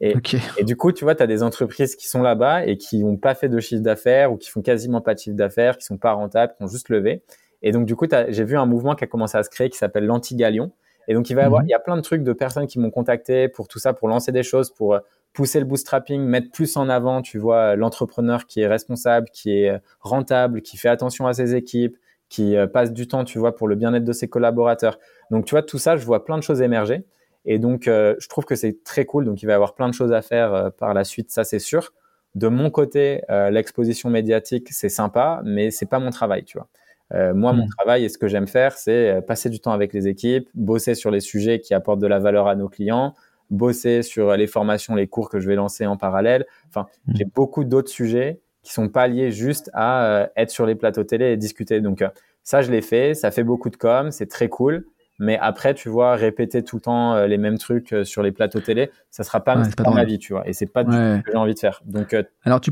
Et, 0.00 0.14
et, 0.58 0.64
du 0.64 0.76
coup, 0.76 0.92
tu 0.92 1.04
vois, 1.04 1.16
tu 1.16 1.22
as 1.22 1.26
des 1.26 1.42
entreprises 1.42 1.96
qui 1.96 2.06
sont 2.08 2.22
là-bas 2.22 2.66
et 2.66 2.76
qui 2.76 3.02
n'ont 3.02 3.16
pas 3.16 3.34
fait 3.34 3.48
de 3.48 3.58
chiffre 3.58 3.82
d'affaires 3.82 4.32
ou 4.32 4.36
qui 4.36 4.48
font 4.48 4.62
quasiment 4.62 5.00
pas 5.00 5.14
de 5.14 5.18
chiffre 5.18 5.36
d'affaires, 5.36 5.76
qui 5.76 5.84
sont 5.84 5.98
pas 5.98 6.12
rentables, 6.12 6.54
qui 6.56 6.62
ont 6.62 6.68
juste 6.68 6.88
levé. 6.88 7.22
Et 7.62 7.72
donc, 7.72 7.86
du 7.86 7.96
coup, 7.96 8.06
j'ai 8.28 8.44
vu 8.44 8.56
un 8.56 8.66
mouvement 8.66 8.94
qui 8.94 9.04
a 9.04 9.06
commencé 9.06 9.36
à 9.36 9.42
se 9.42 9.50
créer 9.50 9.70
qui 9.70 9.78
s'appelle 9.78 10.06
l'anti-galion. 10.06 10.72
Et 11.08 11.14
donc, 11.14 11.30
il 11.30 11.34
va 11.34 11.42
y 11.42 11.44
avoir, 11.44 11.62
mhm. 11.62 11.68
il 11.68 11.70
y 11.70 11.74
a 11.74 11.78
plein 11.78 11.96
de 11.96 12.00
trucs 12.00 12.22
de 12.22 12.32
personnes 12.32 12.66
qui 12.66 12.78
m'ont 12.78 12.90
contacté 12.90 13.48
pour 13.48 13.68
tout 13.68 13.78
ça, 13.78 13.92
pour 13.92 14.08
lancer 14.08 14.32
des 14.32 14.42
choses, 14.42 14.70
pour 14.70 14.94
euh, 14.94 15.00
pousser 15.32 15.60
le 15.60 15.66
bootstrapping, 15.66 16.20
mettre 16.22 16.50
plus 16.50 16.76
en 16.76 16.88
avant, 16.88 17.22
tu 17.22 17.38
vois, 17.38 17.76
l'entrepreneur 17.76 18.46
qui 18.46 18.60
est 18.60 18.66
responsable, 18.66 19.28
qui 19.32 19.58
est 19.58 19.70
euh, 19.70 19.78
rentable, 20.00 20.62
qui 20.62 20.76
fait 20.76 20.88
attention 20.88 21.26
à 21.26 21.32
ses 21.32 21.54
équipes, 21.54 21.96
qui 22.28 22.56
euh, 22.56 22.66
passe 22.66 22.92
du 22.92 23.06
temps, 23.06 23.24
tu 23.24 23.38
vois, 23.38 23.54
pour 23.54 23.68
le 23.68 23.76
bien-être 23.76 24.04
de 24.04 24.12
ses 24.12 24.28
collaborateurs. 24.28 24.98
Donc, 25.30 25.44
tu 25.44 25.52
vois, 25.52 25.62
tout 25.62 25.78
ça, 25.78 25.96
je 25.96 26.04
vois 26.04 26.24
plein 26.24 26.38
de 26.38 26.42
choses 26.42 26.60
émerger. 26.60 27.04
Et 27.48 27.60
donc, 27.60 27.84
je 27.84 28.28
trouve 28.28 28.44
que 28.44 28.56
c'est 28.56 28.82
très 28.82 29.04
cool. 29.04 29.24
Donc, 29.24 29.40
il 29.40 29.46
va 29.46 29.52
y 29.52 29.54
avoir 29.54 29.76
plein 29.76 29.88
de 29.88 29.94
choses 29.94 30.10
à 30.10 30.20
faire 30.20 30.72
par 30.78 30.94
la 30.94 31.04
suite, 31.04 31.30
ça, 31.30 31.44
c'est 31.44 31.60
sûr. 31.60 31.92
De 32.34 32.48
mon 32.48 32.70
côté, 32.70 33.20
l'exposition 33.28 34.10
médiatique, 34.10 34.66
c'est 34.72 34.88
sympa, 34.88 35.42
mais 35.44 35.70
c'est 35.70 35.86
pas 35.86 36.00
mon 36.00 36.10
travail, 36.10 36.42
tu 36.42 36.58
vois. 36.58 36.66
Euh, 37.14 37.34
moi, 37.34 37.52
mon 37.52 37.66
hmm. 37.66 37.70
travail 37.78 38.04
et 38.04 38.08
ce 38.08 38.18
que 38.18 38.28
j'aime 38.28 38.48
faire, 38.48 38.72
c'est 38.72 39.10
euh, 39.10 39.20
passer 39.20 39.48
du 39.48 39.60
temps 39.60 39.72
avec 39.72 39.92
les 39.92 40.08
équipes, 40.08 40.48
bosser 40.54 40.94
sur 40.94 41.10
les 41.10 41.20
sujets 41.20 41.60
qui 41.60 41.74
apportent 41.74 42.00
de 42.00 42.06
la 42.06 42.18
valeur 42.18 42.48
à 42.48 42.56
nos 42.56 42.68
clients, 42.68 43.14
bosser 43.50 44.02
sur 44.02 44.36
les 44.36 44.46
formations, 44.46 44.94
les 44.94 45.06
cours 45.06 45.28
que 45.28 45.38
je 45.38 45.46
vais 45.46 45.54
lancer 45.54 45.86
en 45.86 45.96
parallèle. 45.96 46.46
Enfin, 46.68 46.86
hmm. 47.06 47.12
j'ai 47.16 47.24
beaucoup 47.24 47.64
d'autres 47.64 47.90
sujets 47.90 48.40
qui 48.62 48.72
sont 48.72 48.88
pas 48.88 49.06
liés 49.06 49.30
juste 49.30 49.70
à 49.72 50.06
euh, 50.06 50.26
être 50.36 50.50
sur 50.50 50.66
les 50.66 50.74
plateaux 50.74 51.04
télé 51.04 51.26
et 51.32 51.36
discuter. 51.36 51.80
Donc 51.80 52.04
ça, 52.42 52.62
je 52.62 52.72
l'ai 52.72 52.82
fait, 52.82 53.14
ça 53.14 53.30
fait 53.30 53.44
beaucoup 53.44 53.70
de 53.70 53.76
com, 53.76 54.10
c'est 54.10 54.26
très 54.26 54.48
cool. 54.48 54.86
Mais 55.18 55.38
après, 55.40 55.72
tu 55.72 55.88
vois, 55.88 56.14
répéter 56.14 56.62
tout 56.62 56.76
le 56.76 56.82
temps 56.82 57.24
les 57.24 57.38
mêmes 57.38 57.56
trucs 57.56 57.94
sur 58.04 58.22
les 58.22 58.32
plateaux 58.32 58.60
télé, 58.60 58.90
ça 59.10 59.24
sera 59.24 59.40
pas, 59.40 59.62
pas 59.74 59.90
ma 59.90 60.04
vie, 60.04 60.18
tu 60.18 60.34
vois. 60.34 60.46
Et 60.46 60.52
c'est 60.52 60.66
pas 60.66 60.84
du 60.84 60.90
tout 60.90 60.96
ce 60.96 61.22
que 61.22 61.32
j'ai 61.32 61.38
envie 61.38 61.54
de 61.54 61.58
faire. 61.58 61.80
Donc, 61.86 62.14
alors 62.44 62.60
tu, 62.60 62.70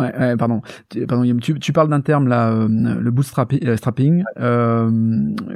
Ouais, 0.00 0.18
ouais, 0.18 0.36
pardon. 0.36 0.62
pardon 1.06 1.38
tu, 1.38 1.58
tu, 1.58 1.72
parles 1.72 1.88
d'un 1.88 2.00
terme 2.00 2.26
là, 2.26 2.50
euh, 2.50 2.68
le 2.68 3.10
bootstrapping. 3.10 4.24
Euh, 4.38 4.90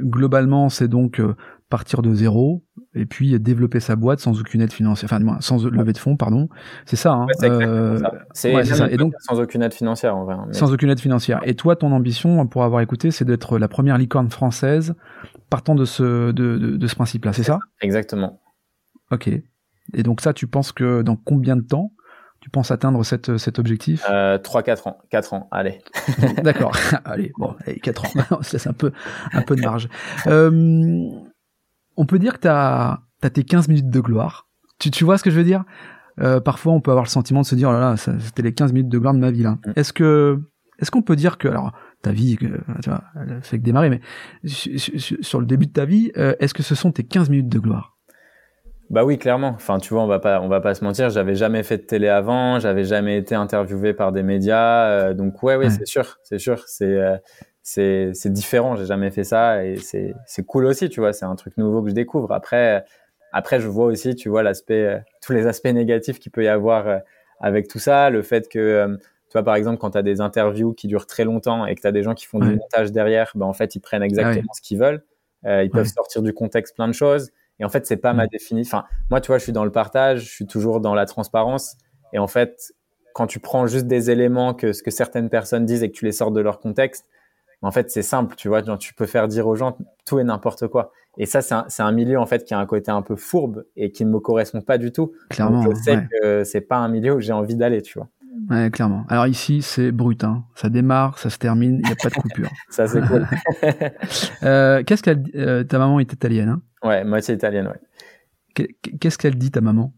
globalement, 0.02 0.68
c'est 0.68 0.88
donc 0.88 1.18
euh, 1.18 1.34
partir 1.70 2.02
de 2.02 2.12
zéro 2.12 2.62
et 2.94 3.06
puis 3.06 3.38
développer 3.40 3.80
sa 3.80 3.96
boîte 3.96 4.20
sans 4.20 4.38
aucune 4.38 4.60
aide 4.60 4.72
financière, 4.72 5.10
enfin 5.10 5.40
sans 5.40 5.64
lever 5.64 5.92
de 5.92 5.98
fonds, 5.98 6.16
pardon. 6.16 6.48
C'est 6.84 6.96
ça. 6.96 7.12
Hein, 7.12 7.26
c'est 7.38 7.50
euh, 7.50 7.98
ça. 8.64 8.90
Et 8.90 8.96
donc 8.96 9.14
sans 9.18 9.40
aucune 9.40 9.62
aide 9.62 9.74
financière 9.74 10.16
en 10.16 10.24
vrai. 10.24 10.34
Hein, 10.34 10.46
sans 10.52 10.72
aucune 10.72 10.90
aide 10.90 11.00
financière. 11.00 11.40
Et 11.44 11.54
toi, 11.54 11.74
ton 11.74 11.90
ambition, 11.92 12.46
pour 12.46 12.64
avoir 12.64 12.82
écouté, 12.82 13.10
c'est 13.10 13.24
d'être 13.24 13.58
la 13.58 13.68
première 13.68 13.98
licorne 13.98 14.30
française 14.30 14.94
partant 15.50 15.74
de 15.74 15.84
ce 15.84 16.32
de, 16.32 16.58
de, 16.58 16.76
de 16.76 16.86
ce 16.86 16.94
principe-là. 16.94 17.32
C'est 17.32 17.42
ça? 17.42 17.58
Exactement. 17.80 18.40
Ok. 19.10 19.28
Et 19.92 20.02
donc 20.02 20.20
ça, 20.20 20.32
tu 20.32 20.46
penses 20.46 20.72
que 20.72 21.02
dans 21.02 21.16
combien 21.16 21.56
de 21.56 21.62
temps 21.62 21.92
tu 22.44 22.50
penses 22.50 22.70
atteindre 22.70 23.02
cette, 23.06 23.38
cet 23.38 23.58
objectif? 23.58 24.04
Euh, 24.10 24.36
3-4 24.36 24.86
ans. 24.90 24.98
4 25.08 25.32
ans, 25.32 25.48
allez. 25.50 25.78
D'accord. 26.42 26.76
allez, 27.06 27.32
bon, 27.38 27.56
allez, 27.64 27.80
4 27.80 28.04
ans. 28.04 28.08
On 28.38 28.42
se 28.42 28.52
laisse 28.52 28.66
un 28.66 28.74
peu, 28.74 28.92
un 29.32 29.40
peu 29.40 29.56
de 29.56 29.62
marge. 29.62 29.88
Euh, 30.26 31.08
on 31.96 32.04
peut 32.04 32.18
dire 32.18 32.34
que 32.34 32.40
tu 32.40 32.48
as, 32.48 33.00
as, 33.22 33.30
tes 33.30 33.44
15 33.44 33.68
minutes 33.68 33.88
de 33.88 33.98
gloire. 33.98 34.46
Tu, 34.78 34.90
tu 34.90 35.04
vois 35.04 35.16
ce 35.16 35.24
que 35.24 35.30
je 35.30 35.36
veux 35.36 35.44
dire? 35.44 35.64
Euh, 36.20 36.38
Parfois, 36.38 36.74
on 36.74 36.82
peut 36.82 36.90
avoir 36.90 37.06
le 37.06 37.08
sentiment 37.08 37.40
de 37.40 37.46
se 37.46 37.54
dire, 37.54 37.70
oh 37.70 37.72
là 37.72 37.80
là, 37.80 37.96
c'était 37.96 38.42
les 38.42 38.52
15 38.52 38.74
minutes 38.74 38.90
de 38.90 38.98
gloire 38.98 39.14
de 39.14 39.20
ma 39.20 39.30
vie. 39.30 39.42
là. 39.42 39.52
Mm. 39.64 39.72
Est-ce 39.76 39.94
que 39.94 40.38
est-ce 40.80 40.90
qu'on 40.90 41.00
peut 41.00 41.16
dire 41.16 41.38
que, 41.38 41.48
alors, 41.48 41.72
ta 42.02 42.12
vie, 42.12 42.36
tu 42.36 42.50
vois, 42.90 43.04
elle 43.18 43.40
fait 43.40 43.58
que 43.58 43.64
démarrer, 43.64 43.88
mais 43.88 44.02
sur, 44.44 45.40
le 45.40 45.46
début 45.46 45.66
de 45.66 45.72
ta 45.72 45.86
vie, 45.86 46.12
euh, 46.18 46.34
est-ce 46.40 46.52
que 46.52 46.62
ce 46.62 46.74
sont 46.74 46.92
tes 46.92 47.04
15 47.04 47.30
minutes 47.30 47.48
de 47.48 47.58
gloire? 47.58 47.93
Bah 48.94 49.04
oui, 49.04 49.18
clairement. 49.18 49.48
Enfin, 49.48 49.78
tu 49.78 49.92
vois, 49.92 50.04
on 50.04 50.06
va 50.06 50.20
pas, 50.20 50.40
on 50.40 50.48
va 50.48 50.60
pas 50.60 50.74
se 50.74 50.84
mentir. 50.84 51.10
J'avais 51.10 51.34
jamais 51.34 51.64
fait 51.64 51.78
de 51.78 51.82
télé 51.82 52.08
avant. 52.08 52.60
J'avais 52.60 52.84
jamais 52.84 53.18
été 53.18 53.34
interviewé 53.34 53.92
par 53.92 54.12
des 54.12 54.22
médias. 54.22 54.86
Euh, 54.88 55.14
donc 55.14 55.42
ouais, 55.42 55.56
oui, 55.56 55.70
c'est 55.70 55.86
sûr, 55.86 56.18
c'est 56.22 56.38
sûr. 56.38 56.62
C'est, 56.68 56.84
euh, 56.84 57.16
c'est 57.62 58.32
différent. 58.32 58.76
J'ai 58.76 58.86
jamais 58.86 59.10
fait 59.10 59.24
ça 59.24 59.64
et 59.64 59.76
c'est 59.78 60.14
c'est 60.26 60.46
cool 60.46 60.66
aussi, 60.66 60.88
tu 60.88 61.00
vois. 61.00 61.12
C'est 61.12 61.24
un 61.24 61.34
truc 61.34 61.56
nouveau 61.56 61.82
que 61.82 61.88
je 61.88 61.94
découvre. 61.94 62.32
Après 62.32 62.84
après 63.32 63.58
je 63.58 63.66
vois 63.66 63.86
aussi, 63.86 64.14
tu 64.14 64.28
vois 64.28 64.44
l'aspect 64.44 65.02
tous 65.20 65.32
les 65.32 65.48
aspects 65.48 65.66
négatifs 65.66 66.20
qu'il 66.20 66.30
peut 66.30 66.44
y 66.44 66.48
avoir 66.48 67.00
avec 67.40 67.66
tout 67.66 67.80
ça, 67.80 68.10
le 68.10 68.22
fait 68.22 68.48
que 68.48 68.96
tu 69.34 69.38
vois, 69.38 69.42
par 69.42 69.56
exemple, 69.56 69.78
quand 69.78 69.90
tu 69.90 69.98
as 69.98 70.02
des 70.02 70.20
interviews 70.20 70.72
qui 70.72 70.86
durent 70.86 71.06
très 71.06 71.24
longtemps 71.24 71.66
et 71.66 71.74
que 71.74 71.80
tu 71.80 71.86
as 71.88 71.92
des 71.92 72.04
gens 72.04 72.14
qui 72.14 72.24
font 72.24 72.38
du 72.38 72.54
montage 72.54 72.92
derrière, 72.92 73.32
ben, 73.34 73.46
en 73.46 73.52
fait, 73.52 73.74
ils 73.74 73.80
prennent 73.80 74.04
exactement 74.04 74.52
ce 74.52 74.62
qu'ils 74.62 74.78
veulent. 74.78 75.02
Euh, 75.44 75.64
ils 75.64 75.70
peuvent 75.70 75.88
sortir 75.88 76.22
du 76.22 76.32
contexte 76.32 76.76
plein 76.76 76.86
de 76.86 76.92
choses. 76.92 77.32
Et 77.60 77.64
en 77.64 77.68
fait, 77.68 77.86
c'est 77.86 77.96
pas 77.96 78.12
ma 78.12 78.26
définition. 78.26 78.78
Enfin, 78.78 78.86
moi, 79.10 79.20
tu 79.20 79.28
vois, 79.28 79.38
je 79.38 79.44
suis 79.44 79.52
dans 79.52 79.64
le 79.64 79.70
partage, 79.70 80.24
je 80.24 80.30
suis 80.30 80.46
toujours 80.46 80.80
dans 80.80 80.94
la 80.94 81.06
transparence. 81.06 81.76
Et 82.12 82.18
en 82.18 82.26
fait, 82.26 82.72
quand 83.14 83.26
tu 83.26 83.38
prends 83.38 83.66
juste 83.66 83.86
des 83.86 84.10
éléments 84.10 84.54
que 84.54 84.72
ce 84.72 84.82
que 84.82 84.90
certaines 84.90 85.28
personnes 85.28 85.64
disent 85.64 85.82
et 85.82 85.90
que 85.90 85.96
tu 85.96 86.04
les 86.04 86.12
sors 86.12 86.32
de 86.32 86.40
leur 86.40 86.58
contexte, 86.58 87.06
en 87.62 87.70
fait, 87.70 87.90
c'est 87.90 88.02
simple, 88.02 88.34
tu 88.36 88.48
vois. 88.48 88.62
tu 88.76 88.92
peux 88.92 89.06
faire 89.06 89.26
dire 89.26 89.46
aux 89.46 89.56
gens 89.56 89.78
tout 90.04 90.18
et 90.18 90.24
n'importe 90.24 90.66
quoi. 90.68 90.92
Et 91.16 91.26
ça, 91.26 91.40
c'est 91.40 91.54
un, 91.54 91.66
un, 91.78 91.92
milieu 91.92 92.18
en 92.18 92.26
fait 92.26 92.44
qui 92.44 92.52
a 92.52 92.58
un 92.58 92.66
côté 92.66 92.90
un 92.90 93.02
peu 93.02 93.16
fourbe 93.16 93.64
et 93.76 93.90
qui 93.90 94.04
ne 94.04 94.10
me 94.10 94.18
correspond 94.18 94.60
pas 94.60 94.78
du 94.78 94.92
tout. 94.92 95.12
Clairement. 95.30 95.62
je 95.62 95.74
sais 95.74 95.98
que 96.10 96.44
c'est 96.44 96.60
pas 96.60 96.76
un 96.76 96.88
milieu 96.88 97.14
où 97.14 97.20
j'ai 97.20 97.32
envie 97.32 97.54
d'aller, 97.54 97.80
tu 97.80 97.98
vois. 97.98 98.08
Ouais, 98.50 98.70
clairement. 98.70 99.04
Alors 99.08 99.26
ici, 99.26 99.62
c'est 99.62 99.92
brut. 99.92 100.24
Hein. 100.24 100.44
Ça 100.56 100.68
démarre, 100.68 101.18
ça 101.18 101.30
se 101.30 101.38
termine, 101.38 101.76
il 101.76 101.86
n'y 101.86 101.92
a 101.92 101.96
pas 101.96 102.08
de 102.08 102.14
coupure. 102.20 102.50
ça, 102.68 102.86
c'est 102.86 103.00
cool. 103.00 103.26
euh, 104.42 104.82
Qu'est-ce 104.82 105.02
qu'elle 105.02 105.22
euh, 105.36 105.64
Ta 105.64 105.78
maman 105.78 106.00
est 106.00 106.12
italienne, 106.12 106.48
hein? 106.48 106.62
Ouais, 106.84 107.04
moitié 107.04 107.34
italienne, 107.34 107.68
ouais. 107.68 108.68
Qu'est-ce 109.00 109.18
qu'elle 109.18 109.36
dit, 109.36 109.50
ta 109.50 109.60
maman? 109.60 109.92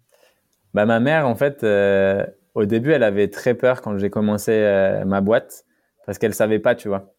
Bah, 0.72 0.86
ma 0.86 1.00
mère, 1.00 1.28
en 1.28 1.34
fait, 1.34 1.62
euh, 1.64 2.24
au 2.54 2.64
début, 2.64 2.92
elle 2.92 3.02
avait 3.02 3.28
très 3.28 3.54
peur 3.54 3.82
quand 3.82 3.98
j'ai 3.98 4.10
commencé 4.10 4.52
euh, 4.52 5.04
ma 5.04 5.20
boîte 5.20 5.64
parce 6.06 6.18
qu'elle 6.18 6.34
savait 6.34 6.58
pas, 6.58 6.74
tu 6.74 6.88
vois. 6.88 7.12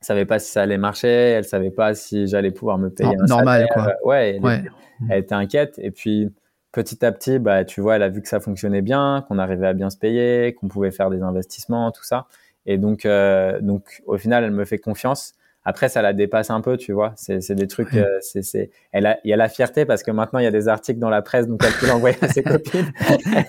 Elle 0.00 0.06
savait 0.06 0.26
pas 0.26 0.38
si 0.38 0.52
ça 0.52 0.62
allait 0.62 0.78
marcher, 0.78 1.08
elle 1.08 1.44
savait 1.44 1.70
pas 1.70 1.94
si 1.94 2.26
j'allais 2.26 2.50
pouvoir 2.50 2.78
me 2.78 2.90
payer 2.90 3.16
un 3.18 3.26
normal, 3.26 3.66
quoi. 3.72 3.94
Ouais, 4.04 4.38
ouais. 4.42 4.62
elle 5.08 5.18
était 5.18 5.34
inquiète. 5.34 5.78
Et 5.78 5.90
puis, 5.90 6.30
petit 6.72 7.04
à 7.04 7.12
petit, 7.12 7.38
bah, 7.38 7.64
tu 7.64 7.80
vois, 7.80 7.96
elle 7.96 8.02
a 8.02 8.08
vu 8.08 8.20
que 8.20 8.28
ça 8.28 8.40
fonctionnait 8.40 8.82
bien, 8.82 9.24
qu'on 9.26 9.38
arrivait 9.38 9.66
à 9.66 9.72
bien 9.72 9.90
se 9.90 9.96
payer, 9.96 10.54
qu'on 10.54 10.68
pouvait 10.68 10.90
faire 10.90 11.08
des 11.08 11.22
investissements, 11.22 11.90
tout 11.90 12.04
ça. 12.04 12.26
Et 12.66 12.78
donc, 12.78 13.06
euh, 13.06 13.60
donc, 13.60 14.02
au 14.06 14.18
final, 14.18 14.44
elle 14.44 14.50
me 14.50 14.64
fait 14.64 14.78
confiance. 14.78 15.34
Après, 15.64 15.88
ça 15.88 16.02
la 16.02 16.12
dépasse 16.12 16.50
un 16.50 16.60
peu, 16.60 16.76
tu 16.76 16.92
vois. 16.92 17.12
C'est, 17.16 17.54
des 17.54 17.66
trucs. 17.66 17.94
Euh, 17.94 18.18
c'est. 18.20 18.70
Elle 18.92 19.06
a, 19.06 19.18
il 19.24 19.30
y 19.30 19.32
a 19.32 19.36
la 19.36 19.48
fierté 19.48 19.86
parce 19.86 20.02
que 20.02 20.10
maintenant 20.10 20.38
il 20.38 20.44
y 20.44 20.48
a 20.48 20.50
des 20.50 20.68
articles 20.68 20.98
dans 20.98 21.10
la 21.10 21.22
presse, 21.22 21.46
donc 21.46 21.62
elle 21.64 21.72
peut 21.72 21.86
l'envoyer 21.86 22.16
à 22.20 22.28
ses 22.28 22.42
copines. 22.44 22.92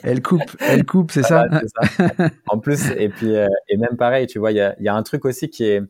elle 0.04 0.22
coupe, 0.22 0.56
elle 0.62 0.86
coupe, 0.86 1.12
c'est 1.12 1.24
ça? 1.24 1.48
ça. 1.50 2.30
En 2.48 2.60
plus, 2.60 2.92
et 2.92 3.10
puis, 3.10 3.36
euh, 3.36 3.48
et 3.68 3.78
même 3.78 3.98
pareil, 3.98 4.28
tu 4.28 4.40
vois, 4.40 4.52
il 4.52 4.58
y 4.58 4.62
a, 4.62 4.76
il 4.80 4.86
y 4.86 4.90
a 4.90 4.96
un 4.96 5.04
truc 5.04 5.26
aussi 5.26 5.50
qui 5.50 5.66
est, 5.66 5.82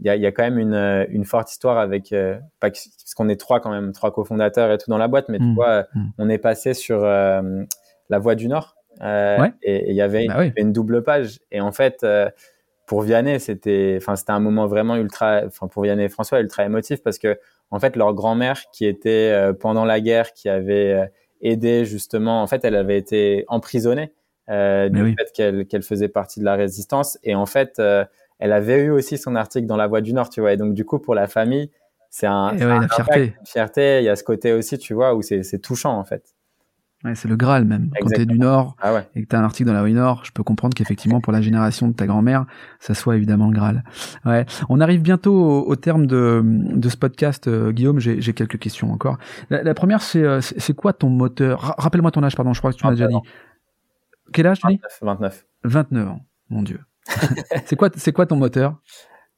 il 0.00 0.06
y 0.06 0.10
a, 0.10 0.16
y 0.16 0.26
a, 0.26 0.32
quand 0.32 0.42
même 0.42 0.58
une, 0.58 0.74
euh, 0.74 1.04
une 1.10 1.24
forte 1.24 1.50
histoire 1.50 1.78
avec, 1.78 2.12
euh, 2.12 2.38
parce 2.60 2.88
qu'on 3.16 3.28
est 3.28 3.38
trois 3.38 3.60
quand 3.60 3.70
même, 3.70 3.92
trois 3.92 4.12
cofondateurs 4.12 4.72
et 4.72 4.78
tout 4.78 4.90
dans 4.90 4.98
la 4.98 5.08
boîte, 5.08 5.28
mais 5.28 5.38
tu 5.38 5.44
mmh. 5.44 5.54
vois, 5.54 5.86
mmh. 5.94 6.04
on 6.18 6.28
est 6.28 6.38
passé 6.38 6.74
sur 6.74 7.02
la 7.02 8.18
Voie 8.18 8.34
du 8.34 8.48
Nord 8.48 8.76
euh, 9.02 9.48
et 9.62 9.90
il 9.90 9.96
y 9.96 10.02
avait 10.02 10.26
bah 10.26 10.44
une, 10.56 10.72
double 10.72 11.02
page. 11.02 11.40
Et 11.50 11.60
en 11.60 11.72
fait, 11.72 12.04
pour 12.86 13.02
Vianney, 13.02 13.40
c'était, 13.40 13.94
enfin, 14.00 14.16
c'était 14.16 14.32
un 14.32 14.40
moment 14.40 14.66
vraiment 14.66 14.96
ultra, 14.96 15.42
enfin, 15.46 15.68
pour 15.68 15.82
Vianney 15.82 16.04
et 16.04 16.08
François, 16.08 16.40
ultra 16.40 16.64
émotif 16.64 17.02
parce 17.02 17.18
que, 17.18 17.38
en 17.70 17.80
fait, 17.80 17.96
leur 17.96 18.14
grand-mère 18.14 18.62
qui 18.72 18.86
était 18.86 19.34
pendant 19.60 19.84
la 19.84 20.00
guerre, 20.00 20.32
qui 20.32 20.48
avait 20.48 21.10
aidé 21.40 21.84
justement, 21.84 22.42
en 22.42 22.46
fait, 22.46 22.64
elle 22.64 22.76
avait 22.76 22.98
été 22.98 23.44
emprisonnée 23.48 24.12
du 24.48 25.14
fait 25.18 25.32
qu'elle 25.34 25.66
qu'elle 25.66 25.82
faisait 25.82 26.08
partie 26.08 26.40
de 26.40 26.44
la 26.44 26.54
résistance 26.54 27.18
et 27.22 27.34
en 27.34 27.46
fait 27.46 27.80
elle 28.38 28.52
avait 28.52 28.82
eu 28.82 28.90
aussi 28.90 29.18
son 29.18 29.36
article 29.36 29.66
dans 29.66 29.76
La 29.76 29.86
Voix 29.86 30.00
du 30.00 30.12
Nord, 30.12 30.28
tu 30.28 30.40
vois. 30.40 30.52
Et 30.52 30.56
donc, 30.56 30.74
du 30.74 30.84
coup, 30.84 30.98
pour 30.98 31.14
la 31.14 31.28
famille, 31.28 31.70
c'est 32.10 32.26
un, 32.26 32.54
eh 32.56 32.64
ouais, 32.64 32.88
fierté. 32.94 33.34
une 33.40 33.46
fierté. 33.46 33.98
Il 34.00 34.04
y 34.04 34.08
a 34.08 34.16
ce 34.16 34.24
côté 34.24 34.52
aussi, 34.52 34.78
tu 34.78 34.94
vois, 34.94 35.14
où 35.14 35.22
c'est 35.22 35.58
touchant, 35.60 35.96
en 35.96 36.04
fait. 36.04 36.33
Ouais, 37.04 37.14
c'est 37.14 37.28
le 37.28 37.36
Graal 37.36 37.66
même. 37.66 37.90
Quand 38.00 38.08
tu 38.08 38.20
es 38.20 38.24
du 38.24 38.38
Nord 38.38 38.76
ah 38.80 38.94
ouais. 38.94 39.06
et 39.14 39.22
que 39.22 39.28
tu 39.28 39.36
as 39.36 39.38
un 39.38 39.44
article 39.44 39.68
dans 39.68 39.74
la 39.74 39.84
du 39.84 39.92
Nord, 39.92 40.24
je 40.24 40.32
peux 40.32 40.42
comprendre 40.42 40.74
qu'effectivement, 40.74 41.20
pour 41.20 41.34
la 41.34 41.42
génération 41.42 41.88
de 41.88 41.92
ta 41.92 42.06
grand-mère, 42.06 42.46
ça 42.80 42.94
soit 42.94 43.16
évidemment 43.16 43.48
le 43.48 43.52
Graal. 43.52 43.84
Ouais. 44.24 44.46
On 44.70 44.80
arrive 44.80 45.02
bientôt 45.02 45.66
au, 45.66 45.76
terme 45.76 46.06
de, 46.06 46.40
de 46.42 46.88
ce 46.88 46.96
podcast, 46.96 47.46
euh, 47.46 47.72
Guillaume. 47.72 47.98
J'ai 47.98 48.32
quelques 48.32 48.58
questions 48.58 48.90
encore. 48.90 49.18
La, 49.50 49.74
première, 49.74 50.00
euh, 50.16 50.40
c'est 50.40 50.74
quoi 50.74 50.94
ton 50.94 51.10
moteur? 51.10 51.74
Rappelle-moi 51.76 52.10
ton 52.10 52.22
âge, 52.22 52.36
pardon, 52.36 52.54
je 52.54 52.60
crois 52.60 52.72
que 52.72 52.78
tu 52.78 52.86
m'as 52.86 52.92
déjà 52.92 53.08
dit. 53.08 53.16
Quel 54.32 54.46
âge 54.46 54.60
tu 54.60 54.66
dis? 54.68 54.80
29. 55.02 55.46
29 55.64 56.08
ans, 56.08 56.20
mon 56.48 56.62
Dieu. 56.62 56.80
c'est 57.66 57.76
quoi, 57.76 57.90
c'est 57.94 58.12
quoi 58.12 58.24
ton 58.24 58.36
moteur? 58.36 58.80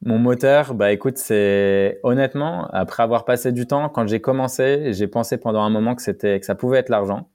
Mon 0.05 0.19
moteur, 0.19 0.73
bah 0.75 0.91
écoute, 0.91 1.17
c'est 1.17 1.99
honnêtement, 2.03 2.67
après 2.67 3.03
avoir 3.03 3.25
passé 3.25 3.51
du 3.51 3.65
temps, 3.65 3.89
quand 3.89 4.07
j'ai 4.07 4.21
commencé, 4.21 4.93
j'ai 4.93 5.07
pensé 5.07 5.37
pendant 5.37 5.63
un 5.63 5.69
moment 5.71 5.95
que 5.95 6.03
c'était, 6.03 6.39
que 6.39 6.45
ça 6.45 6.55
pouvait 6.55 6.77
être 6.77 6.89
l'argent. 6.89 7.29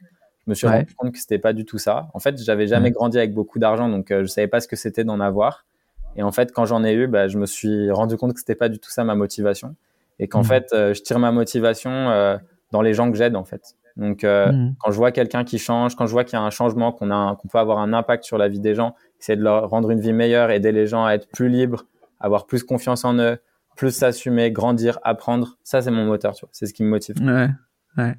Je 0.47 0.51
me 0.51 0.55
suis 0.55 0.67
rendu 0.67 0.95
compte 0.97 1.13
que 1.13 1.19
c'était 1.19 1.39
pas 1.39 1.53
du 1.53 1.65
tout 1.65 1.79
ça. 1.79 2.09
En 2.15 2.19
fait, 2.19 2.43
j'avais 2.43 2.67
jamais 2.67 2.91
grandi 2.91 3.17
avec 3.19 3.33
beaucoup 3.33 3.59
d'argent, 3.59 3.89
donc 3.89 4.11
euh, 4.11 4.23
je 4.23 4.27
savais 4.27 4.49
pas 4.49 4.61
ce 4.61 4.67
que 4.67 4.77
c'était 4.77 5.05
d'en 5.05 5.21
avoir. 5.21 5.65
Et 6.17 6.23
en 6.23 6.33
fait, 6.33 6.53
quand 6.53 6.65
j'en 6.65 6.85
ai 6.85 6.93
eu, 6.93 7.07
bah, 7.07 7.29
je 7.29 7.39
me 7.39 7.47
suis 7.47 7.91
rendu 7.91 8.17
compte 8.17 8.35
que 8.35 8.41
c'était 8.41 8.57
pas 8.57 8.69
du 8.69 8.79
tout 8.79 8.91
ça 8.91 9.05
ma 9.05 9.15
motivation, 9.15 9.77
et 10.19 10.29
qu'en 10.29 10.43
fait, 10.43 10.73
euh, 10.73 10.95
je 10.95 11.03
tire 11.03 11.19
ma 11.19 11.33
motivation 11.33 11.91
euh, 11.91 12.37
dans 12.71 12.83
les 12.83 12.93
gens 12.93 13.11
que 13.11 13.17
j'aide, 13.17 13.37
en 13.37 13.45
fait. 13.45 13.77
Donc, 13.97 14.25
mmh. 14.25 14.75
quand 14.79 14.91
je 14.91 14.97
vois 14.97 15.13
quelqu'un 15.13 15.45
qui 15.45 15.59
change, 15.59 15.97
quand 15.97 16.07
je 16.07 16.13
vois 16.13 16.25
qu'il 16.25 16.39
y 16.39 16.41
a 16.41 16.43
un 16.43 16.51
changement, 16.51 16.93
qu'on 16.93 17.11
a, 17.11 17.37
qu'on 17.37 17.49
peut 17.49 17.59
avoir 17.59 17.79
un 17.79 17.93
impact 17.93 18.25
sur 18.25 18.39
la 18.39 18.49
vie 18.49 18.61
des 18.61 18.75
gens, 18.75 18.95
c'est 19.19 19.37
de 19.37 19.43
leur 19.43 19.69
rendre 19.69 19.91
une 19.91 20.01
vie 20.01 20.15
meilleure, 20.15 20.51
aider 20.51 20.73
les 20.73 20.87
gens 20.87 21.05
à 21.05 21.13
être 21.13 21.29
plus 21.29 21.51
libres, 21.51 21.85
avoir 22.19 22.47
plus 22.47 22.65
confiance 22.65 23.05
en 23.05 23.19
eux, 23.19 23.39
plus 23.77 23.91
s'assumer, 23.91 24.51
grandir, 24.51 24.99
apprendre. 25.03 25.59
Ça, 25.63 25.83
c'est 25.83 25.91
mon 25.91 26.07
moteur, 26.07 26.35
tu 26.35 26.47
vois. 26.47 26.51
C'est 26.53 26.67
ce 26.67 26.73
qui 26.73 26.83
me 26.83 26.89
motive. 26.89 27.17
Ouais. 27.21 27.49
Ouais. 27.99 28.15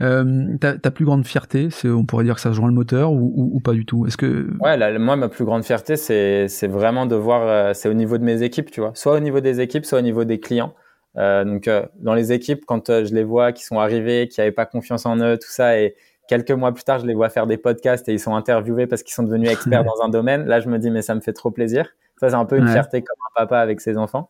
Euh, 0.00 0.56
ta, 0.60 0.76
ta, 0.76 0.90
plus 0.90 1.04
grande 1.04 1.24
fierté, 1.24 1.68
c'est, 1.70 1.88
on 1.88 2.04
pourrait 2.04 2.24
dire 2.24 2.34
que 2.34 2.40
ça 2.40 2.50
se 2.50 2.56
joint 2.56 2.66
le 2.66 2.74
moteur 2.74 3.12
ou, 3.12 3.50
ou, 3.54 3.60
pas 3.60 3.72
du 3.72 3.86
tout? 3.86 4.06
Est-ce 4.06 4.16
que 4.16 4.50
ouais, 4.60 4.98
moi 4.98 5.14
ma 5.14 5.28
plus 5.28 5.44
grande 5.44 5.64
fierté, 5.64 5.96
c'est 5.96 6.48
c'est 6.48 6.66
vraiment 6.66 7.06
de 7.06 7.14
voir, 7.14 7.42
euh, 7.42 7.74
c'est 7.74 7.88
au 7.88 7.94
niveau 7.94 8.18
de 8.18 8.24
mes 8.24 8.42
équipes, 8.42 8.72
tu 8.72 8.80
vois, 8.80 8.90
soit 8.94 9.14
au 9.14 9.20
niveau 9.20 9.40
des 9.40 9.60
équipes, 9.60 9.84
soit 9.84 10.00
au 10.00 10.02
niveau 10.02 10.24
des 10.24 10.40
clients. 10.40 10.74
Euh, 11.16 11.44
donc 11.44 11.68
euh, 11.68 11.86
dans 12.00 12.14
les 12.14 12.32
équipes, 12.32 12.64
quand 12.66 12.90
euh, 12.90 13.04
je 13.04 13.14
les 13.14 13.22
vois 13.22 13.52
qui 13.52 13.64
sont 13.64 13.78
arrivés, 13.78 14.26
qui 14.28 14.40
n'avaient 14.40 14.52
pas 14.52 14.66
confiance 14.66 15.06
en 15.06 15.16
eux, 15.18 15.38
tout 15.38 15.50
ça, 15.50 15.78
et 15.78 15.94
quelques 16.28 16.50
mois 16.50 16.72
plus 16.72 16.84
tard, 16.84 16.98
je 16.98 17.06
les 17.06 17.14
vois 17.14 17.28
faire 17.28 17.46
des 17.46 17.56
podcasts 17.56 18.08
et 18.08 18.12
ils 18.12 18.20
sont 18.20 18.34
interviewés 18.34 18.86
parce 18.86 19.02
qu'ils 19.02 19.14
sont 19.14 19.22
devenus 19.22 19.50
experts 19.50 19.84
dans 19.84 20.02
un 20.02 20.08
domaine. 20.08 20.46
Là, 20.46 20.60
je 20.60 20.68
me 20.68 20.78
dis, 20.78 20.90
mais 20.90 21.02
ça 21.02 21.14
me 21.14 21.20
fait 21.20 21.32
trop 21.32 21.50
plaisir. 21.50 21.88
Ça, 22.18 22.28
c'est 22.30 22.34
un 22.34 22.44
peu 22.44 22.56
une 22.56 22.68
fierté 22.68 23.02
comme 23.02 23.16
un 23.30 23.42
papa 23.42 23.58
avec 23.58 23.80
ses 23.80 23.96
enfants. 23.96 24.28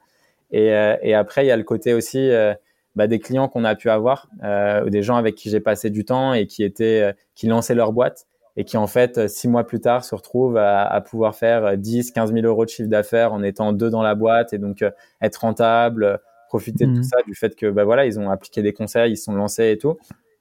Et, 0.51 0.73
euh, 0.73 0.97
et 1.03 1.15
après, 1.15 1.45
il 1.45 1.49
y 1.49 1.51
a 1.51 1.57
le 1.57 1.65
côté 1.65 1.95
aussi 1.95 2.31
euh, 2.31 2.55
bah, 2.97 3.07
des 3.07 3.19
clients 3.19 3.49
qu'on 3.49 3.65
a 3.65 3.75
pu 3.75 3.91
avoir, 3.91 4.29
euh, 4.43 4.89
des 4.89 5.03
gens 5.03 5.17
avec 5.17 5.35
qui 5.35 5.51
j'ai 5.51 5.61
passé 5.61 5.91
du 5.91 6.05
temps 6.05 6.35
et 6.35 6.47
qui 6.47 6.63
étaient, 6.63 7.03
euh, 7.03 7.13
qui 7.35 7.47
lançaient 7.47 7.75
leur 7.75 7.93
boîte 7.93 8.27
et 8.57 8.65
qui 8.65 8.77
en 8.77 8.87
fait 8.87 9.29
six 9.29 9.49
mois 9.49 9.67
plus 9.67 9.81
tard 9.81 10.05
se 10.05 10.15
retrouvent 10.15 10.57
à, 10.57 10.83
à 10.85 11.01
pouvoir 11.01 11.35
faire 11.35 11.77
10, 11.77 12.13
15 12.13 12.33
000 12.33 12.47
euros 12.47 12.65
de 12.65 12.71
chiffre 12.71 12.89
d'affaires 12.89 13.33
en 13.33 13.43
étant 13.43 13.73
deux 13.73 13.91
dans 13.91 14.03
la 14.03 14.15
boîte 14.15 14.53
et 14.53 14.59
donc 14.59 14.85
être 15.21 15.37
rentable, 15.37 16.21
profiter 16.49 16.87
de 16.87 16.93
tout 16.93 17.01
mmh. 17.01 17.03
ça, 17.03 17.17
du 17.27 17.35
fait 17.35 17.57
que 17.57 17.69
bah 17.69 17.83
voilà, 17.83 18.07
ils 18.07 18.21
ont 18.21 18.31
appliqué 18.31 18.63
des 18.63 18.73
conseils, 18.73 19.13
ils 19.13 19.17
se 19.17 19.25
sont 19.25 19.35
lancés 19.35 19.71
et 19.71 19.79
tout 19.79 19.97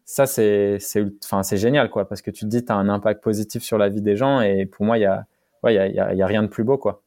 ça 0.06 0.26
c'est 0.26 0.78
c'est 0.80 1.06
enfin 1.24 1.44
c'est 1.44 1.58
génial 1.58 1.90
quoi 1.90 2.08
parce 2.08 2.22
que 2.22 2.32
tu 2.32 2.42
te 2.42 2.50
dis 2.50 2.64
tu 2.64 2.72
as 2.72 2.76
un 2.76 2.90
impact 2.90 3.24
positif 3.24 3.64
sur 3.64 3.78
la 3.78 3.90
vie 3.90 4.02
des 4.02 4.16
gens 4.16 4.42
et 4.42 4.66
pour 4.66 4.86
moi 4.86 4.98
il 4.98 5.02
y 5.02 5.06
a 5.06 5.26
ouais 5.64 5.74
il 5.74 5.78
y 5.78 5.80
a, 5.80 5.88
y, 5.88 6.00
a, 6.00 6.14
y 6.14 6.22
a 6.22 6.28
rien 6.28 6.44
de 6.44 6.48
plus 6.48 6.64
beau 6.64 6.78
quoi 6.78 7.02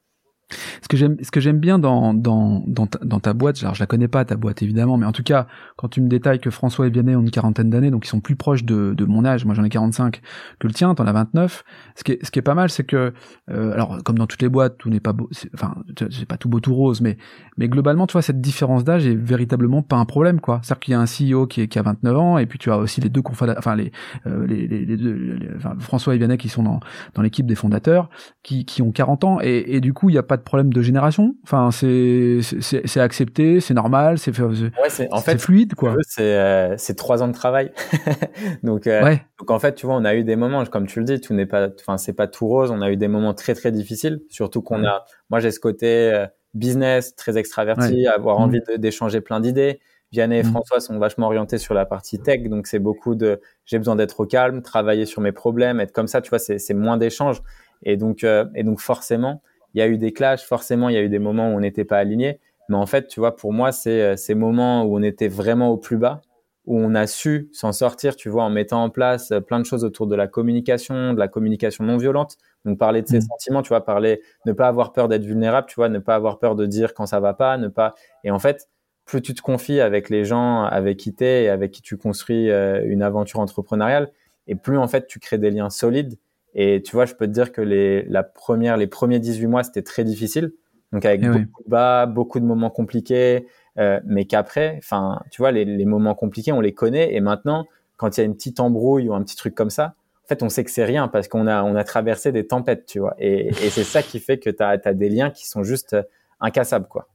ce 0.82 0.88
que 0.88 0.96
j'aime, 0.96 1.16
ce 1.22 1.30
que 1.30 1.40
j'aime 1.40 1.58
bien 1.58 1.78
dans 1.78 2.14
dans 2.14 2.62
dans 2.66 3.20
ta, 3.20 3.32
boîte, 3.32 3.58
alors 3.62 3.74
je 3.74 3.80
la 3.80 3.86
connais 3.86 4.08
pas 4.08 4.24
ta 4.24 4.36
boîte 4.36 4.62
évidemment, 4.62 4.96
mais 4.96 5.06
en 5.06 5.12
tout 5.12 5.22
cas 5.22 5.46
quand 5.76 5.88
tu 5.88 6.00
me 6.00 6.08
détailles 6.08 6.40
que 6.40 6.50
François 6.50 6.86
et 6.86 6.90
Vianney 6.90 7.16
ont 7.16 7.20
une 7.20 7.30
quarantaine 7.30 7.70
d'années, 7.70 7.90
donc 7.90 8.06
ils 8.06 8.08
sont 8.08 8.20
plus 8.20 8.36
proches 8.36 8.64
de, 8.64 8.94
de 8.94 9.04
mon 9.04 9.24
âge, 9.24 9.44
moi 9.44 9.54
j'en 9.54 9.64
ai 9.64 9.68
45, 9.68 10.20
que 10.58 10.66
le 10.66 10.72
tien, 10.72 10.94
t'en 10.94 11.06
as 11.06 11.12
29. 11.12 11.64
Ce 11.94 12.04
qui 12.04 12.12
est 12.12 12.24
ce 12.24 12.30
qui 12.30 12.38
est 12.38 12.42
pas 12.42 12.54
mal, 12.54 12.70
c'est 12.70 12.84
que 12.84 13.12
euh, 13.50 13.72
alors 13.72 14.02
comme 14.04 14.18
dans 14.18 14.26
toutes 14.26 14.42
les 14.42 14.48
boîtes, 14.48 14.78
tout 14.78 14.90
n'est 14.90 15.00
pas 15.00 15.12
beau, 15.12 15.30
enfin 15.54 15.74
c'est 16.10 16.26
pas 16.26 16.36
tout 16.36 16.48
beau 16.48 16.60
tout 16.60 16.74
rose, 16.74 17.00
mais 17.00 17.16
mais 17.56 17.68
globalement 17.68 18.06
tu 18.06 18.12
vois 18.12 18.22
cette 18.22 18.40
différence 18.40 18.84
d'âge 18.84 19.06
est 19.06 19.14
véritablement 19.14 19.82
pas 19.82 19.96
un 19.96 20.04
problème 20.04 20.40
quoi. 20.40 20.60
C'est-à-dire 20.62 20.80
qu'il 20.80 20.92
y 20.92 20.94
a 20.94 21.00
un 21.00 21.04
CEO 21.04 21.46
qui 21.46 21.62
est 21.62 21.68
qui 21.68 21.78
a 21.78 21.82
29 21.82 22.16
ans 22.16 22.38
et 22.38 22.46
puis 22.46 22.58
tu 22.58 22.70
as 22.70 22.78
aussi 22.78 23.00
les 23.00 23.08
deux 23.08 23.22
enfin 23.26 23.76
les 23.76 23.92
euh, 24.26 24.46
les, 24.46 24.66
les, 24.66 24.84
les, 24.84 24.96
deux, 24.96 25.38
enfin, 25.56 25.74
François 25.78 26.14
et 26.14 26.18
Vianney 26.18 26.38
qui 26.38 26.48
sont 26.48 26.62
dans 26.62 26.80
dans 27.14 27.22
l'équipe 27.22 27.46
des 27.46 27.54
fondateurs 27.54 28.08
qui 28.42 28.64
qui 28.64 28.82
ont 28.82 28.92
40 28.92 29.24
ans 29.24 29.38
et, 29.40 29.64
et 29.68 29.80
du 29.80 29.92
coup 29.92 30.10
il 30.10 30.14
y 30.14 30.18
a 30.18 30.22
pas 30.22 30.36
de 30.36 30.42
problème 30.42 30.65
de 30.70 30.82
génération. 30.82 31.34
Enfin, 31.42 31.70
c'est 31.70 32.40
c'est 32.42 33.00
accepté, 33.00 33.60
c'est 33.60 33.74
normal, 33.74 34.18
c'est 34.18 34.38
ouais, 34.38 35.08
en 35.10 35.20
fait 35.20 35.38
fluide 35.38 35.74
quoi. 35.74 35.94
C'est 36.06 36.36
euh, 36.36 36.76
c'est 36.76 36.94
trois 36.94 37.22
ans 37.22 37.28
de 37.28 37.32
travail. 37.32 37.72
donc 38.62 38.86
euh, 38.86 39.16
donc 39.38 39.50
en 39.50 39.58
fait, 39.58 39.74
tu 39.74 39.86
vois, 39.86 39.96
on 39.96 40.04
a 40.04 40.14
eu 40.14 40.24
des 40.24 40.36
moments, 40.36 40.64
comme 40.66 40.86
tu 40.86 40.98
le 40.98 41.04
dis, 41.04 41.20
tout 41.20 41.34
n'est 41.34 41.46
pas, 41.46 41.68
enfin 41.80 41.98
c'est 41.98 42.12
pas 42.12 42.26
tout 42.26 42.46
rose. 42.46 42.70
On 42.70 42.82
a 42.82 42.90
eu 42.90 42.96
des 42.96 43.08
moments 43.08 43.34
très 43.34 43.54
très 43.54 43.72
difficiles, 43.72 44.20
surtout 44.28 44.62
qu'on 44.62 44.84
a, 44.84 45.04
moi 45.30 45.40
j'ai 45.40 45.50
ce 45.50 45.60
côté 45.60 46.12
euh, 46.12 46.26
business 46.54 47.14
très 47.14 47.38
extraverti, 47.38 48.06
avoir 48.06 48.38
mmh. 48.38 48.42
envie 48.42 48.60
d'échanger 48.78 49.20
plein 49.20 49.40
d'idées. 49.40 49.80
Vianney 50.12 50.38
et 50.38 50.42
mmh. 50.44 50.50
François 50.50 50.80
sont 50.80 50.98
vachement 50.98 51.26
orientés 51.26 51.58
sur 51.58 51.74
la 51.74 51.84
partie 51.84 52.20
tech, 52.20 52.42
donc 52.44 52.68
c'est 52.68 52.78
beaucoup 52.78 53.16
de 53.16 53.40
j'ai 53.64 53.76
besoin 53.78 53.96
d'être 53.96 54.20
au 54.20 54.26
calme, 54.26 54.62
travailler 54.62 55.04
sur 55.04 55.20
mes 55.20 55.32
problèmes, 55.32 55.80
être 55.80 55.92
comme 55.92 56.06
ça, 56.06 56.20
tu 56.20 56.30
vois, 56.30 56.38
c'est 56.38 56.74
moins 56.74 56.96
d'échanges. 56.96 57.42
Et 57.82 57.96
donc, 57.96 58.24
et 58.24 58.62
donc 58.62 58.80
forcément, 58.80 59.42
il 59.76 59.78
y 59.78 59.82
a 59.82 59.88
eu 59.88 59.98
des 59.98 60.12
clashs, 60.12 60.42
forcément, 60.42 60.88
il 60.88 60.94
y 60.94 60.98
a 60.98 61.02
eu 61.02 61.08
des 61.08 61.18
moments 61.20 61.52
où 61.52 61.56
on 61.56 61.60
n'était 61.60 61.84
pas 61.84 61.98
alignés. 61.98 62.40
Mais 62.68 62.76
en 62.76 62.86
fait, 62.86 63.06
tu 63.06 63.20
vois, 63.20 63.36
pour 63.36 63.52
moi, 63.52 63.70
c'est 63.70 64.16
ces 64.16 64.34
moments 64.34 64.82
où 64.84 64.98
on 64.98 65.02
était 65.02 65.28
vraiment 65.28 65.68
au 65.70 65.76
plus 65.76 65.98
bas, 65.98 66.22
où 66.64 66.78
on 66.80 66.94
a 66.94 67.06
su 67.06 67.48
s'en 67.52 67.72
sortir, 67.72 68.16
tu 68.16 68.28
vois, 68.28 68.42
en 68.42 68.50
mettant 68.50 68.82
en 68.82 68.90
place 68.90 69.32
plein 69.46 69.60
de 69.60 69.64
choses 69.64 69.84
autour 69.84 70.08
de 70.08 70.16
la 70.16 70.26
communication, 70.26 71.12
de 71.12 71.18
la 71.18 71.28
communication 71.28 71.84
non 71.84 71.96
violente. 71.96 72.38
Donc 72.64 72.78
parler 72.78 73.02
de 73.02 73.06
ses 73.06 73.18
mmh. 73.18 73.28
sentiments, 73.28 73.62
tu 73.62 73.68
vois, 73.68 73.84
parler, 73.84 74.20
ne 74.46 74.52
pas 74.52 74.66
avoir 74.66 74.92
peur 74.92 75.08
d'être 75.08 75.24
vulnérable, 75.24 75.68
tu 75.68 75.76
vois, 75.76 75.88
ne 75.88 76.00
pas 76.00 76.16
avoir 76.16 76.38
peur 76.40 76.56
de 76.56 76.66
dire 76.66 76.92
quand 76.92 77.06
ça 77.06 77.20
va 77.20 77.34
pas, 77.34 77.56
ne 77.56 77.68
pas. 77.68 77.94
Et 78.24 78.32
en 78.32 78.40
fait, 78.40 78.68
plus 79.04 79.22
tu 79.22 79.34
te 79.34 79.40
confies 79.40 79.80
avec 79.80 80.10
les 80.10 80.24
gens 80.24 80.64
avec 80.64 80.96
qui 80.96 81.14
t'es 81.14 81.44
et 81.44 81.48
avec 81.48 81.70
qui 81.70 81.82
tu 81.82 81.96
construis 81.96 82.50
euh, 82.50 82.82
une 82.84 83.02
aventure 83.02 83.38
entrepreneuriale, 83.38 84.10
et 84.48 84.56
plus 84.56 84.78
en 84.78 84.88
fait 84.88 85.06
tu 85.06 85.20
crées 85.20 85.38
des 85.38 85.50
liens 85.50 85.70
solides. 85.70 86.18
Et 86.58 86.82
tu 86.82 86.96
vois, 86.96 87.04
je 87.04 87.14
peux 87.14 87.26
te 87.26 87.32
dire 87.32 87.52
que 87.52 87.60
les, 87.60 88.02
la 88.04 88.22
première, 88.22 88.78
les 88.78 88.86
premiers 88.86 89.20
18 89.20 89.46
mois, 89.46 89.62
c'était 89.62 89.82
très 89.82 90.04
difficile. 90.04 90.52
Donc 90.90 91.04
avec 91.04 91.20
eh 91.22 91.28
beaucoup 91.28 91.62
de 91.62 91.68
bas, 91.68 92.06
beaucoup 92.06 92.40
de 92.40 92.46
moments 92.46 92.70
compliqués, 92.70 93.46
euh, 93.78 94.00
mais 94.06 94.24
qu'après, 94.24 94.76
enfin, 94.78 95.20
tu 95.30 95.42
vois, 95.42 95.52
les, 95.52 95.66
les, 95.66 95.84
moments 95.84 96.14
compliqués, 96.14 96.52
on 96.52 96.62
les 96.62 96.72
connaît. 96.72 97.14
Et 97.14 97.20
maintenant, 97.20 97.66
quand 97.98 98.16
il 98.16 98.20
y 98.20 98.22
a 98.22 98.26
une 98.26 98.34
petite 98.34 98.58
embrouille 98.58 99.08
ou 99.10 99.14
un 99.14 99.22
petit 99.22 99.36
truc 99.36 99.54
comme 99.54 99.68
ça, 99.68 99.94
en 100.24 100.28
fait, 100.28 100.42
on 100.42 100.48
sait 100.48 100.64
que 100.64 100.70
c'est 100.70 100.86
rien 100.86 101.08
parce 101.08 101.28
qu'on 101.28 101.46
a, 101.46 101.62
on 101.62 101.76
a 101.76 101.84
traversé 101.84 102.32
des 102.32 102.46
tempêtes, 102.46 102.86
tu 102.86 103.00
vois. 103.00 103.14
Et, 103.18 103.48
et 103.48 103.70
c'est 103.70 103.84
ça 103.84 104.02
qui 104.02 104.18
fait 104.18 104.38
que 104.38 104.48
tu 104.48 104.62
as, 104.62 104.80
as, 104.82 104.94
des 104.94 105.10
liens 105.10 105.30
qui 105.30 105.46
sont 105.46 105.62
juste 105.62 105.94
incassables, 106.40 106.88
quoi. 106.88 107.06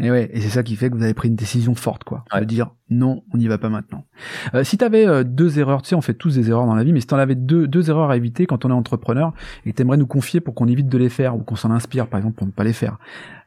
Et 0.00 0.10
ouais, 0.10 0.28
et 0.32 0.40
c'est 0.40 0.50
ça 0.50 0.62
qui 0.62 0.76
fait 0.76 0.90
que 0.90 0.96
vous 0.96 1.02
avez 1.02 1.14
pris 1.14 1.28
une 1.28 1.34
décision 1.34 1.74
forte, 1.74 2.04
quoi. 2.04 2.24
De 2.38 2.44
dire 2.44 2.70
non, 2.90 3.22
on 3.32 3.38
n'y 3.38 3.48
va 3.48 3.58
pas 3.58 3.70
maintenant. 3.70 4.04
Euh, 4.54 4.64
si 4.64 4.76
tu 4.76 4.84
avais 4.84 5.06
euh, 5.06 5.24
deux 5.24 5.58
erreurs, 5.58 5.82
tu 5.82 5.88
sais, 5.88 5.94
on 5.94 6.00
fait 6.02 6.14
tous 6.14 6.34
des 6.34 6.50
erreurs 6.50 6.66
dans 6.66 6.74
la 6.74 6.84
vie, 6.84 6.92
mais 6.92 7.00
si 7.00 7.06
tu 7.06 7.14
en 7.14 7.18
avais 7.18 7.34
deux, 7.34 7.66
deux 7.66 7.88
erreurs 7.88 8.10
à 8.10 8.16
éviter 8.16 8.46
quand 8.46 8.64
on 8.64 8.70
est 8.70 8.74
entrepreneur 8.74 9.32
et 9.64 9.70
que 9.70 9.76
tu 9.76 9.82
aimerais 9.82 9.96
nous 9.96 10.06
confier 10.06 10.40
pour 10.40 10.54
qu'on 10.54 10.68
évite 10.68 10.88
de 10.88 10.98
les 10.98 11.08
faire 11.08 11.36
ou 11.36 11.38
qu'on 11.40 11.56
s'en 11.56 11.70
inspire, 11.70 12.06
par 12.06 12.18
exemple, 12.18 12.36
pour 12.36 12.46
ne 12.46 12.52
pas 12.52 12.64
les 12.64 12.72
faire, 12.74 12.98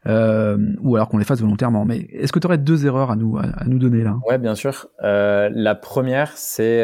euh, 0.06 0.58
ou 0.80 0.96
alors 0.96 1.08
qu'on 1.08 1.18
les 1.18 1.24
fasse 1.24 1.40
volontairement. 1.40 1.84
Mais 1.84 2.08
est-ce 2.12 2.32
que 2.32 2.40
tu 2.40 2.46
aurais 2.46 2.58
deux 2.58 2.86
erreurs 2.86 3.12
à 3.12 3.16
nous, 3.16 3.38
à, 3.38 3.64
nous 3.66 3.78
donner 3.78 4.02
là? 4.02 4.18
Ouais, 4.28 4.38
bien 4.38 4.56
sûr. 4.56 4.88
Euh, 5.04 5.48
la 5.52 5.76
première, 5.76 6.36
c'est 6.36 6.82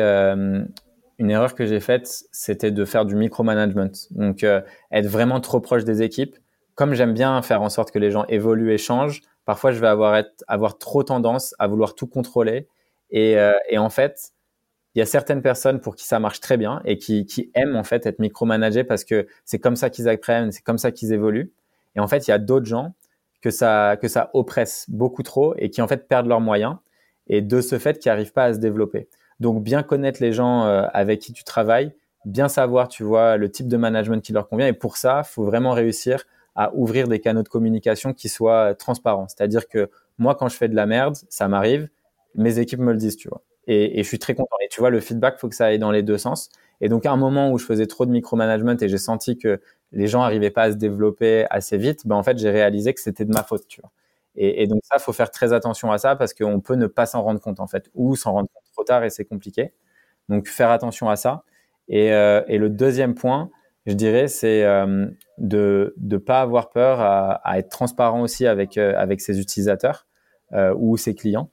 une 1.18 1.30
erreur 1.30 1.56
que 1.56 1.66
j'ai 1.66 1.80
faite, 1.80 2.08
c'était 2.30 2.70
de 2.70 2.84
faire 2.84 3.04
du 3.04 3.16
micromanagement. 3.16 3.90
Donc, 4.12 4.44
être 4.44 5.06
vraiment 5.06 5.40
trop 5.40 5.60
proche 5.60 5.84
des 5.84 6.02
équipes. 6.02 6.36
Comme 6.74 6.94
j'aime 6.94 7.12
bien 7.12 7.42
faire 7.42 7.62
en 7.62 7.70
sorte 7.70 7.90
que 7.90 7.98
les 7.98 8.12
gens 8.12 8.24
évoluent 8.28 8.72
et 8.72 8.78
changent, 8.78 9.22
Parfois, 9.48 9.72
je 9.72 9.80
vais 9.80 9.86
avoir, 9.86 10.78
trop 10.78 11.02
tendance 11.02 11.54
à 11.58 11.68
vouloir 11.68 11.94
tout 11.94 12.06
contrôler. 12.06 12.68
Et, 13.10 13.38
euh, 13.38 13.54
et 13.70 13.78
en 13.78 13.88
fait, 13.88 14.34
il 14.94 14.98
y 14.98 15.00
a 15.00 15.06
certaines 15.06 15.40
personnes 15.40 15.80
pour 15.80 15.96
qui 15.96 16.04
ça 16.04 16.20
marche 16.20 16.40
très 16.40 16.58
bien 16.58 16.82
et 16.84 16.98
qui, 16.98 17.24
qui 17.24 17.50
aiment 17.54 17.74
en 17.74 17.82
fait 17.82 18.04
être 18.04 18.18
micromanagés 18.18 18.84
parce 18.84 19.04
que 19.04 19.26
c'est 19.46 19.58
comme 19.58 19.74
ça 19.74 19.88
qu'ils 19.88 20.06
apprennent, 20.06 20.52
c'est 20.52 20.60
comme 20.60 20.76
ça 20.76 20.92
qu'ils 20.92 21.14
évoluent. 21.14 21.50
Et 21.96 22.00
en 22.00 22.08
fait, 22.08 22.28
il 22.28 22.30
y 22.30 22.34
a 22.34 22.38
d'autres 22.38 22.66
gens 22.66 22.92
que 23.40 23.48
ça, 23.48 23.96
que 23.98 24.06
ça 24.06 24.28
oppresse 24.34 24.84
beaucoup 24.90 25.22
trop 25.22 25.54
et 25.56 25.70
qui 25.70 25.80
en 25.80 25.88
fait 25.88 26.06
perdent 26.08 26.26
leurs 26.26 26.42
moyens 26.42 26.76
et 27.26 27.40
de 27.40 27.62
ce 27.62 27.78
fait 27.78 27.98
qui 27.98 28.08
n'arrivent 28.08 28.34
pas 28.34 28.44
à 28.44 28.52
se 28.52 28.58
développer. 28.58 29.08
Donc, 29.40 29.62
bien 29.62 29.82
connaître 29.82 30.20
les 30.22 30.34
gens 30.34 30.66
euh, 30.66 30.82
avec 30.92 31.20
qui 31.20 31.32
tu 31.32 31.44
travailles, 31.44 31.94
bien 32.26 32.48
savoir, 32.48 32.88
tu 32.88 33.02
vois, 33.02 33.38
le 33.38 33.50
type 33.50 33.68
de 33.68 33.78
management 33.78 34.22
qui 34.22 34.34
leur 34.34 34.46
convient. 34.46 34.66
Et 34.66 34.74
pour 34.74 34.98
ça, 34.98 35.22
faut 35.22 35.44
vraiment 35.44 35.72
réussir 35.72 36.26
à 36.58 36.74
ouvrir 36.74 37.06
des 37.06 37.20
canaux 37.20 37.44
de 37.44 37.48
communication 37.48 38.12
qui 38.12 38.28
soient 38.28 38.74
transparents. 38.74 39.28
C'est-à-dire 39.28 39.68
que 39.68 39.90
moi, 40.18 40.34
quand 40.34 40.48
je 40.48 40.56
fais 40.56 40.68
de 40.68 40.74
la 40.74 40.86
merde, 40.86 41.16
ça 41.28 41.46
m'arrive, 41.46 41.88
mes 42.34 42.58
équipes 42.58 42.80
me 42.80 42.90
le 42.90 42.98
disent, 42.98 43.16
tu 43.16 43.28
vois. 43.28 43.42
Et, 43.68 44.02
je 44.02 44.08
suis 44.08 44.18
très 44.18 44.34
content. 44.34 44.56
Et 44.60 44.68
tu 44.68 44.80
vois, 44.80 44.90
le 44.90 44.98
feedback, 44.98 45.38
faut 45.38 45.48
que 45.48 45.54
ça 45.54 45.66
aille 45.66 45.78
dans 45.78 45.92
les 45.92 46.02
deux 46.02 46.18
sens. 46.18 46.48
Et 46.80 46.88
donc, 46.88 47.06
à 47.06 47.12
un 47.12 47.16
moment 47.16 47.52
où 47.52 47.58
je 47.58 47.64
faisais 47.64 47.86
trop 47.86 48.06
de 48.06 48.10
micromanagement 48.10 48.76
et 48.80 48.88
j'ai 48.88 48.98
senti 48.98 49.38
que 49.38 49.60
les 49.92 50.08
gens 50.08 50.20
n'arrivaient 50.20 50.50
pas 50.50 50.64
à 50.64 50.72
se 50.72 50.76
développer 50.76 51.46
assez 51.48 51.78
vite, 51.78 52.04
ben 52.08 52.16
en 52.16 52.24
fait, 52.24 52.36
j'ai 52.38 52.50
réalisé 52.50 52.92
que 52.92 53.00
c'était 53.00 53.24
de 53.24 53.32
ma 53.32 53.44
faute, 53.44 53.68
tu 53.68 53.80
vois. 53.80 53.92
Et, 54.34 54.66
donc 54.66 54.80
ça, 54.84 54.98
faut 54.98 55.12
faire 55.12 55.30
très 55.30 55.52
attention 55.52 55.92
à 55.92 55.98
ça 55.98 56.16
parce 56.16 56.34
qu'on 56.34 56.60
peut 56.60 56.74
ne 56.74 56.86
pas 56.86 57.06
s'en 57.06 57.22
rendre 57.22 57.40
compte 57.40 57.60
en 57.60 57.66
fait, 57.68 57.90
ou 57.94 58.16
s'en 58.16 58.32
rendre 58.32 58.48
compte 58.52 58.64
trop 58.72 58.84
tard 58.84 59.04
et 59.04 59.10
c'est 59.10 59.24
compliqué. 59.24 59.72
Donc 60.28 60.46
faire 60.48 60.70
attention 60.70 61.08
à 61.08 61.16
ça. 61.16 61.44
Et, 61.88 62.12
euh, 62.12 62.42
et 62.48 62.58
le 62.58 62.68
deuxième 62.68 63.14
point, 63.14 63.50
je 63.86 63.94
dirais, 63.94 64.28
c'est 64.28 64.64
euh, 64.64 65.06
de 65.38 65.94
ne 66.00 66.16
pas 66.16 66.40
avoir 66.40 66.70
peur 66.70 67.00
à, 67.00 67.34
à, 67.48 67.58
être 67.58 67.70
transparent 67.70 68.20
aussi 68.20 68.46
avec, 68.46 68.76
euh, 68.76 68.94
avec 68.96 69.20
ses 69.20 69.40
utilisateurs 69.40 70.06
euh, 70.52 70.74
ou 70.76 70.96
ses 70.96 71.14
clients, 71.14 71.50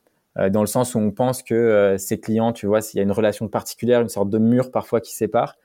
dans 0.49 0.61
le 0.61 0.67
sens 0.67 0.95
où 0.95 0.99
on 0.99 1.11
pense 1.11 1.43
que 1.43 1.53
euh, 1.53 1.97
ses 1.97 2.19
clients, 2.19 2.51
tu 2.51 2.67
vois, 2.67 2.81
s'il 2.81 2.97
y 2.97 2.99
a 2.99 3.03
une 3.03 3.11
relation 3.11 3.47
particulière, 3.47 4.01
une 4.01 4.09
sorte 4.09 4.29
de 4.29 4.37
mur 4.37 4.69
parfois 4.69 4.99
qui 4.99 5.15
sépare. 5.15 5.55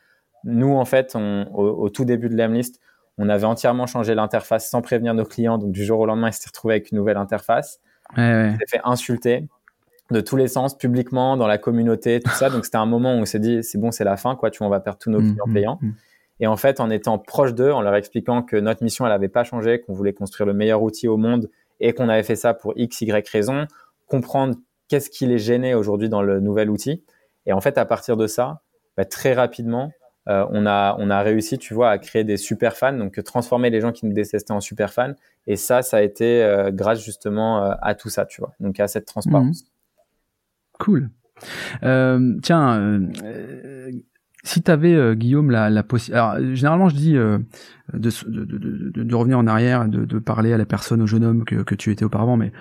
Nous, 0.45 0.73
en 0.73 0.85
fait, 0.85 1.13
on, 1.17 1.49
au, 1.53 1.67
au, 1.67 1.89
tout 1.91 2.05
début 2.05 2.29
de 2.29 2.37
l'Emlist, 2.37 2.81
on 3.19 3.29
avait 3.29 3.45
entièrement 3.45 3.87
changé 3.87 4.15
l'interface 4.15 4.71
sans 4.71 4.81
prévenir 4.81 5.13
nos 5.13 5.25
clients. 5.25 5.59
Donc, 5.59 5.73
du 5.73 5.85
jour 5.85 5.99
au 5.99 6.07
lendemain, 6.07 6.29
ils 6.29 6.33
s'étaient 6.33 6.49
retrouvés 6.49 6.75
avec 6.75 6.93
une 6.93 6.99
nouvelle 6.99 7.17
interface. 7.17 7.81
Ouais, 8.17 8.23
ouais. 8.23 8.51
On 8.55 8.59
s'est 8.59 8.67
fait 8.69 8.81
insulter 8.85 9.49
de 10.11 10.21
tous 10.21 10.37
les 10.37 10.49
sens, 10.49 10.77
publiquement, 10.77 11.37
dans 11.37 11.47
la 11.47 11.59
communauté, 11.59 12.21
tout 12.21 12.31
ça. 12.31 12.49
Donc, 12.51 12.65
c'était 12.65 12.79
un 12.79 12.87
moment 12.87 13.15
où 13.15 13.19
on 13.19 13.25
s'est 13.25 13.39
dit, 13.39 13.63
c'est 13.63 13.79
bon, 13.79 13.91
c'est 13.91 14.05
la 14.05 14.17
fin, 14.17 14.37
quoi. 14.37 14.51
Tu 14.51 14.59
vois, 14.59 14.69
on 14.69 14.71
va 14.71 14.81
perdre 14.81 14.99
tous 14.99 15.11
nos 15.11 15.21
mmh, 15.21 15.33
clients 15.33 15.47
mmh, 15.47 15.53
payants. 15.53 15.79
Mmh. 15.81 15.91
Et 16.41 16.47
en 16.47 16.57
fait, 16.57 16.81
en 16.81 16.91
étant 16.91 17.19
proche 17.19 17.55
d'eux, 17.55 17.71
en 17.71 17.83
leur 17.83 17.95
expliquant 17.95 18.43
que 18.43 18.57
notre 18.57 18.83
mission, 18.83 19.05
elle 19.05 19.13
n'avait 19.13 19.29
pas 19.29 19.45
changé, 19.45 19.81
qu'on 19.81 19.93
voulait 19.93 20.15
construire 20.15 20.47
le 20.47 20.55
meilleur 20.55 20.83
outil 20.83 21.07
au 21.07 21.19
monde 21.19 21.51
et 21.81 21.93
qu'on 21.93 22.09
avait 22.09 22.23
fait 22.23 22.37
ça 22.37 22.55
pour 22.55 22.73
X, 22.77 23.03
Y 23.03 23.29
raison, 23.29 23.67
comprendre 24.07 24.57
qu'est-ce 24.89 25.11
qui 25.11 25.27
les 25.27 25.39
gênait 25.39 25.75
aujourd'hui 25.75 26.09
dans 26.09 26.23
le 26.23 26.41
nouvel 26.41 26.71
outil. 26.71 27.05
Et 27.47 27.53
en 27.53 27.61
fait, 27.61 27.79
à 27.79 27.85
partir 27.85 28.17
de 28.17 28.27
ça, 28.27 28.63
bah, 28.97 29.05
très 29.05 29.35
rapidement, 29.35 29.93
euh, 30.29 30.47
on, 30.51 30.67
a, 30.67 30.97
on 30.99 31.11
a 31.11 31.23
réussi, 31.23 31.59
tu 31.59 31.75
vois, 31.75 31.91
à 31.91 31.99
créer 31.99 32.25
des 32.25 32.37
super 32.37 32.77
fans, 32.77 32.93
donc 32.93 33.23
transformer 33.23 33.71
les 33.71 33.81
gens 33.81 33.93
qui 33.93 34.07
nous 34.07 34.13
détestaient 34.13 34.53
en 34.53 34.61
super 34.61 34.93
fans. 34.93 35.15
Et 35.47 35.57
ça, 35.57 35.83
ça 35.83 35.99
a 35.99 36.03
été 36.03 36.43
euh, 36.43 36.71
grâce 36.71 37.03
justement 37.03 37.65
euh, 37.65 37.73
à 37.81 37.95
tout 37.95 38.11
ça, 38.11 38.27
tu 38.27 38.41
vois, 38.41 38.53
donc 38.61 38.79
à 38.81 38.89
cette 38.89 39.07
transparence. 39.07 39.63
Mmh. 39.63 39.67
Cool. 40.79 41.11
Tiens, 42.43 43.01
si 44.43 44.63
tu 44.63 44.71
avais, 44.71 44.95
euh, 44.95 45.15
Guillaume, 45.15 45.51
la, 45.51 45.71
la 45.71 45.83
possibilité... 45.83 46.55
Généralement, 46.55 46.89
je 46.89 46.97
dis 46.97 47.17
euh, 47.17 47.39
de, 47.93 48.11
de, 48.29 48.45
de, 48.45 49.03
de, 49.03 49.15
revenir 49.15 49.39
en 49.39 49.47
arrière, 49.47 49.89
de, 49.89 50.19
parler 50.19 50.53
à 50.53 50.59
la 50.59 50.67
personne, 50.67 51.03
au 51.03 51.07
jeune 51.07 51.25
homme 51.25 51.45
que, 51.45 51.57
que 51.57 51.75
tu 51.75 51.91
étais 51.91 52.05
auparavant, 52.05 52.37
mais 52.37 52.53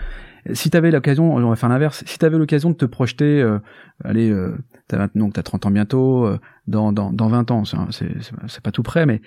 si 0.54 0.70
tu 0.70 0.78
avais 0.78 0.92
l'occasion, 0.92 1.36
on 1.36 1.50
va 1.50 1.56
faire 1.56 1.70
l'inverse, 1.70 2.04
si 2.06 2.18
tu 2.18 2.26
avais 2.26 2.38
l'occasion 2.38 2.70
de 2.70 2.76
te 2.76 2.86
projeter, 2.86 3.42
euh, 3.42 3.60
allez, 4.04 4.30
euh, 4.30 4.58
t'as, 4.88 5.08
donc 5.16 5.34
tu 5.34 5.40
as 5.40 5.44
30 5.44 5.66
ans 5.66 5.72
bientôt, 5.72 6.26
euh, 6.26 6.40
dans, 6.68 6.92
dans, 6.92 7.12
dans 7.12 7.28
20 7.28 7.52
ans, 7.52 7.64
c'est, 7.66 8.62
pas 8.64 8.72
tout 8.72 8.84
près, 8.84 9.06
mais 9.06 9.22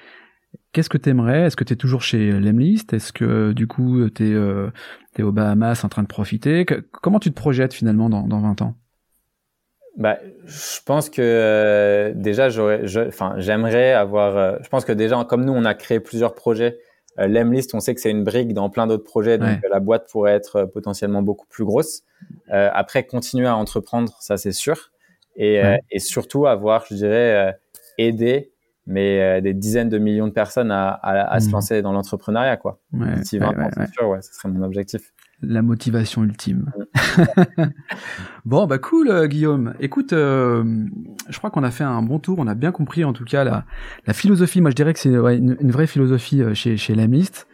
qu'est-ce 0.72 0.88
que 0.88 0.98
tu 0.98 1.10
aimerais 1.10 1.42
Est-ce 1.42 1.56
que 1.56 1.64
tu 1.64 1.72
es 1.72 1.76
toujours 1.76 2.02
chez 2.02 2.32
Lemlist? 2.32 2.92
Est-ce 2.92 3.12
que, 3.12 3.52
du 3.52 3.66
coup, 3.66 4.08
tu 4.10 4.28
es, 4.28 4.32
euh, 4.32 4.70
aux 5.20 5.32
Bahamas 5.32 5.84
en 5.84 5.88
train 5.88 6.02
de 6.02 6.08
profiter? 6.08 6.66
Comment 6.90 7.18
tu 7.18 7.30
te 7.30 7.36
projettes, 7.36 7.74
finalement, 7.74 8.08
dans, 8.08 8.26
dans 8.26 8.40
20 8.40 8.62
ans? 8.62 8.76
Bah, 9.96 10.18
je 10.46 10.80
pense 10.84 11.10
que 11.10 11.20
euh, 11.22 12.12
déjà 12.14 12.48
j'aurais, 12.48 12.84
enfin, 13.06 13.34
j'aimerais 13.36 13.92
avoir. 13.92 14.36
Euh, 14.36 14.56
je 14.62 14.68
pense 14.68 14.84
que 14.84 14.92
déjà, 14.92 15.22
comme 15.24 15.44
nous, 15.44 15.52
on 15.52 15.64
a 15.64 15.74
créé 15.74 16.00
plusieurs 16.00 16.34
projets. 16.34 16.78
Euh, 17.18 17.26
L'Emlist, 17.26 17.74
on 17.74 17.80
sait 17.80 17.94
que 17.94 18.00
c'est 18.00 18.10
une 18.10 18.24
brique 18.24 18.54
dans 18.54 18.70
plein 18.70 18.86
d'autres 18.86 19.04
projets, 19.04 19.36
donc 19.36 19.48
ouais. 19.48 19.68
la 19.70 19.80
boîte 19.80 20.08
pourrait 20.10 20.32
être 20.32 20.64
potentiellement 20.64 21.20
beaucoup 21.22 21.46
plus 21.46 21.64
grosse. 21.64 22.02
après, 22.48 23.04
continuer 23.04 23.48
à 23.48 23.56
entreprendre, 23.56 24.16
ça 24.20 24.38
c'est 24.38 24.52
sûr, 24.52 24.92
et, 25.36 25.60
ouais. 25.60 25.80
et 25.90 25.98
surtout 25.98 26.46
avoir, 26.46 26.86
je 26.88 26.94
dirais, 26.94 27.58
aidé 27.98 28.48
mais 28.84 29.40
des 29.42 29.54
dizaines 29.54 29.90
de 29.90 29.98
millions 29.98 30.26
de 30.26 30.32
personnes 30.32 30.72
à, 30.72 30.88
à, 30.88 31.20
à 31.20 31.36
mmh. 31.36 31.40
se 31.40 31.50
lancer 31.52 31.82
dans 31.82 31.92
l'entrepreneuriat, 31.92 32.56
quoi. 32.56 32.80
Ouais, 32.92 33.14
D'ici 33.16 33.38
20 33.38 33.46
ans, 33.46 33.70
c'est 33.76 33.92
sûr, 33.92 34.08
ouais, 34.08 34.22
ce 34.22 34.34
serait 34.34 34.48
mon 34.48 34.64
objectif 34.64 35.12
la 35.42 35.62
motivation 35.62 36.22
ultime. 36.22 36.70
bon, 38.44 38.66
bah 38.66 38.78
cool, 38.78 39.08
euh, 39.08 39.26
Guillaume. 39.26 39.74
Écoute, 39.80 40.12
euh, 40.12 40.64
je 41.28 41.38
crois 41.38 41.50
qu'on 41.50 41.64
a 41.64 41.70
fait 41.70 41.84
un 41.84 42.02
bon 42.02 42.18
tour. 42.18 42.38
On 42.38 42.46
a 42.46 42.54
bien 42.54 42.72
compris, 42.72 43.04
en 43.04 43.12
tout 43.12 43.24
cas, 43.24 43.44
la, 43.44 43.64
la 44.06 44.12
philosophie. 44.12 44.60
Moi, 44.60 44.70
je 44.70 44.76
dirais 44.76 44.92
que 44.94 45.00
c'est 45.00 45.18
ouais, 45.18 45.36
une, 45.36 45.56
une, 45.60 45.70
vraie 45.70 45.86
philosophie 45.86 46.42
euh, 46.42 46.54
chez, 46.54 46.76
chez 46.76 46.94
Lamist. 46.94 47.46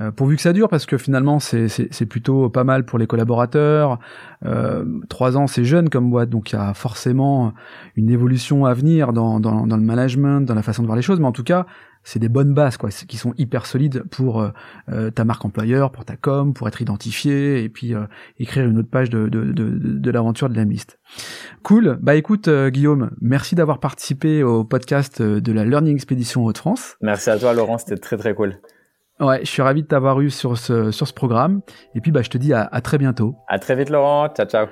Euh, 0.00 0.10
pourvu 0.10 0.36
que 0.36 0.42
ça 0.42 0.52
dure, 0.52 0.68
parce 0.68 0.86
que 0.86 0.96
finalement, 0.96 1.38
c'est 1.38 2.06
plutôt 2.06 2.48
pas 2.48 2.64
mal 2.64 2.84
pour 2.84 2.98
les 2.98 3.06
collaborateurs. 3.06 3.98
Euh, 4.44 4.84
trois 5.08 5.36
ans, 5.36 5.46
c'est 5.46 5.64
jeune 5.64 5.90
comme 5.90 6.10
boîte, 6.10 6.30
donc 6.30 6.52
il 6.52 6.56
y 6.56 6.58
a 6.58 6.72
forcément 6.72 7.52
une 7.96 8.10
évolution 8.10 8.64
à 8.64 8.72
venir 8.72 9.12
dans, 9.12 9.38
dans, 9.38 9.66
dans 9.66 9.76
le 9.76 9.82
management, 9.82 10.40
dans 10.40 10.54
la 10.54 10.62
façon 10.62 10.82
de 10.82 10.86
voir 10.86 10.96
les 10.96 11.02
choses. 11.02 11.20
Mais 11.20 11.26
en 11.26 11.32
tout 11.32 11.44
cas, 11.44 11.66
c'est 12.04 12.18
des 12.18 12.28
bonnes 12.28 12.54
bases 12.54 12.76
quoi 12.76 12.90
qui 12.90 13.16
sont 13.16 13.34
hyper 13.38 13.66
solides 13.66 14.02
pour 14.10 14.40
euh, 14.40 14.50
euh, 14.90 15.10
ta 15.10 15.24
marque 15.24 15.44
employeur 15.44 15.92
pour 15.92 16.04
ta 16.04 16.16
com 16.16 16.54
pour 16.54 16.68
être 16.68 16.80
identifié 16.82 17.62
et 17.62 17.68
puis 17.68 17.94
euh, 17.94 18.04
écrire 18.38 18.64
une 18.64 18.78
autre 18.78 18.90
page 18.90 19.10
de, 19.10 19.28
de, 19.28 19.52
de, 19.52 19.70
de 19.78 20.10
l'aventure 20.10 20.48
de 20.48 20.56
la 20.56 20.64
liste. 20.64 20.98
Cool. 21.62 21.98
Bah 22.02 22.14
écoute 22.14 22.48
euh, 22.48 22.70
Guillaume 22.70 23.10
merci 23.20 23.54
d'avoir 23.54 23.78
participé 23.78 24.42
au 24.42 24.64
podcast 24.64 25.22
de 25.22 25.52
la 25.52 25.64
Learning 25.64 25.94
Expedition 25.94 26.44
Haute-France 26.44 26.96
merci 27.00 27.30
à 27.30 27.38
toi 27.38 27.52
Laurent 27.54 27.78
c'était 27.78 27.96
très 27.96 28.16
très 28.16 28.34
cool. 28.34 28.56
Ouais 29.20 29.40
je 29.44 29.50
suis 29.50 29.62
ravi 29.62 29.82
de 29.82 29.86
t'avoir 29.86 30.20
eu 30.20 30.30
sur 30.30 30.58
ce 30.58 30.90
sur 30.90 31.06
ce 31.06 31.12
programme. 31.12 31.60
Et 31.94 32.00
puis 32.00 32.10
bah 32.10 32.22
je 32.22 32.30
te 32.30 32.38
dis 32.38 32.52
à, 32.52 32.62
à 32.62 32.80
très 32.80 32.98
bientôt. 32.98 33.36
À 33.48 33.58
très 33.58 33.76
vite 33.76 33.90
Laurent. 33.90 34.28
Ciao 34.28 34.46
ciao 34.46 34.66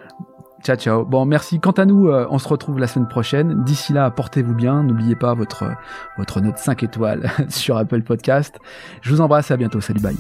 Ciao, 0.62 0.76
ciao. 0.76 1.04
Bon, 1.04 1.24
merci. 1.24 1.58
Quant 1.58 1.70
à 1.72 1.84
nous, 1.86 2.08
euh, 2.08 2.26
on 2.30 2.38
se 2.38 2.48
retrouve 2.48 2.78
la 2.78 2.86
semaine 2.86 3.08
prochaine. 3.08 3.64
D'ici 3.64 3.92
là, 3.92 4.10
portez-vous 4.10 4.54
bien. 4.54 4.82
N'oubliez 4.82 5.16
pas 5.16 5.34
votre, 5.34 5.64
votre 6.18 6.40
note 6.40 6.58
5 6.58 6.82
étoiles 6.82 7.30
sur 7.48 7.76
Apple 7.76 8.02
Podcast. 8.02 8.58
Je 9.00 9.10
vous 9.10 9.20
embrasse. 9.20 9.50
À 9.50 9.56
bientôt. 9.56 9.80
Salut, 9.80 10.00
bye. 10.00 10.16